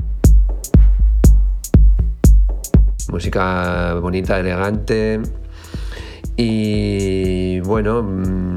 Música 3.09 3.95
bonita, 3.95 4.39
elegante. 4.39 5.19
Y 6.37 7.59
bueno, 7.59 8.03
mm, 8.03 8.50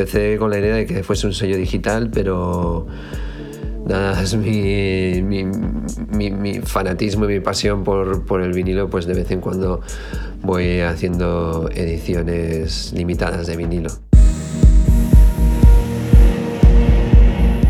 empecé 0.00 0.38
con 0.38 0.50
la 0.50 0.58
idea 0.58 0.76
de 0.76 0.86
que 0.86 1.02
fuese 1.02 1.26
un 1.26 1.34
sello 1.34 1.58
digital, 1.58 2.10
pero 2.10 2.86
dadas 3.84 4.34
mi, 4.36 5.20
mi, 5.22 6.60
fanatismo 6.62 7.26
y 7.26 7.28
mi 7.28 7.40
pasión 7.40 7.84
por, 7.84 8.40
el 8.40 8.52
vinilo, 8.52 8.88
pues 8.88 9.06
de 9.06 9.14
vez 9.14 9.30
en 9.30 9.40
cuando 9.40 9.82
voy 10.42 10.80
haciendo 10.80 11.68
ediciones 11.74 12.92
limitadas 12.94 13.46
de 13.46 13.56
vinilo. 13.56 13.90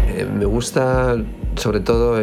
Eh, 0.08 0.28
me 0.32 0.44
gusta 0.44 1.16
sobre 1.56 1.80
todo 1.80 2.16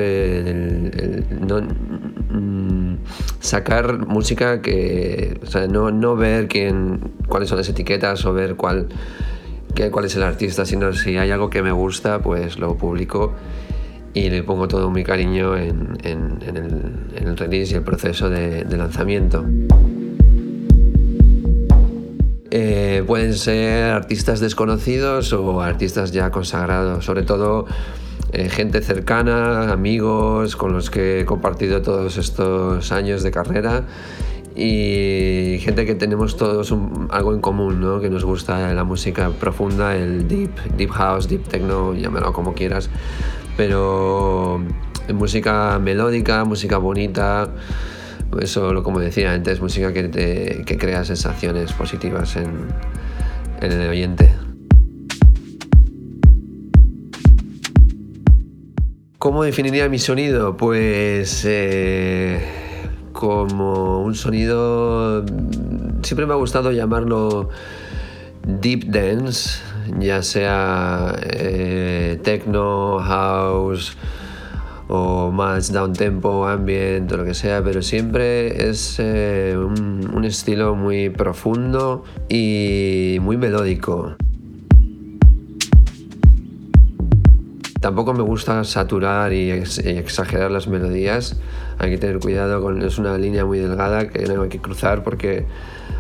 mm, 2.31 2.95
sacar 3.41 4.07
música 4.07 4.61
que, 4.61 5.38
o 5.43 5.45
sea, 5.47 5.67
no, 5.67 5.91
no 5.91 6.15
ver 6.15 6.47
quién, 6.47 7.11
cuáles 7.27 7.49
son 7.49 7.57
las 7.57 7.67
etiquetas 7.67 8.25
o 8.25 8.34
ver 8.34 8.55
cuál, 8.55 8.88
qué- 9.78 9.91
cuál 9.91 10.06
es 10.06 10.16
el 10.16 10.24
artista, 10.24 10.66
sino 10.66 10.91
si 10.94 11.18
hay 11.18 11.30
algo 11.30 11.49
que 11.52 11.62
me 11.62 11.72
gusta, 11.72 12.20
pues 12.20 12.58
lo 12.58 12.76
publico 12.76 13.34
y 14.16 14.30
le 14.32 14.41
pongo 14.41 14.68
todo 14.68 14.90
mi 14.90 15.04
cariño 15.04 15.56
en, 15.56 15.98
en- 16.04 16.40
en 16.41 16.58
el, 16.58 16.82
en 17.16 17.28
el 17.28 17.38
release 17.38 17.74
y 17.74 17.78
el 17.78 17.84
proceso 17.84 18.28
de, 18.30 18.64
de 18.64 18.78
lanzamiento. 18.78 19.45
Eh, 22.49 23.04
pueden 23.06 23.34
ser 23.36 23.91
artistas 23.91 24.40
desconocidos 24.40 25.34
o 25.34 25.62
artistas 25.62 26.12
ya 26.12 26.32
consagrados, 26.32 27.06
sobre 27.06 27.24
todo 27.24 27.66
eh, 28.32 28.49
gente 28.49 28.82
cercana, 28.82 29.72
amigos 29.72 30.56
con 30.56 30.72
los 30.74 30.90
que 30.90 31.20
he 31.22 31.26
compartido 31.26 31.82
todos 31.82 32.18
estos 32.18 32.91
años 32.91 33.22
de 33.22 33.32
carrera 33.32 33.84
y 34.59 35.59
gente 35.59 35.85
que 35.85 35.93
tenemos 35.93 36.35
todos 36.35 36.73
algo 37.11 37.34
en 37.35 37.41
común, 37.41 37.79
¿no? 37.79 37.99
que 37.99 38.09
nos 38.09 38.25
gusta 38.25 38.73
la 38.73 38.84
música 38.84 39.29
profunda, 39.29 39.95
el 39.95 40.27
deep, 40.27 40.49
deep 40.75 40.89
house, 40.89 41.27
deep 41.29 41.43
techno, 41.47 41.93
llámalo 41.93 42.34
como 42.34 42.55
quieras, 42.55 42.89
pero 43.55 44.59
música 45.13 45.77
melódica, 45.77 46.43
música 46.43 46.79
bonita, 46.79 47.49
eso, 48.41 48.81
como 48.81 48.99
decía 48.99 49.31
antes, 49.31 49.61
música 49.61 49.93
que, 49.93 50.03
te- 50.09 50.63
que 50.65 50.77
crea 50.77 51.05
sensaciones 51.05 51.71
positivas 51.73 52.35
en, 52.35 52.49
en 53.61 53.71
el 53.71 53.89
oyente. 53.89 54.34
¿Cómo 59.19 59.43
definiría 59.43 59.89
mi 59.89 59.99
sonido? 59.99 60.57
Pues 60.57 61.43
eh, 61.45 62.39
como 63.18 64.03
un 64.03 64.14
sonido, 64.14 65.23
mm, 65.23 66.03
siempre 66.03 66.27
me 66.27 66.34
ha 66.34 66.35
gustado 66.35 66.72
llamarlo 66.72 67.49
deep 68.45 68.85
dance, 68.91 69.60
ya 69.98 70.22
sea 70.22 71.15
eh, 71.23 72.19
techno, 72.23 72.99
house 72.99 73.98
o 74.88 75.31
más 75.31 75.73
down 75.73 75.94
tempo, 75.94 76.48
ambient 76.48 77.11
o 77.11 77.18
lo 77.18 77.26
que 77.26 77.34
sea, 77.34 77.64
pero 77.64 77.81
siempre 77.81 78.69
es 78.69 78.98
eh, 78.99 79.57
un, 79.57 80.23
estilo 80.23 80.76
muy 80.76 81.10
profundo 81.10 82.03
y 82.30 83.18
muy 83.22 83.35
melódico. 83.35 84.15
Tampoco 87.81 88.14
me 88.14 88.22
gusta 88.22 88.64
saturar 88.64 89.34
y 89.34 89.49
exagerar 89.49 90.52
las 90.52 90.68
melodías. 90.68 91.39
Hay 91.80 91.91
que 91.91 91.98
tener 91.98 92.20
cuidado 92.20 92.62
con 92.62 92.82
es 92.82 92.98
una 92.98 93.18
línea 93.18 93.45
muy 93.45 93.60
delgada 93.60 94.08
que 94.08 94.26
no 94.26 94.44
hay 94.44 94.49
que 94.49 94.60
cruzar 94.60 95.04
porque 95.04 95.45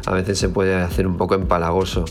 a 0.05 0.13
veces 0.13 0.39
se 0.39 0.49
puede 0.49 0.75
hacer 0.75 1.05
un 1.07 1.17
poco 1.17 1.35
empalagoso. 1.35 2.05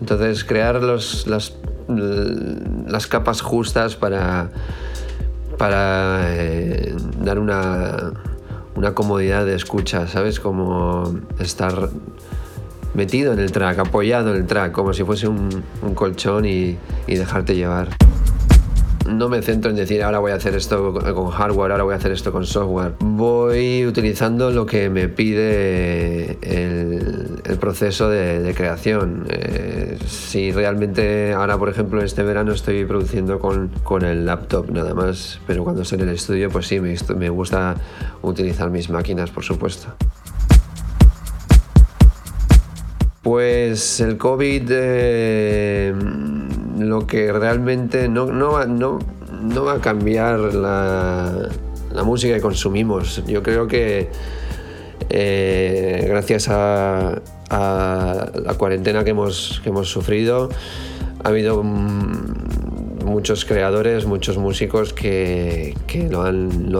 Entonces 0.00 0.44
crear 0.44 0.82
los- 0.82 1.26
las, 1.26 1.54
las 1.88 3.06
capas 3.06 3.40
justas 3.40 3.96
para, 3.96 4.50
para 5.58 6.20
eh, 6.34 6.94
dar 7.22 7.38
una, 7.38 8.12
una 8.76 8.94
comodidad 8.94 9.44
de 9.46 9.54
escucha, 9.54 10.06
¿sabes? 10.06 10.40
Como 10.40 11.18
estar 11.38 11.88
metido 12.94 13.32
en 13.32 13.40
el 13.40 13.50
track, 13.50 13.78
apoyado 13.80 14.30
en 14.30 14.36
el 14.42 14.46
track, 14.46 14.72
como 14.72 14.92
si 14.92 15.02
fuese 15.04 15.26
un, 15.26 15.48
un 15.82 15.94
colchón 15.94 16.44
y, 16.44 16.76
y 17.06 17.16
dejarte 17.16 17.56
llevar. 17.56 17.88
No 19.06 19.28
me 19.28 19.42
centro 19.42 19.70
en 19.70 19.76
decir 19.76 20.02
ahora 20.02 20.18
voy 20.18 20.32
a 20.32 20.36
hacer 20.36 20.54
esto 20.54 20.92
con 20.92 21.30
hardware, 21.30 21.72
ahora 21.72 21.84
voy 21.84 21.94
a 21.94 21.96
hacer 21.96 22.12
esto 22.12 22.32
con 22.32 22.46
software. 22.46 22.94
Voy 23.00 23.86
utilizando 23.86 24.50
lo 24.50 24.64
que 24.66 24.88
me 24.88 25.08
pide 25.08 26.38
el, 26.42 27.58
proceso 27.60 28.08
de, 28.08 28.40
de 28.42 28.54
creación. 28.54 29.26
Eh, 29.28 29.98
si 30.06 30.52
realmente 30.52 31.32
ahora, 31.32 31.58
por 31.58 31.68
ejemplo, 31.68 32.02
este 32.02 32.22
verano 32.22 32.52
estoy 32.52 32.84
produciendo 32.84 33.38
con, 33.38 33.68
con 33.82 34.04
el 34.04 34.26
laptop 34.26 34.70
nada 34.70 34.94
más, 34.94 35.40
pero 35.46 35.64
cuando 35.64 35.82
estoy 35.82 36.00
en 36.00 36.08
el 36.08 36.14
estudio, 36.14 36.50
pues 36.50 36.66
sí, 36.66 36.80
me, 36.80 36.96
me 37.16 37.28
gusta 37.28 37.76
utilizar 38.22 38.70
mis 38.70 38.90
máquinas, 38.90 39.30
por 39.30 39.44
supuesto. 39.44 39.94
Pues 43.24 44.00
el 44.00 44.18
COVID 44.18 44.68
eh, 44.68 45.94
lo 46.78 47.06
que 47.06 47.32
realmente 47.32 48.06
no, 48.06 48.26
va, 48.52 49.72
a 49.72 49.80
cambiar 49.80 50.38
la, 50.38 51.48
música 52.04 52.34
que 52.34 52.42
consumimos. 52.42 53.24
Yo 53.26 53.42
creo 53.42 53.66
que 53.66 54.10
eh, 55.08 56.04
gracias 56.06 56.48
a, 56.50 57.22
la 57.48 58.54
cuarentena 58.58 59.04
que 59.04 59.10
hemos, 59.10 59.62
sufrido 59.84 60.50
ha 61.22 61.28
habido 61.30 61.62
mm, 61.62 63.06
muchos 63.06 63.46
creadores, 63.46 64.04
muchos 64.04 64.36
músicos 64.36 64.92
que, 64.92 65.74
lo, 66.10 66.22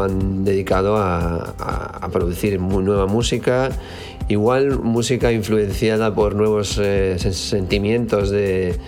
han, 0.02 0.44
dedicado 0.44 0.98
a, 0.98 2.06
producir 2.12 2.60
nueva 2.60 3.06
música, 3.06 3.70
igual 4.28 4.78
música 4.80 5.32
influenciada 5.32 6.14
por 6.14 6.34
nuevos 6.34 6.78
eh, 6.78 7.16
sen- 7.18 7.32
sentimientos 7.32 8.30
de, 8.30 8.78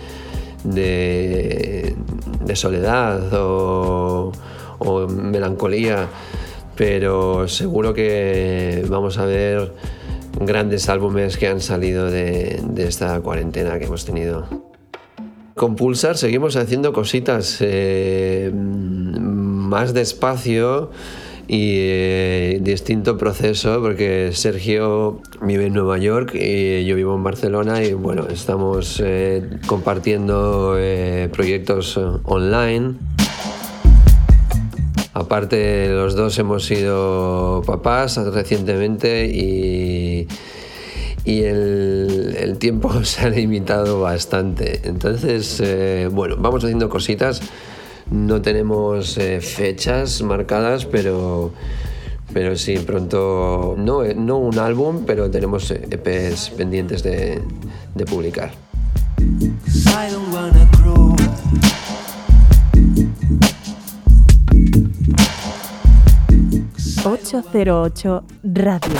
soledad 2.55 3.21
o, 3.33 4.31
melancolía, 5.07 6.07
pero 6.75 7.47
seguro 7.47 7.93
que 7.93 8.85
vamos 8.89 9.17
a 9.17 9.25
ver 9.25 9.73
grandes 10.39 10.87
álbumes 10.89 11.37
que 11.37 11.47
han 11.47 11.61
salido 11.61 12.09
de, 12.11 12.59
de 12.63 12.87
esta 12.87 13.19
cuarentena 13.21 13.79
que 13.79 13.85
hemos 13.85 14.05
tenido. 14.05 14.47
Con 15.55 15.75
Pulsar 15.75 16.17
seguimos 16.17 16.55
haciendo 16.55 16.93
cositas 16.93 17.57
eh, 17.61 18.51
más 18.53 19.93
despacio 19.95 20.91
y 21.47 21.77
eh, 21.79 22.59
distinto 22.61 23.17
proceso 23.17 23.81
porque 23.81 24.31
Sergio 24.33 25.21
vive 25.41 25.67
en 25.67 25.73
Nueva 25.73 25.97
York 25.97 26.35
y 26.35 26.85
yo 26.85 26.95
vivo 26.95 27.15
en 27.15 27.23
Barcelona 27.23 27.83
y 27.83 27.93
bueno, 27.93 28.27
estamos 28.27 29.01
eh, 29.03 29.49
compartiendo 29.65 30.75
eh, 30.77 31.29
proyectos 31.31 31.97
online. 32.25 32.95
Aparte, 35.13 35.89
los 35.89 36.15
dos 36.15 36.37
hemos 36.37 36.65
sido 36.65 37.63
papás 37.65 38.17
recientemente 38.17 39.25
y, 39.27 40.27
y 41.23 41.43
el, 41.43 42.35
el 42.39 42.57
tiempo 42.57 42.91
se 43.05 43.25
ha 43.25 43.29
limitado 43.29 44.01
bastante. 44.01 44.81
Entonces, 44.83 45.63
bueno, 46.11 46.35
vamos 46.37 46.63
haciendo 46.65 46.89
cositas. 46.89 47.41
No 48.11 48.41
tenemos 48.41 49.17
eh, 49.17 49.41
fechas 49.41 50.21
marcadas, 50.21 50.85
pero, 50.85 51.51
pero 52.33 52.55
sí, 52.55 52.77
pronto, 52.79 53.75
no, 53.77 54.03
eh, 54.03 54.15
no 54.15 54.37
un 54.37 54.57
álbum, 54.59 55.03
pero 55.05 55.29
tenemos 55.29 55.69
eh, 55.71 55.87
EPs 55.91 56.51
pendientes 56.51 57.03
de, 57.03 57.41
de 57.95 58.05
publicar. 58.05 58.51
I 59.19 60.11
don't 60.11 60.33
wanna 60.33 60.69
grow. 60.77 61.15
808 67.03 68.23
Radio. 68.43 68.99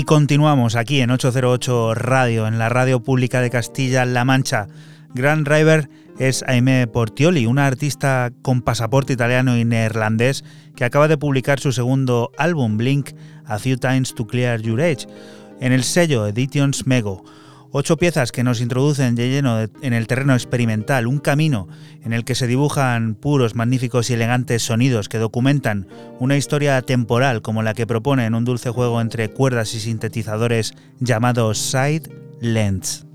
Y 0.00 0.04
continuamos 0.04 0.76
aquí 0.76 1.02
en 1.02 1.10
808 1.10 1.92
Radio, 1.92 2.46
en 2.46 2.58
la 2.58 2.70
radio 2.70 3.00
pública 3.00 3.42
de 3.42 3.50
Castilla-La 3.50 4.24
Mancha. 4.24 4.66
Grand 5.12 5.46
Driver 5.46 5.90
es 6.18 6.42
Aimé 6.48 6.86
Portioli, 6.86 7.44
una 7.44 7.66
artista 7.66 8.32
con 8.40 8.62
pasaporte 8.62 9.12
italiano 9.12 9.58
y 9.58 9.66
neerlandés 9.66 10.42
que 10.74 10.86
acaba 10.86 11.06
de 11.06 11.18
publicar 11.18 11.60
su 11.60 11.70
segundo 11.70 12.32
álbum, 12.38 12.78
Blink, 12.78 13.10
A 13.44 13.58
Few 13.58 13.76
Times 13.76 14.14
to 14.14 14.26
Clear 14.26 14.62
Your 14.62 14.80
Age, 14.80 15.06
en 15.60 15.74
el 15.74 15.84
sello 15.84 16.26
Editions 16.26 16.86
Mego. 16.86 17.22
Ocho 17.72 17.96
piezas 17.96 18.32
que 18.32 18.42
nos 18.42 18.60
introducen 18.60 19.14
de 19.14 19.28
lleno 19.28 19.60
en 19.60 19.92
el 19.92 20.08
terreno 20.08 20.34
experimental, 20.34 21.06
un 21.06 21.20
camino 21.20 21.68
en 22.02 22.12
el 22.12 22.24
que 22.24 22.34
se 22.34 22.48
dibujan 22.48 23.14
puros, 23.14 23.54
magníficos 23.54 24.10
y 24.10 24.14
elegantes 24.14 24.62
sonidos 24.62 25.08
que 25.08 25.18
documentan 25.18 25.86
una 26.18 26.36
historia 26.36 26.82
temporal 26.82 27.42
como 27.42 27.62
la 27.62 27.74
que 27.74 27.86
propone 27.86 28.26
en 28.26 28.34
un 28.34 28.44
dulce 28.44 28.70
juego 28.70 29.00
entre 29.00 29.30
cuerdas 29.30 29.72
y 29.74 29.80
sintetizadores 29.80 30.74
llamado 30.98 31.54
Side 31.54 32.10
Lens. 32.40 33.06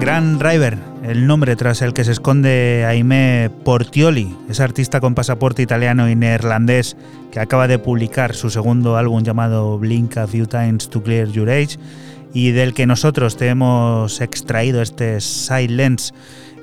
Driver, 0.00 0.78
el 1.02 1.26
nombre 1.26 1.56
tras 1.56 1.82
el 1.82 1.92
que 1.92 2.04
se 2.04 2.12
esconde 2.12 2.86
Aimé 2.88 3.50
Portioli, 3.64 4.34
ese 4.48 4.62
artista 4.62 4.98
con 4.98 5.14
pasaporte 5.14 5.60
italiano 5.60 6.08
y 6.08 6.16
neerlandés 6.16 6.96
que 7.30 7.38
acaba 7.38 7.68
de 7.68 7.78
publicar 7.78 8.34
su 8.34 8.48
segundo 8.48 8.96
álbum 8.96 9.22
llamado 9.22 9.78
Blink 9.78 10.16
a 10.16 10.26
Few 10.26 10.46
Times 10.46 10.88
to 10.88 11.02
Clear 11.02 11.28
Your 11.28 11.50
Age 11.50 11.76
y 12.32 12.52
del 12.52 12.72
que 12.72 12.86
nosotros 12.86 13.36
te 13.36 13.48
hemos 13.48 14.22
extraído 14.22 14.80
este 14.80 15.20
Silence, 15.20 16.14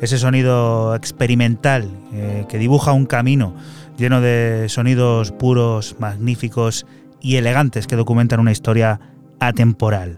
ese 0.01 0.17
sonido 0.17 0.95
experimental 0.95 1.91
eh, 2.13 2.45
que 2.49 2.57
dibuja 2.57 2.91
un 2.91 3.05
camino 3.05 3.53
lleno 3.99 4.19
de 4.19 4.65
sonidos 4.67 5.31
puros, 5.31 5.95
magníficos 5.99 6.87
y 7.21 7.35
elegantes 7.35 7.85
que 7.85 7.95
documentan 7.95 8.39
una 8.39 8.51
historia 8.51 8.99
atemporal. 9.39 10.17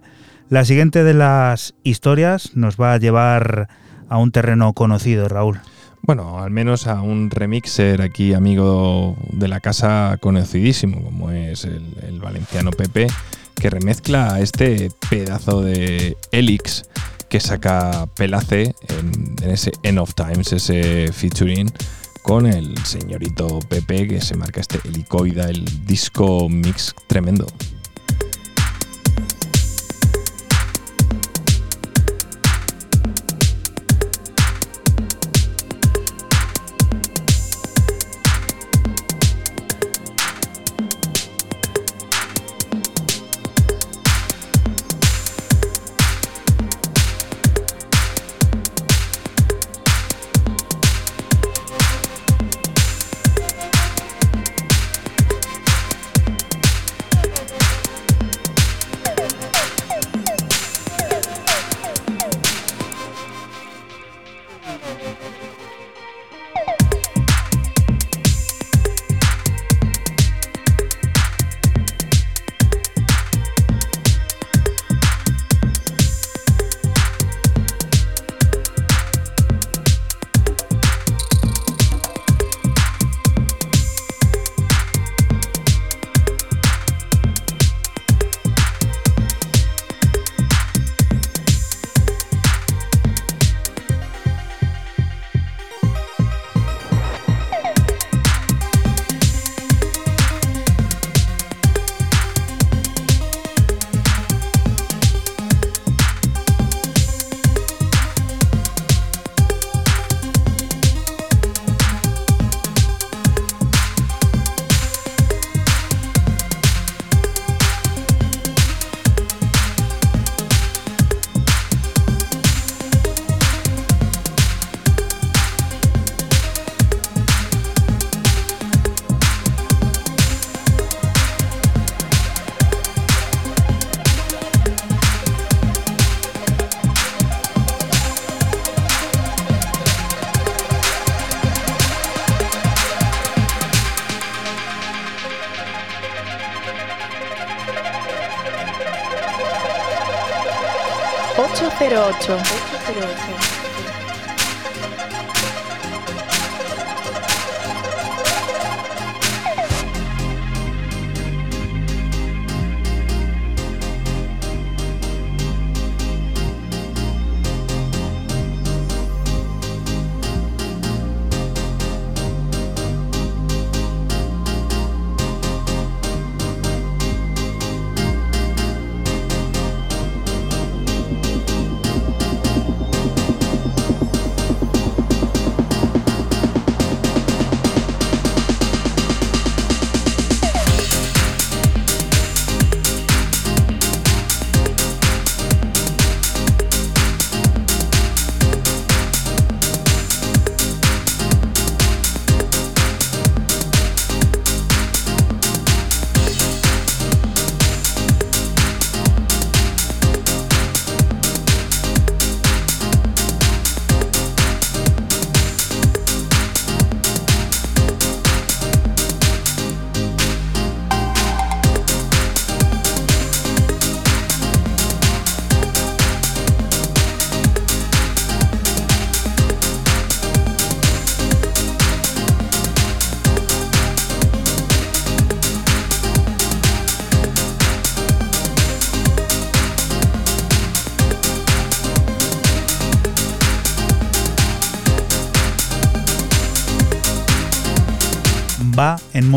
La 0.50 0.66
siguiente 0.66 1.04
de 1.04 1.14
las 1.14 1.76
historias 1.84 2.56
nos 2.56 2.76
va 2.76 2.94
a 2.94 2.98
llevar 2.98 3.70
a 4.10 4.18
un 4.18 4.32
terreno 4.32 4.74
conocido, 4.74 5.28
Raúl. 5.28 5.60
Bueno, 6.02 6.40
al 6.40 6.50
menos 6.50 6.88
a 6.88 7.04
un 7.04 7.30
remixer 7.30 8.02
aquí, 8.02 8.34
amigo 8.34 9.16
de 9.32 9.48
la 9.48 9.60
casa 9.60 10.18
conocidísimo, 10.20 11.04
como 11.04 11.30
es 11.30 11.66
el, 11.66 12.20
valenciano 12.20 12.72
Pepe, 12.72 13.06
que 13.54 13.70
remezcla 13.70 14.40
este 14.40 14.90
pedazo 15.08 15.62
de 15.62 16.18
Elix 16.32 16.84
que 17.30 17.40
saca 17.40 18.08
Pelace 18.16 18.74
en, 18.88 19.36
en 19.44 19.52
ese 19.52 19.72
End 19.84 20.00
of 20.00 20.16
Times, 20.16 20.52
ese 20.52 21.12
featuring 21.14 21.72
con 22.24 22.48
el 22.48 22.76
señorito 22.86 23.60
Pepe 23.70 24.08
que 24.08 24.20
se 24.20 24.36
marca 24.36 24.62
este 24.62 24.80
helicoida, 24.84 25.48
el 25.48 25.64
disco 25.86 26.50
mix 26.50 26.96
tremendo. 27.08 27.46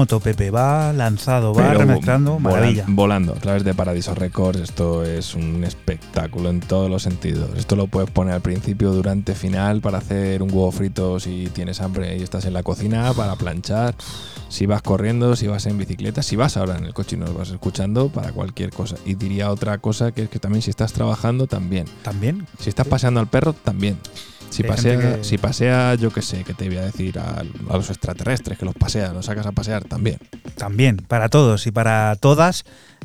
Moto, 0.03 0.19
Pepe, 0.19 0.51
va 0.51 0.93
lanzado, 0.93 1.55
va 1.55 1.69
Pero 1.69 1.79
remezclando, 1.79 2.41
maravilla. 2.41 2.85
Volando 2.89 3.35
a 3.35 3.37
través 3.37 3.62
de 3.62 3.73
Paradiso 3.73 4.16
Records. 4.16 4.59
Esto 4.59 5.05
es 5.05 5.37
un 5.37 5.62
espectáculo 5.62 6.51
en 6.51 6.59
todos 6.59 6.91
los 6.91 7.05
sentidos. 7.05 7.51
Esto 7.57 7.77
lo 7.77 7.87
puedes 7.87 8.11
poner 8.11 8.35
al 8.35 8.41
principio, 8.41 8.91
durante, 8.91 9.37
final, 9.37 9.81
para 9.81 9.99
hacer 9.99 10.43
un 10.43 10.51
huevo 10.51 10.73
frito 10.73 11.20
si 11.20 11.49
tienes 11.55 11.81
hambre 11.81 12.16
y 12.16 12.23
estás 12.23 12.47
en 12.47 12.53
la 12.53 12.65
cocina, 12.65 13.12
para 13.12 13.37
planchar. 13.37 13.95
Si 14.49 14.66
vas 14.66 14.83
corriendo, 14.83 15.37
si 15.37 15.47
vas 15.47 15.66
en 15.66 15.79
bicicleta, 15.79 16.24
si 16.24 16.35
vas 16.35 16.57
ahora 16.57 16.77
en 16.77 16.85
el 16.85 16.95
coche 16.95 17.15
y 17.15 17.20
nos 17.20 17.33
vas 17.33 17.51
escuchando, 17.51 18.09
para 18.09 18.33
cualquier 18.33 18.70
cosa. 18.70 18.97
Y 19.05 19.15
diría 19.15 19.53
otra 19.53 19.79
cosa 19.79 20.11
que 20.11 20.24
es 20.24 20.29
que 20.29 20.41
también 20.41 20.62
si 20.62 20.70
estás 20.70 20.93
trabajando, 20.93 21.47
también. 21.47 21.87
También. 22.03 22.45
Si 22.59 22.70
estás 22.70 22.89
paseando 22.89 23.20
al 23.20 23.29
perro, 23.29 23.53
también. 23.53 23.99
Si 24.53 24.62
pasea, 24.62 24.99
que- 24.99 25.24
si 25.24 25.39
pasea, 25.39 25.95
yo 25.95 26.11
qué 26.11 26.23
sé, 26.23 26.45
que 26.45 26.55
te 26.55 26.69
voy 26.69 26.79
a 26.79 26.83
decir 26.83 27.19
a, 27.19 27.41
a 27.70 27.77
los 27.77 27.89
extraterrestres 27.91 28.59
que 28.59 28.65
los 28.65 28.74
pasea, 28.74 29.12
los 29.12 29.27
sacas 29.27 29.47
a 29.47 29.53
pasear 29.53 29.85
también. 29.85 30.19
También, 30.57 30.99
para 30.99 31.29
todos 31.29 31.66
y 31.66 31.70
para 31.70 32.15
todas. 32.16 32.65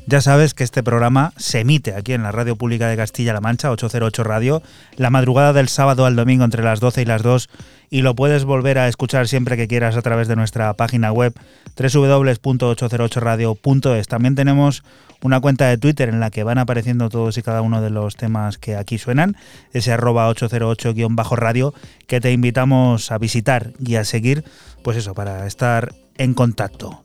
Ya 0.09 0.21
sabes 0.21 0.53
que 0.53 0.63
este 0.63 0.83
programa 0.83 1.33
se 1.35 1.59
emite 1.61 1.93
aquí 1.93 2.13
en 2.13 2.23
la 2.23 2.31
Radio 2.31 2.55
Pública 2.55 2.87
de 2.87 2.95
Castilla-La 2.95 3.41
Mancha, 3.41 3.71
808 3.71 4.23
Radio, 4.23 4.61
la 4.95 5.09
madrugada 5.09 5.51
del 5.53 5.67
sábado 5.67 6.05
al 6.05 6.15
domingo 6.15 6.45
entre 6.45 6.63
las 6.63 6.79
12 6.79 7.01
y 7.01 7.05
las 7.05 7.23
2 7.23 7.49
y 7.89 8.01
lo 8.01 8.15
puedes 8.15 8.45
volver 8.45 8.79
a 8.79 8.87
escuchar 8.87 9.27
siempre 9.27 9.57
que 9.57 9.67
quieras 9.67 9.95
a 9.95 10.01
través 10.01 10.27
de 10.27 10.35
nuestra 10.35 10.73
página 10.73 11.11
web 11.11 11.33
www.808radio.es. 11.77 14.07
También 14.07 14.35
tenemos 14.35 14.83
una 15.21 15.39
cuenta 15.39 15.67
de 15.67 15.77
Twitter 15.77 16.09
en 16.09 16.19
la 16.19 16.29
que 16.29 16.43
van 16.43 16.57
apareciendo 16.57 17.09
todos 17.09 17.37
y 17.37 17.41
cada 17.41 17.61
uno 17.61 17.81
de 17.81 17.89
los 17.89 18.15
temas 18.15 18.57
que 18.57 18.75
aquí 18.75 18.97
suenan, 18.97 19.37
ese 19.73 19.93
arroba 19.93 20.29
808-radio 20.29 21.73
que 22.07 22.21
te 22.21 22.31
invitamos 22.31 23.11
a 23.11 23.17
visitar 23.17 23.71
y 23.83 23.95
a 23.95 24.03
seguir, 24.03 24.43
pues 24.83 24.97
eso, 24.97 25.13
para 25.13 25.47
estar 25.47 25.93
en 26.17 26.33
contacto. 26.33 27.01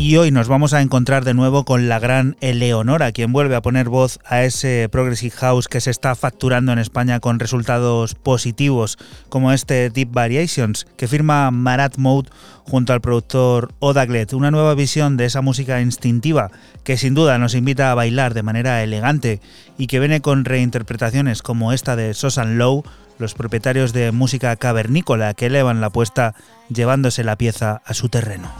Y 0.00 0.16
hoy 0.16 0.30
nos 0.30 0.48
vamos 0.48 0.72
a 0.72 0.80
encontrar 0.80 1.26
de 1.26 1.34
nuevo 1.34 1.66
con 1.66 1.90
la 1.90 1.98
gran 1.98 2.34
Eleonora, 2.40 3.12
quien 3.12 3.34
vuelve 3.34 3.54
a 3.54 3.60
poner 3.60 3.90
voz 3.90 4.18
a 4.24 4.44
ese 4.44 4.88
Progressive 4.90 5.36
House 5.36 5.68
que 5.68 5.82
se 5.82 5.90
está 5.90 6.14
facturando 6.14 6.72
en 6.72 6.78
España 6.78 7.20
con 7.20 7.38
resultados 7.38 8.14
positivos, 8.14 8.96
como 9.28 9.52
este 9.52 9.90
Deep 9.90 10.10
Variations, 10.10 10.86
que 10.96 11.06
firma 11.06 11.50
Marat 11.50 11.98
Mode 11.98 12.30
junto 12.64 12.94
al 12.94 13.02
productor 13.02 13.74
Odaglet, 13.78 14.32
una 14.32 14.50
nueva 14.50 14.74
visión 14.74 15.18
de 15.18 15.26
esa 15.26 15.42
música 15.42 15.82
instintiva 15.82 16.50
que 16.82 16.96
sin 16.96 17.12
duda 17.12 17.36
nos 17.36 17.54
invita 17.54 17.92
a 17.92 17.94
bailar 17.94 18.32
de 18.32 18.42
manera 18.42 18.82
elegante 18.82 19.42
y 19.76 19.86
que 19.86 20.00
viene 20.00 20.22
con 20.22 20.46
reinterpretaciones 20.46 21.42
como 21.42 21.74
esta 21.74 21.94
de 21.94 22.14
Sosan 22.14 22.56
Low, 22.56 22.84
los 23.18 23.34
propietarios 23.34 23.92
de 23.92 24.12
música 24.12 24.56
cavernícola 24.56 25.34
que 25.34 25.46
elevan 25.46 25.82
la 25.82 25.88
apuesta 25.88 26.34
llevándose 26.70 27.22
la 27.22 27.36
pieza 27.36 27.82
a 27.84 27.92
su 27.92 28.08
terreno. 28.08 28.50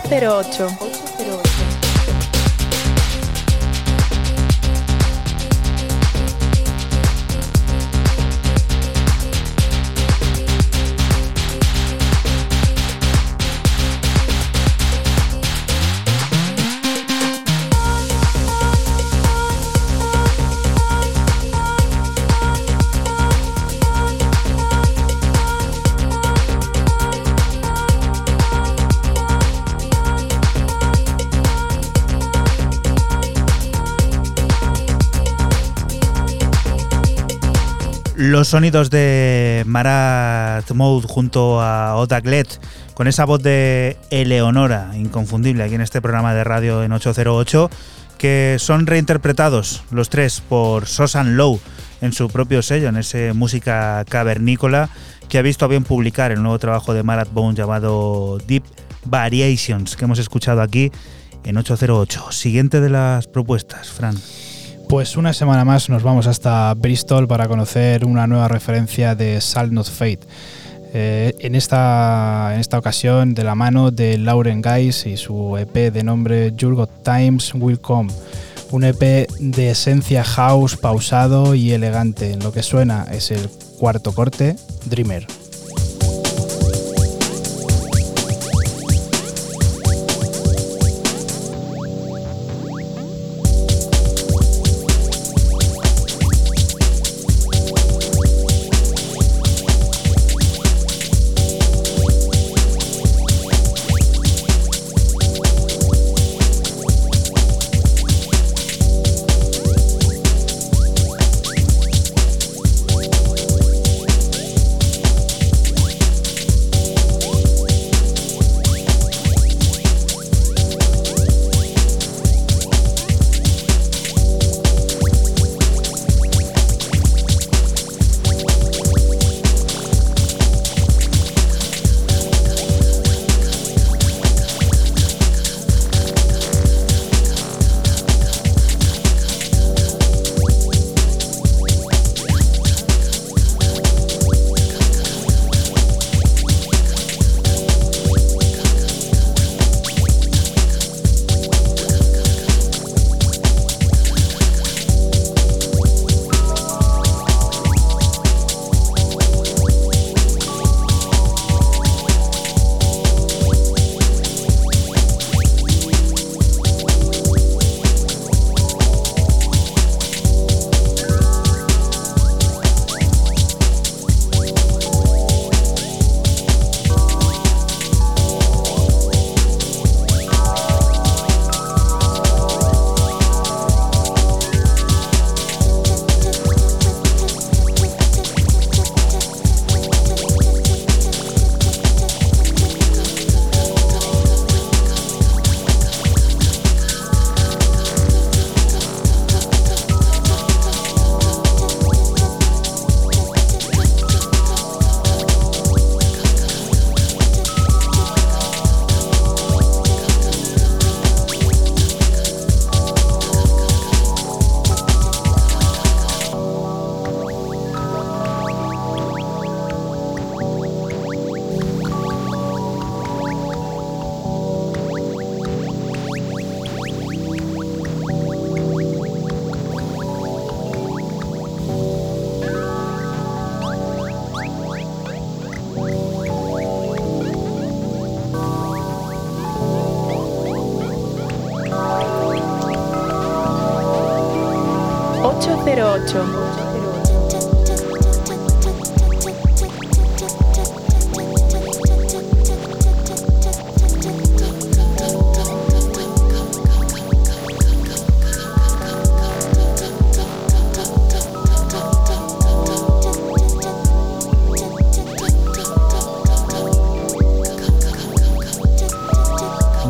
808. 0.00 1.07
Los 38.38 38.46
sonidos 38.46 38.88
de 38.88 39.64
Marat 39.66 40.70
Mode 40.70 41.08
junto 41.08 41.60
a 41.60 41.96
Odaglet, 41.96 42.46
con 42.94 43.08
esa 43.08 43.24
voz 43.24 43.42
de 43.42 43.96
Eleonora, 44.10 44.92
inconfundible 44.94 45.64
aquí 45.64 45.74
en 45.74 45.80
este 45.80 46.00
programa 46.00 46.34
de 46.34 46.44
radio 46.44 46.84
en 46.84 46.92
808, 46.92 47.68
que 48.16 48.54
son 48.60 48.86
reinterpretados 48.86 49.82
los 49.90 50.08
tres 50.08 50.40
por 50.40 50.86
Sosan 50.86 51.36
Low 51.36 51.58
en 52.00 52.12
su 52.12 52.28
propio 52.28 52.62
sello, 52.62 52.88
en 52.90 52.98
ese 52.98 53.32
música 53.32 54.04
cavernícola 54.08 54.88
que 55.28 55.38
ha 55.38 55.42
visto 55.42 55.64
a 55.64 55.68
bien 55.68 55.82
publicar 55.82 56.30
el 56.30 56.40
nuevo 56.40 56.60
trabajo 56.60 56.94
de 56.94 57.02
Marat 57.02 57.32
Bone 57.32 57.56
llamado 57.56 58.38
Deep 58.46 58.62
Variations, 59.04 59.96
que 59.96 60.04
hemos 60.04 60.20
escuchado 60.20 60.62
aquí 60.62 60.92
en 61.42 61.56
808. 61.56 62.30
Siguiente 62.30 62.80
de 62.80 62.90
las 62.90 63.26
propuestas, 63.26 63.90
Fran. 63.90 64.14
Pues 64.88 65.18
una 65.18 65.34
semana 65.34 65.66
más 65.66 65.90
nos 65.90 66.02
vamos 66.02 66.26
hasta 66.26 66.72
Bristol 66.72 67.28
para 67.28 67.46
conocer 67.46 68.06
una 68.06 68.26
nueva 68.26 68.48
referencia 68.48 69.14
de 69.14 69.38
Salt 69.42 69.70
Not 69.70 69.86
Fate. 69.86 70.20
Eh, 70.94 71.34
en, 71.40 71.54
esta, 71.54 72.52
en 72.54 72.60
esta 72.60 72.78
ocasión 72.78 73.34
de 73.34 73.44
la 73.44 73.54
mano 73.54 73.90
de 73.90 74.16
Lauren 74.16 74.62
Guys 74.62 75.04
y 75.04 75.18
su 75.18 75.58
EP 75.58 75.92
de 75.92 76.02
nombre 76.02 76.54
Your 76.56 76.74
Got 76.74 77.02
Times 77.02 77.52
Will 77.54 77.78
Come. 77.78 78.10
Un 78.70 78.84
EP 78.84 79.28
de 79.38 79.70
esencia 79.70 80.24
house 80.24 80.78
pausado 80.78 81.54
y 81.54 81.72
elegante. 81.72 82.36
Lo 82.36 82.50
que 82.50 82.62
suena 82.62 83.06
es 83.12 83.30
el 83.30 83.46
cuarto 83.78 84.14
corte, 84.14 84.56
Dreamer. 84.86 85.26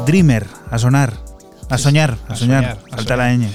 Dreamer, 0.08 0.46
a 0.70 0.78
sonar, 0.78 1.12
a 1.68 1.76
soñar, 1.76 2.16
a, 2.28 2.32
A 2.32 2.36
soñar, 2.36 2.78
soñar, 2.96 3.12
a 3.12 3.16
la 3.16 3.36
ñ. 3.36 3.46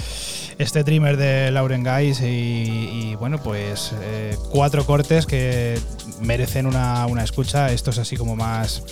Este 0.60 0.84
Dreamer 0.84 1.18
de 1.18 1.50
Lauren 1.50 1.84
Guys 1.84 2.22
y, 2.22 2.26
y, 2.26 3.16
bueno, 3.16 3.40
pues 3.40 3.92
eh, 4.04 4.38
cuatro 4.52 4.86
cortes 4.86 5.26
que 5.26 5.80
merecen 6.22 6.68
una, 6.68 7.08
una 7.08 7.24
escucha. 7.24 7.72
Esto 7.72 7.90
es 7.90 7.98
así 7.98 8.18
como 8.18 8.36
más, 8.36 8.84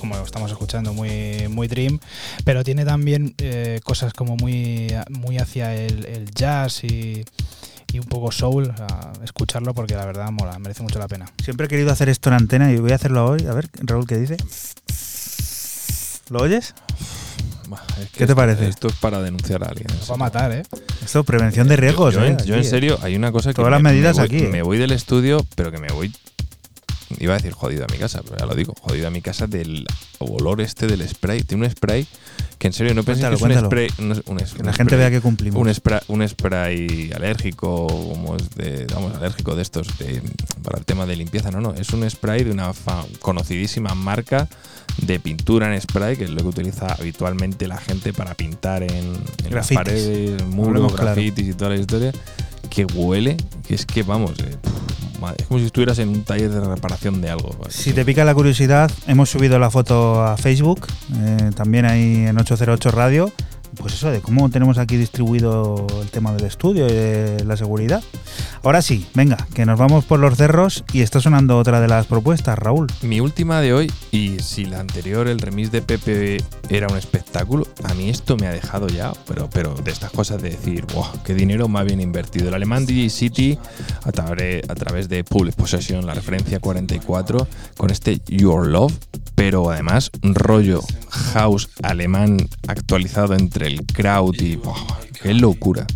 como 0.00 0.16
estamos 0.16 0.50
escuchando, 0.50 0.92
muy, 0.94 1.46
muy 1.48 1.68
Dream, 1.68 2.00
pero 2.44 2.64
tiene 2.64 2.84
también 2.84 3.36
eh, 3.38 3.78
cosas 3.84 4.12
como 4.12 4.34
muy, 4.36 4.92
muy 5.08 5.38
hacia 5.38 5.76
el, 5.76 6.06
el 6.06 6.28
jazz 6.32 6.82
y, 6.82 7.24
y 7.92 8.00
un 8.00 8.06
poco 8.06 8.32
soul. 8.32 8.74
a 8.80 9.12
escucharlo 9.22 9.74
porque 9.74 9.94
la 9.94 10.06
verdad 10.06 10.32
mola, 10.32 10.58
merece 10.58 10.82
mucho 10.82 10.98
la 10.98 11.06
pena. 11.06 11.26
Siempre 11.40 11.66
he 11.66 11.68
querido 11.68 11.92
hacer 11.92 12.08
esto 12.08 12.30
en 12.30 12.34
antena 12.34 12.72
y 12.72 12.78
voy 12.78 12.90
a 12.90 12.96
hacerlo 12.96 13.26
hoy. 13.26 13.46
A 13.46 13.54
ver, 13.54 13.68
Raúl, 13.84 14.08
¿qué 14.08 14.16
dice? 14.18 14.36
¿Lo 16.30 16.40
oyes? 16.40 16.74
Es 18.16 18.20
¿Qué 18.20 18.26
te 18.26 18.34
parece? 18.34 18.66
Esto 18.66 18.88
es 18.88 18.94
para 18.94 19.20
denunciar 19.20 19.62
a 19.62 19.66
alguien. 19.68 19.88
Nos 19.98 20.10
va 20.10 20.14
a 20.14 20.16
matar, 20.16 20.50
¿eh? 20.52 20.62
Esto, 21.04 21.22
prevención 21.22 21.68
de 21.68 21.76
riesgos. 21.76 22.14
Yo, 22.14 22.24
¿eh? 22.24 22.28
en, 22.28 22.38
yo 22.38 22.54
en 22.54 22.60
Aquí, 22.60 22.66
¿eh? 22.66 22.70
serio, 22.70 22.98
hay 23.02 23.14
una 23.14 23.30
cosa 23.30 23.50
que. 23.50 23.56
Todas 23.56 23.70
las 23.70 23.82
me- 23.82 23.90
medidas 23.90 24.16
me 24.16 24.26
voy, 24.26 24.36
aquí, 24.36 24.44
¿eh? 24.46 24.48
Me 24.48 24.62
voy 24.62 24.78
del 24.78 24.92
estudio, 24.92 25.44
pero 25.54 25.70
que 25.70 25.76
me 25.78 25.88
voy. 25.88 26.10
Iba 27.20 27.34
a 27.34 27.36
decir 27.36 27.52
jodido 27.52 27.84
a 27.84 27.92
mi 27.92 27.98
casa, 27.98 28.22
pero 28.24 28.36
ya 28.38 28.46
lo 28.46 28.54
digo. 28.54 28.74
Jodido 28.80 29.06
a 29.06 29.10
mi 29.10 29.20
casa 29.22 29.46
del 29.46 29.86
olor 30.18 30.60
este 30.62 30.86
del 30.86 31.06
spray. 31.08 31.42
Tiene 31.42 31.64
un 31.66 31.70
spray 31.70 32.06
que 32.58 32.66
en 32.68 32.72
serio 32.72 32.94
no 32.94 33.02
pensé 33.04 33.28
que 33.28 33.34
es 33.34 33.42
un 33.42 33.54
spray. 33.66 33.88
no 33.98 34.14
es 34.14 34.22
un, 34.26 34.40
es- 34.40 34.54
Que 34.54 34.60
un 34.60 34.66
la 34.66 34.72
gente 34.72 34.96
vea 34.96 35.10
que 35.10 35.20
cumplimos. 35.20 35.60
Un 35.60 35.72
spray, 35.74 36.00
un 36.08 36.26
spray 36.26 37.12
alérgico, 37.14 37.86
como 37.86 38.34
es 38.36 38.48
de. 38.56 38.86
Vamos, 38.94 39.14
alérgico 39.14 39.54
de 39.54 39.60
estos, 39.62 39.98
de- 39.98 40.22
para 40.62 40.78
el 40.78 40.86
tema 40.86 41.04
de 41.04 41.16
limpieza. 41.16 41.50
No, 41.50 41.60
no. 41.60 41.74
Es 41.74 41.90
un 41.90 42.08
spray 42.10 42.44
de 42.44 42.50
una 42.50 42.72
fa- 42.72 43.04
conocidísima 43.20 43.94
marca 43.94 44.48
de 44.98 45.20
pintura 45.20 45.72
en 45.74 45.80
spray, 45.80 46.16
que 46.16 46.24
es 46.24 46.30
lo 46.30 46.42
que 46.42 46.48
utiliza 46.48 46.86
habitualmente 46.94 47.68
la 47.68 47.76
gente 47.78 48.12
para 48.12 48.34
pintar 48.34 48.82
en, 48.82 49.14
en 49.44 49.54
las 49.54 49.70
paredes, 49.70 50.44
muros, 50.46 50.92
claro. 50.92 51.14
grafitis 51.14 51.48
y 51.48 51.54
toda 51.54 51.70
la 51.70 51.76
historia. 51.76 52.12
Que 52.70 52.84
huele, 52.84 53.36
que 53.66 53.74
es 53.74 53.86
que 53.86 54.02
vamos. 54.02 54.32
eh, 54.40 54.56
es 55.38 55.46
como 55.46 55.60
si 55.60 55.66
estuvieras 55.66 55.98
en 55.98 56.10
un 56.10 56.22
taller 56.24 56.50
de 56.50 56.60
reparación 56.60 57.20
de 57.20 57.30
algo. 57.30 57.56
Si 57.68 57.92
te 57.92 58.04
pica 58.04 58.24
la 58.24 58.34
curiosidad, 58.34 58.90
hemos 59.06 59.30
subido 59.30 59.58
la 59.58 59.70
foto 59.70 60.22
a 60.22 60.36
Facebook, 60.36 60.86
eh, 61.14 61.50
también 61.54 61.86
ahí 61.86 62.26
en 62.26 62.38
808 62.38 62.90
Radio. 62.90 63.32
Pues 63.78 63.94
eso, 63.94 64.10
de 64.10 64.20
cómo 64.20 64.48
tenemos 64.50 64.78
aquí 64.78 64.96
distribuido 64.96 65.86
el 66.02 66.08
tema 66.08 66.32
del 66.32 66.44
estudio 66.46 66.86
y 66.88 66.92
de 66.92 67.44
la 67.44 67.56
seguridad. 67.56 68.02
Ahora 68.62 68.82
sí, 68.82 69.06
venga, 69.14 69.36
que 69.54 69.64
nos 69.64 69.78
vamos 69.78 70.04
por 70.04 70.18
los 70.18 70.36
cerros 70.36 70.82
y 70.92 71.02
está 71.02 71.20
sonando 71.20 71.56
otra 71.58 71.80
de 71.80 71.86
las 71.86 72.06
propuestas, 72.06 72.58
Raúl. 72.58 72.88
Mi 73.02 73.20
última 73.20 73.60
de 73.60 73.72
hoy, 73.74 73.92
y 74.10 74.38
si 74.40 74.64
la 74.64 74.80
anterior, 74.80 75.28
el 75.28 75.38
remix 75.38 75.70
de 75.70 75.82
Pepe, 75.82 76.42
era 76.68 76.88
un 76.88 76.96
espectáculo, 76.96 77.66
a 77.84 77.94
mí 77.94 78.08
esto 78.08 78.36
me 78.36 78.46
ha 78.48 78.52
dejado 78.52 78.88
ya, 78.88 79.12
pero, 79.28 79.48
pero 79.52 79.74
de 79.74 79.90
estas 79.92 80.10
cosas 80.10 80.42
de 80.42 80.50
decir, 80.50 80.84
wow, 80.94 81.06
qué 81.24 81.34
dinero 81.34 81.68
más 81.68 81.84
bien 81.84 82.00
invertido. 82.00 82.48
El 82.48 82.54
alemán 82.54 82.86
DJ 82.86 83.08
City, 83.10 83.58
a, 84.04 84.10
través- 84.10 84.68
a 84.68 84.74
través 84.74 85.08
de 85.08 85.22
Public 85.22 85.54
Possession, 85.54 86.04
la 86.06 86.14
referencia 86.14 86.58
44, 86.58 87.46
con 87.76 87.90
este 87.90 88.20
Your 88.26 88.66
Love, 88.66 88.94
pero 89.36 89.70
además 89.70 90.10
rollo 90.22 90.80
house 91.10 91.68
alemán 91.82 92.38
actualizado 92.68 93.34
entre 93.34 93.65
crowd 93.74 94.40
y, 94.40 94.56
wow, 94.56 94.74
qué 95.20 95.34
locura. 95.34 95.86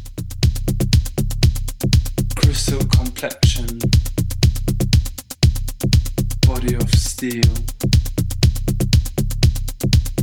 crystal 2.34 2.84
complexion, 2.88 3.78
body 6.46 6.74
of 6.74 6.92
steel. 6.92 7.52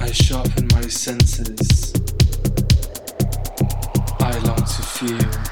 I 0.02 0.12
sharpen 0.12 0.68
my 0.74 0.88
senses. 0.88 1.94
I 4.20 4.38
long 4.40 4.58
to 4.58 4.82
feel 4.98 5.48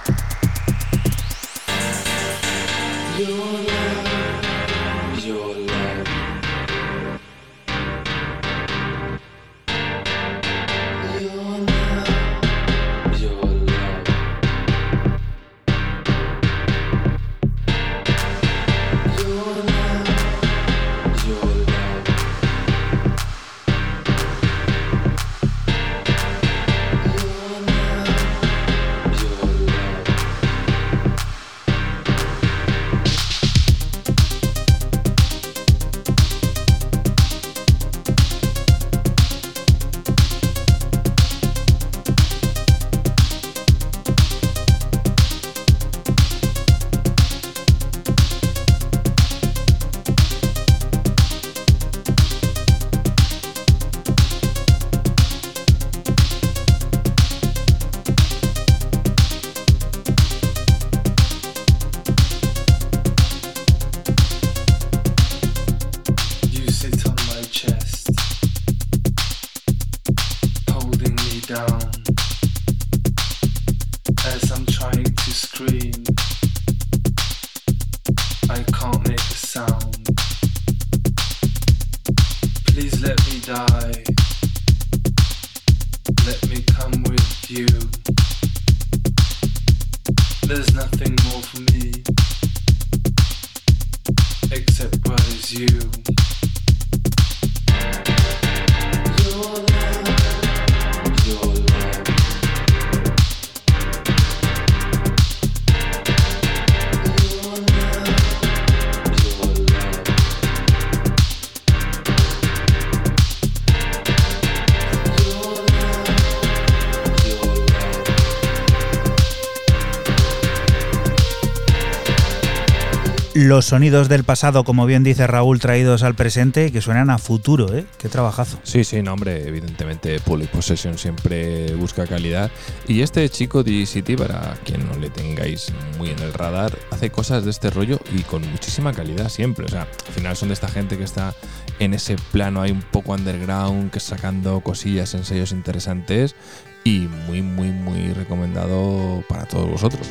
Los 123.45 123.65
sonidos 123.65 124.09
del 124.09 124.23
pasado, 124.23 124.63
como 124.63 124.87
bien 124.87 125.03
dice 125.03 125.27
Raúl, 125.27 125.59
traídos 125.59 126.01
al 126.01 126.15
presente, 126.15 126.71
que 126.71 126.81
suenan 126.81 127.11
a 127.11 127.19
futuro, 127.19 127.75
¿eh? 127.75 127.85
Qué 127.99 128.09
trabajazo. 128.09 128.57
Sí, 128.63 128.83
sí, 128.83 129.03
no, 129.03 129.13
hombre, 129.13 129.47
evidentemente 129.47 130.19
Public 130.19 130.49
Possession 130.49 130.97
siempre 130.97 131.75
busca 131.75 132.07
calidad. 132.07 132.49
Y 132.87 133.01
este 133.01 133.29
chico 133.29 133.63
de 133.63 133.85
City, 133.85 134.15
para 134.15 134.55
quien 134.65 134.87
no 134.87 134.97
le 134.97 135.11
tengáis 135.11 135.71
muy 135.99 136.09
en 136.09 136.17
el 136.21 136.33
radar, 136.33 136.75
hace 136.89 137.11
cosas 137.11 137.45
de 137.45 137.51
este 137.51 137.69
rollo 137.69 137.99
y 138.17 138.23
con 138.23 138.41
muchísima 138.49 138.93
calidad 138.93 139.29
siempre. 139.29 139.65
O 139.65 139.69
sea, 139.69 139.81
al 140.07 140.13
final 140.13 140.35
son 140.35 140.49
de 140.49 140.55
esta 140.55 140.67
gente 140.67 140.97
que 140.97 141.03
está 141.03 141.35
en 141.77 141.93
ese 141.93 142.15
plano 142.31 142.63
ahí 142.63 142.71
un 142.71 142.81
poco 142.81 143.13
underground, 143.13 143.91
que 143.91 143.99
sacando 143.99 144.61
cosillas 144.61 145.13
en 145.13 145.23
sellos 145.23 145.51
interesantes 145.51 146.35
y 146.83 147.01
muy, 147.27 147.43
muy, 147.43 147.69
muy 147.69 148.11
recomendado 148.11 149.23
para 149.29 149.45
todos 149.45 149.69
vosotros. 149.69 150.09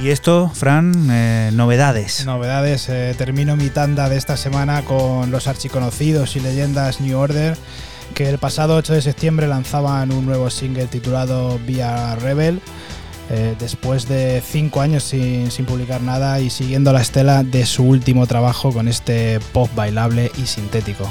Y 0.00 0.08
esto, 0.10 0.50
Fran, 0.52 1.08
eh, 1.10 1.50
novedades. 1.52 2.26
Novedades, 2.26 2.88
eh, 2.88 3.14
termino 3.16 3.56
mi 3.56 3.70
tanda 3.70 4.08
de 4.08 4.16
esta 4.16 4.36
semana 4.36 4.82
con 4.82 5.30
los 5.30 5.46
archiconocidos 5.46 6.34
y 6.36 6.40
leyendas 6.40 7.00
New 7.00 7.16
Order, 7.16 7.56
que 8.14 8.28
el 8.28 8.38
pasado 8.38 8.76
8 8.76 8.94
de 8.94 9.02
septiembre 9.02 9.46
lanzaban 9.46 10.12
un 10.12 10.26
nuevo 10.26 10.50
single 10.50 10.86
titulado 10.86 11.58
Via 11.66 12.16
Rebel, 12.16 12.60
eh, 13.30 13.54
después 13.58 14.08
de 14.08 14.42
cinco 14.44 14.80
años 14.80 15.04
sin, 15.04 15.50
sin 15.50 15.66
publicar 15.66 16.02
nada 16.02 16.40
y 16.40 16.50
siguiendo 16.50 16.92
la 16.92 17.00
estela 17.00 17.44
de 17.44 17.64
su 17.64 17.84
último 17.84 18.26
trabajo 18.26 18.72
con 18.72 18.88
este 18.88 19.38
pop 19.52 19.70
bailable 19.74 20.32
y 20.36 20.46
sintético. 20.46 21.08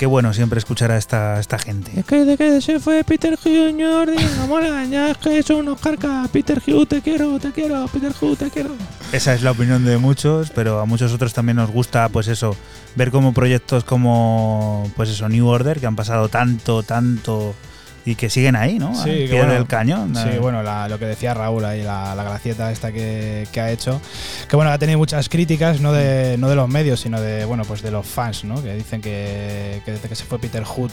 Qué 0.00 0.06
bueno 0.06 0.32
siempre 0.32 0.58
escuchar 0.58 0.92
a 0.92 0.96
esta, 0.96 1.38
esta 1.38 1.58
gente. 1.58 1.92
Es 1.94 2.06
que 2.06 2.24
de 2.24 2.38
que 2.38 2.62
se 2.62 2.80
fue 2.80 3.04
Peter 3.04 3.36
Jr. 3.36 4.10
Diga, 4.10 4.46
mola, 4.48 4.82
ya 4.86 5.10
es 5.10 5.18
que 5.18 5.42
son 5.42 5.56
unos 5.56 5.78
carcas. 5.78 6.26
Peter 6.30 6.58
Hugh, 6.66 6.86
te 6.88 7.02
quiero, 7.02 7.38
te 7.38 7.52
quiero, 7.52 7.86
Peter 7.88 8.10
Hugh, 8.18 8.34
te 8.34 8.48
quiero. 8.48 8.70
Esa 9.12 9.34
es 9.34 9.42
la 9.42 9.50
opinión 9.50 9.84
de 9.84 9.98
muchos, 9.98 10.48
pero 10.52 10.80
a 10.80 10.86
muchos 10.86 11.12
otros 11.12 11.34
también 11.34 11.56
nos 11.56 11.70
gusta, 11.70 12.08
pues 12.08 12.28
eso, 12.28 12.56
ver 12.96 13.10
como 13.10 13.34
proyectos 13.34 13.84
como, 13.84 14.90
pues 14.96 15.10
eso, 15.10 15.28
New 15.28 15.46
Order, 15.46 15.80
que 15.80 15.86
han 15.86 15.96
pasado 15.96 16.30
tanto, 16.30 16.82
tanto 16.82 17.54
y 18.04 18.14
que 18.14 18.30
siguen 18.30 18.56
ahí, 18.56 18.78
¿no? 18.78 18.98
Al 18.98 19.04
pie 19.10 19.28
bueno, 19.38 19.52
del 19.52 19.66
cañón. 19.66 20.14
Sí, 20.16 20.22
Eh, 20.30 20.38
bueno, 20.38 20.62
la- 20.62 20.88
lo 20.88 20.98
que 20.98 21.04
decía 21.06 21.34
Raúl 21.34 21.64
ahí, 21.64 21.82
la, 21.82 22.14
la 22.14 22.22
gracieta 22.24 22.72
esta 22.72 22.92
que, 22.92 23.46
que 23.52 23.60
ha 23.60 23.70
hecho. 23.70 24.00
Que 24.48 24.56
bueno, 24.56 24.70
ha 24.70 24.78
tenido 24.78 24.98
muchas 24.98 25.28
críticas, 25.28 25.80
no 25.80 25.92
de, 25.92 26.36
no 26.38 26.48
de 26.48 26.56
los 26.56 26.68
medios, 26.68 27.00
sino 27.00 27.20
de, 27.20 27.44
bueno, 27.44 27.64
pues 27.64 27.82
de 27.82 27.90
los 27.90 28.06
fans, 28.06 28.44
¿no? 28.44 28.62
Que 28.62 28.74
dicen 28.74 29.00
que, 29.02 29.82
que 29.84 29.92
desde 29.92 30.08
que 30.08 30.14
se 30.14 30.24
fue 30.24 30.38
Peter 30.38 30.64
Hood 30.64 30.90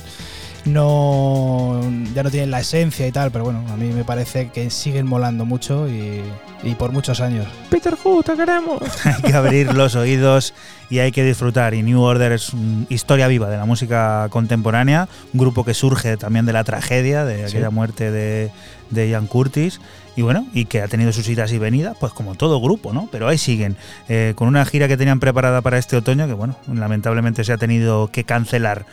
no 0.65 1.81
ya 2.13 2.23
no 2.23 2.31
tienen 2.31 2.51
la 2.51 2.59
esencia 2.59 3.07
y 3.07 3.11
tal, 3.11 3.31
pero 3.31 3.43
bueno, 3.45 3.63
a 3.71 3.75
mí 3.77 3.87
me 3.87 4.03
parece 4.03 4.49
que 4.49 4.69
siguen 4.69 5.05
molando 5.07 5.45
mucho 5.45 5.87
y, 5.87 6.21
y 6.63 6.75
por 6.75 6.91
muchos 6.91 7.19
años. 7.21 7.45
Peter 7.69 7.95
Hood, 7.95 8.23
te 8.25 8.35
queremos. 8.35 8.81
hay 9.05 9.21
que 9.21 9.33
abrir 9.33 9.73
los 9.73 9.95
oídos 9.95 10.53
y 10.89 10.99
hay 10.99 11.11
que 11.11 11.23
disfrutar. 11.23 11.73
Y 11.73 11.83
New 11.83 12.01
Order 12.01 12.31
es 12.33 12.51
historia 12.89 13.27
viva 13.27 13.49
de 13.49 13.57
la 13.57 13.65
música 13.65 14.27
contemporánea, 14.29 15.07
un 15.33 15.39
grupo 15.39 15.63
que 15.63 15.73
surge 15.73 16.17
también 16.17 16.45
de 16.45 16.53
la 16.53 16.63
tragedia, 16.63 17.25
de 17.25 17.37
Sí. 17.47 17.55
aquella 17.55 17.69
muerte 17.69 18.11
de, 18.11 18.51
de 18.89 19.09
Ian 19.09 19.27
Curtis. 19.27 19.79
Y 20.17 20.23
bueno, 20.23 20.47
y 20.51 20.65
que 20.65 20.81
ha 20.81 20.87
tenido 20.87 21.13
sus 21.13 21.29
idas 21.29 21.51
y 21.53 21.59
venidas, 21.59 21.95
pues 21.99 22.11
como 22.11 22.33
todo 22.33 22.59
grupo, 22.59 22.91
¿no? 22.91 23.07
Pero 23.11 23.27
ahí 23.27 23.37
siguen, 23.37 23.77
eh, 24.09 24.33
con 24.35 24.47
una 24.47 24.65
gira 24.65 24.87
que 24.87 24.97
tenían 24.97 25.19
preparada 25.19 25.61
para 25.61 25.77
este 25.77 25.95
otoño, 25.95 26.25
que 26.25 26.33
bueno, 26.33 26.57
lamentablemente 26.73 27.43
se 27.43 27.53
ha 27.53 27.57
tenido 27.57 28.07
que 28.07 28.23
cancelar. 28.23 28.87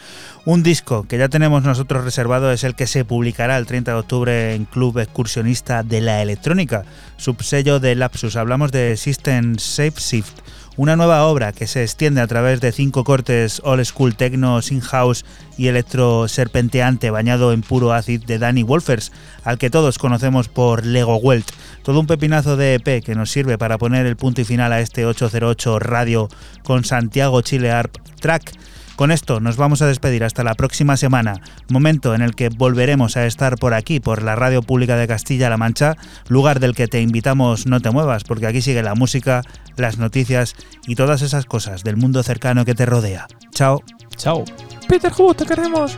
Un 0.45 0.63
disco 0.63 1.05
que 1.09 1.17
ya 1.17 1.31
tenemos 1.31 1.65
nosotros 1.65 2.05
reservado 2.05 2.53
es 2.53 2.63
el 2.63 2.75
que 2.75 2.87
se 2.87 3.07
publicará 3.07 3.57
el 3.57 3.65
30 3.65 3.93
de 3.93 3.99
octubre 3.99 4.55
en 4.55 4.67
Club 4.67 4.99
Excursionista 4.99 5.83
de 5.83 6.03
la 6.03 6.21
Electrónica, 6.21 6.85
subsello 7.17 7.81
de 7.81 7.95
Lapsus. 7.95 8.37
Hablamos 8.37 8.71
de 8.71 8.99
System 8.99 9.57
Safe 9.57 9.95
Shift, 9.97 10.41
una 10.77 10.97
nueva 10.97 11.25
obra 11.27 11.53
que 11.53 11.67
se 11.67 11.83
extiende 11.83 12.21
a 12.21 12.27
través 12.27 12.61
de 12.61 12.73
cinco 12.73 13.05
cortes 13.05 13.61
old 13.65 13.85
school 13.85 14.17
techno, 14.17 14.61
sin 14.61 14.81
house 14.81 15.25
y 15.57 15.69
electro 15.69 16.27
serpenteante 16.27 17.11
bañado 17.11 17.53
en 17.53 17.63
puro 17.63 17.93
acid 17.93 18.25
de 18.25 18.39
Danny 18.39 18.63
Wolfers, 18.63 19.13
al 19.45 19.59
que 19.59 19.71
todos 19.71 19.99
conocemos 19.99 20.49
por 20.49 20.85
Lego 20.85 21.17
Welt. 21.17 21.51
Todo 21.83 22.01
un 22.01 22.07
pepinazo 22.07 22.57
de 22.57 22.75
EP 22.75 23.05
que 23.05 23.15
nos 23.15 23.31
sirve 23.31 23.59
para 23.59 23.79
poner 23.79 24.07
el 24.07 24.17
punto 24.17 24.41
y 24.41 24.45
final 24.45 24.73
a 24.73 24.81
este 24.81 25.07
808 25.07 25.79
radio 25.79 26.29
con 26.65 26.85
Santiago 26.85 27.41
Chile 27.43 27.71
Arp 27.71 27.97
Track. 28.21 28.53
Con 28.97 29.11
esto 29.11 29.41
nos 29.41 29.57
vamos 29.57 29.83
a 29.83 29.89
despedir 29.89 30.23
hasta 30.23 30.45
la 30.45 30.55
próxima 30.55 30.97
semana, 30.97 31.41
momento 31.69 32.15
en 32.15 32.23
el 32.23 32.37
que 32.37 32.49
volveremos 32.49 33.17
a 33.17 33.27
estar 33.27 33.57
por 33.57 33.75
aquí, 33.75 33.99
por 33.99 34.23
la 34.23 34.37
Radio 34.37 34.63
Pública 34.63 34.97
de 34.97 35.09
Castilla-La 35.09 35.57
Mancha, 35.57 35.97
lugar 36.29 36.61
del 36.61 36.77
que 36.77 36.87
te 36.87 37.01
invitamos 37.01 37.67
no 37.67 37.81
te 37.81 37.91
muevas, 37.91 38.23
porque 38.23 38.47
aquí 38.47 38.63
sigue 38.63 38.85
la 38.85 38.95
música, 38.95 39.43
las 39.77 39.99
noticias 39.99 40.55
y 40.87 40.95
todas 40.95 41.23
esas 41.23 41.47
cosas 41.47 41.85
del 41.85 41.97
mundo 41.97 42.23
cercano 42.23 42.65
que 42.65 42.75
te 42.75 42.87
rodea. 42.87 43.27
Chao. 43.51 43.83
Chao. 44.17 44.45
Peter 44.89 45.13
Hood, 45.13 45.37
te 45.37 45.47
queremos. 45.47 45.97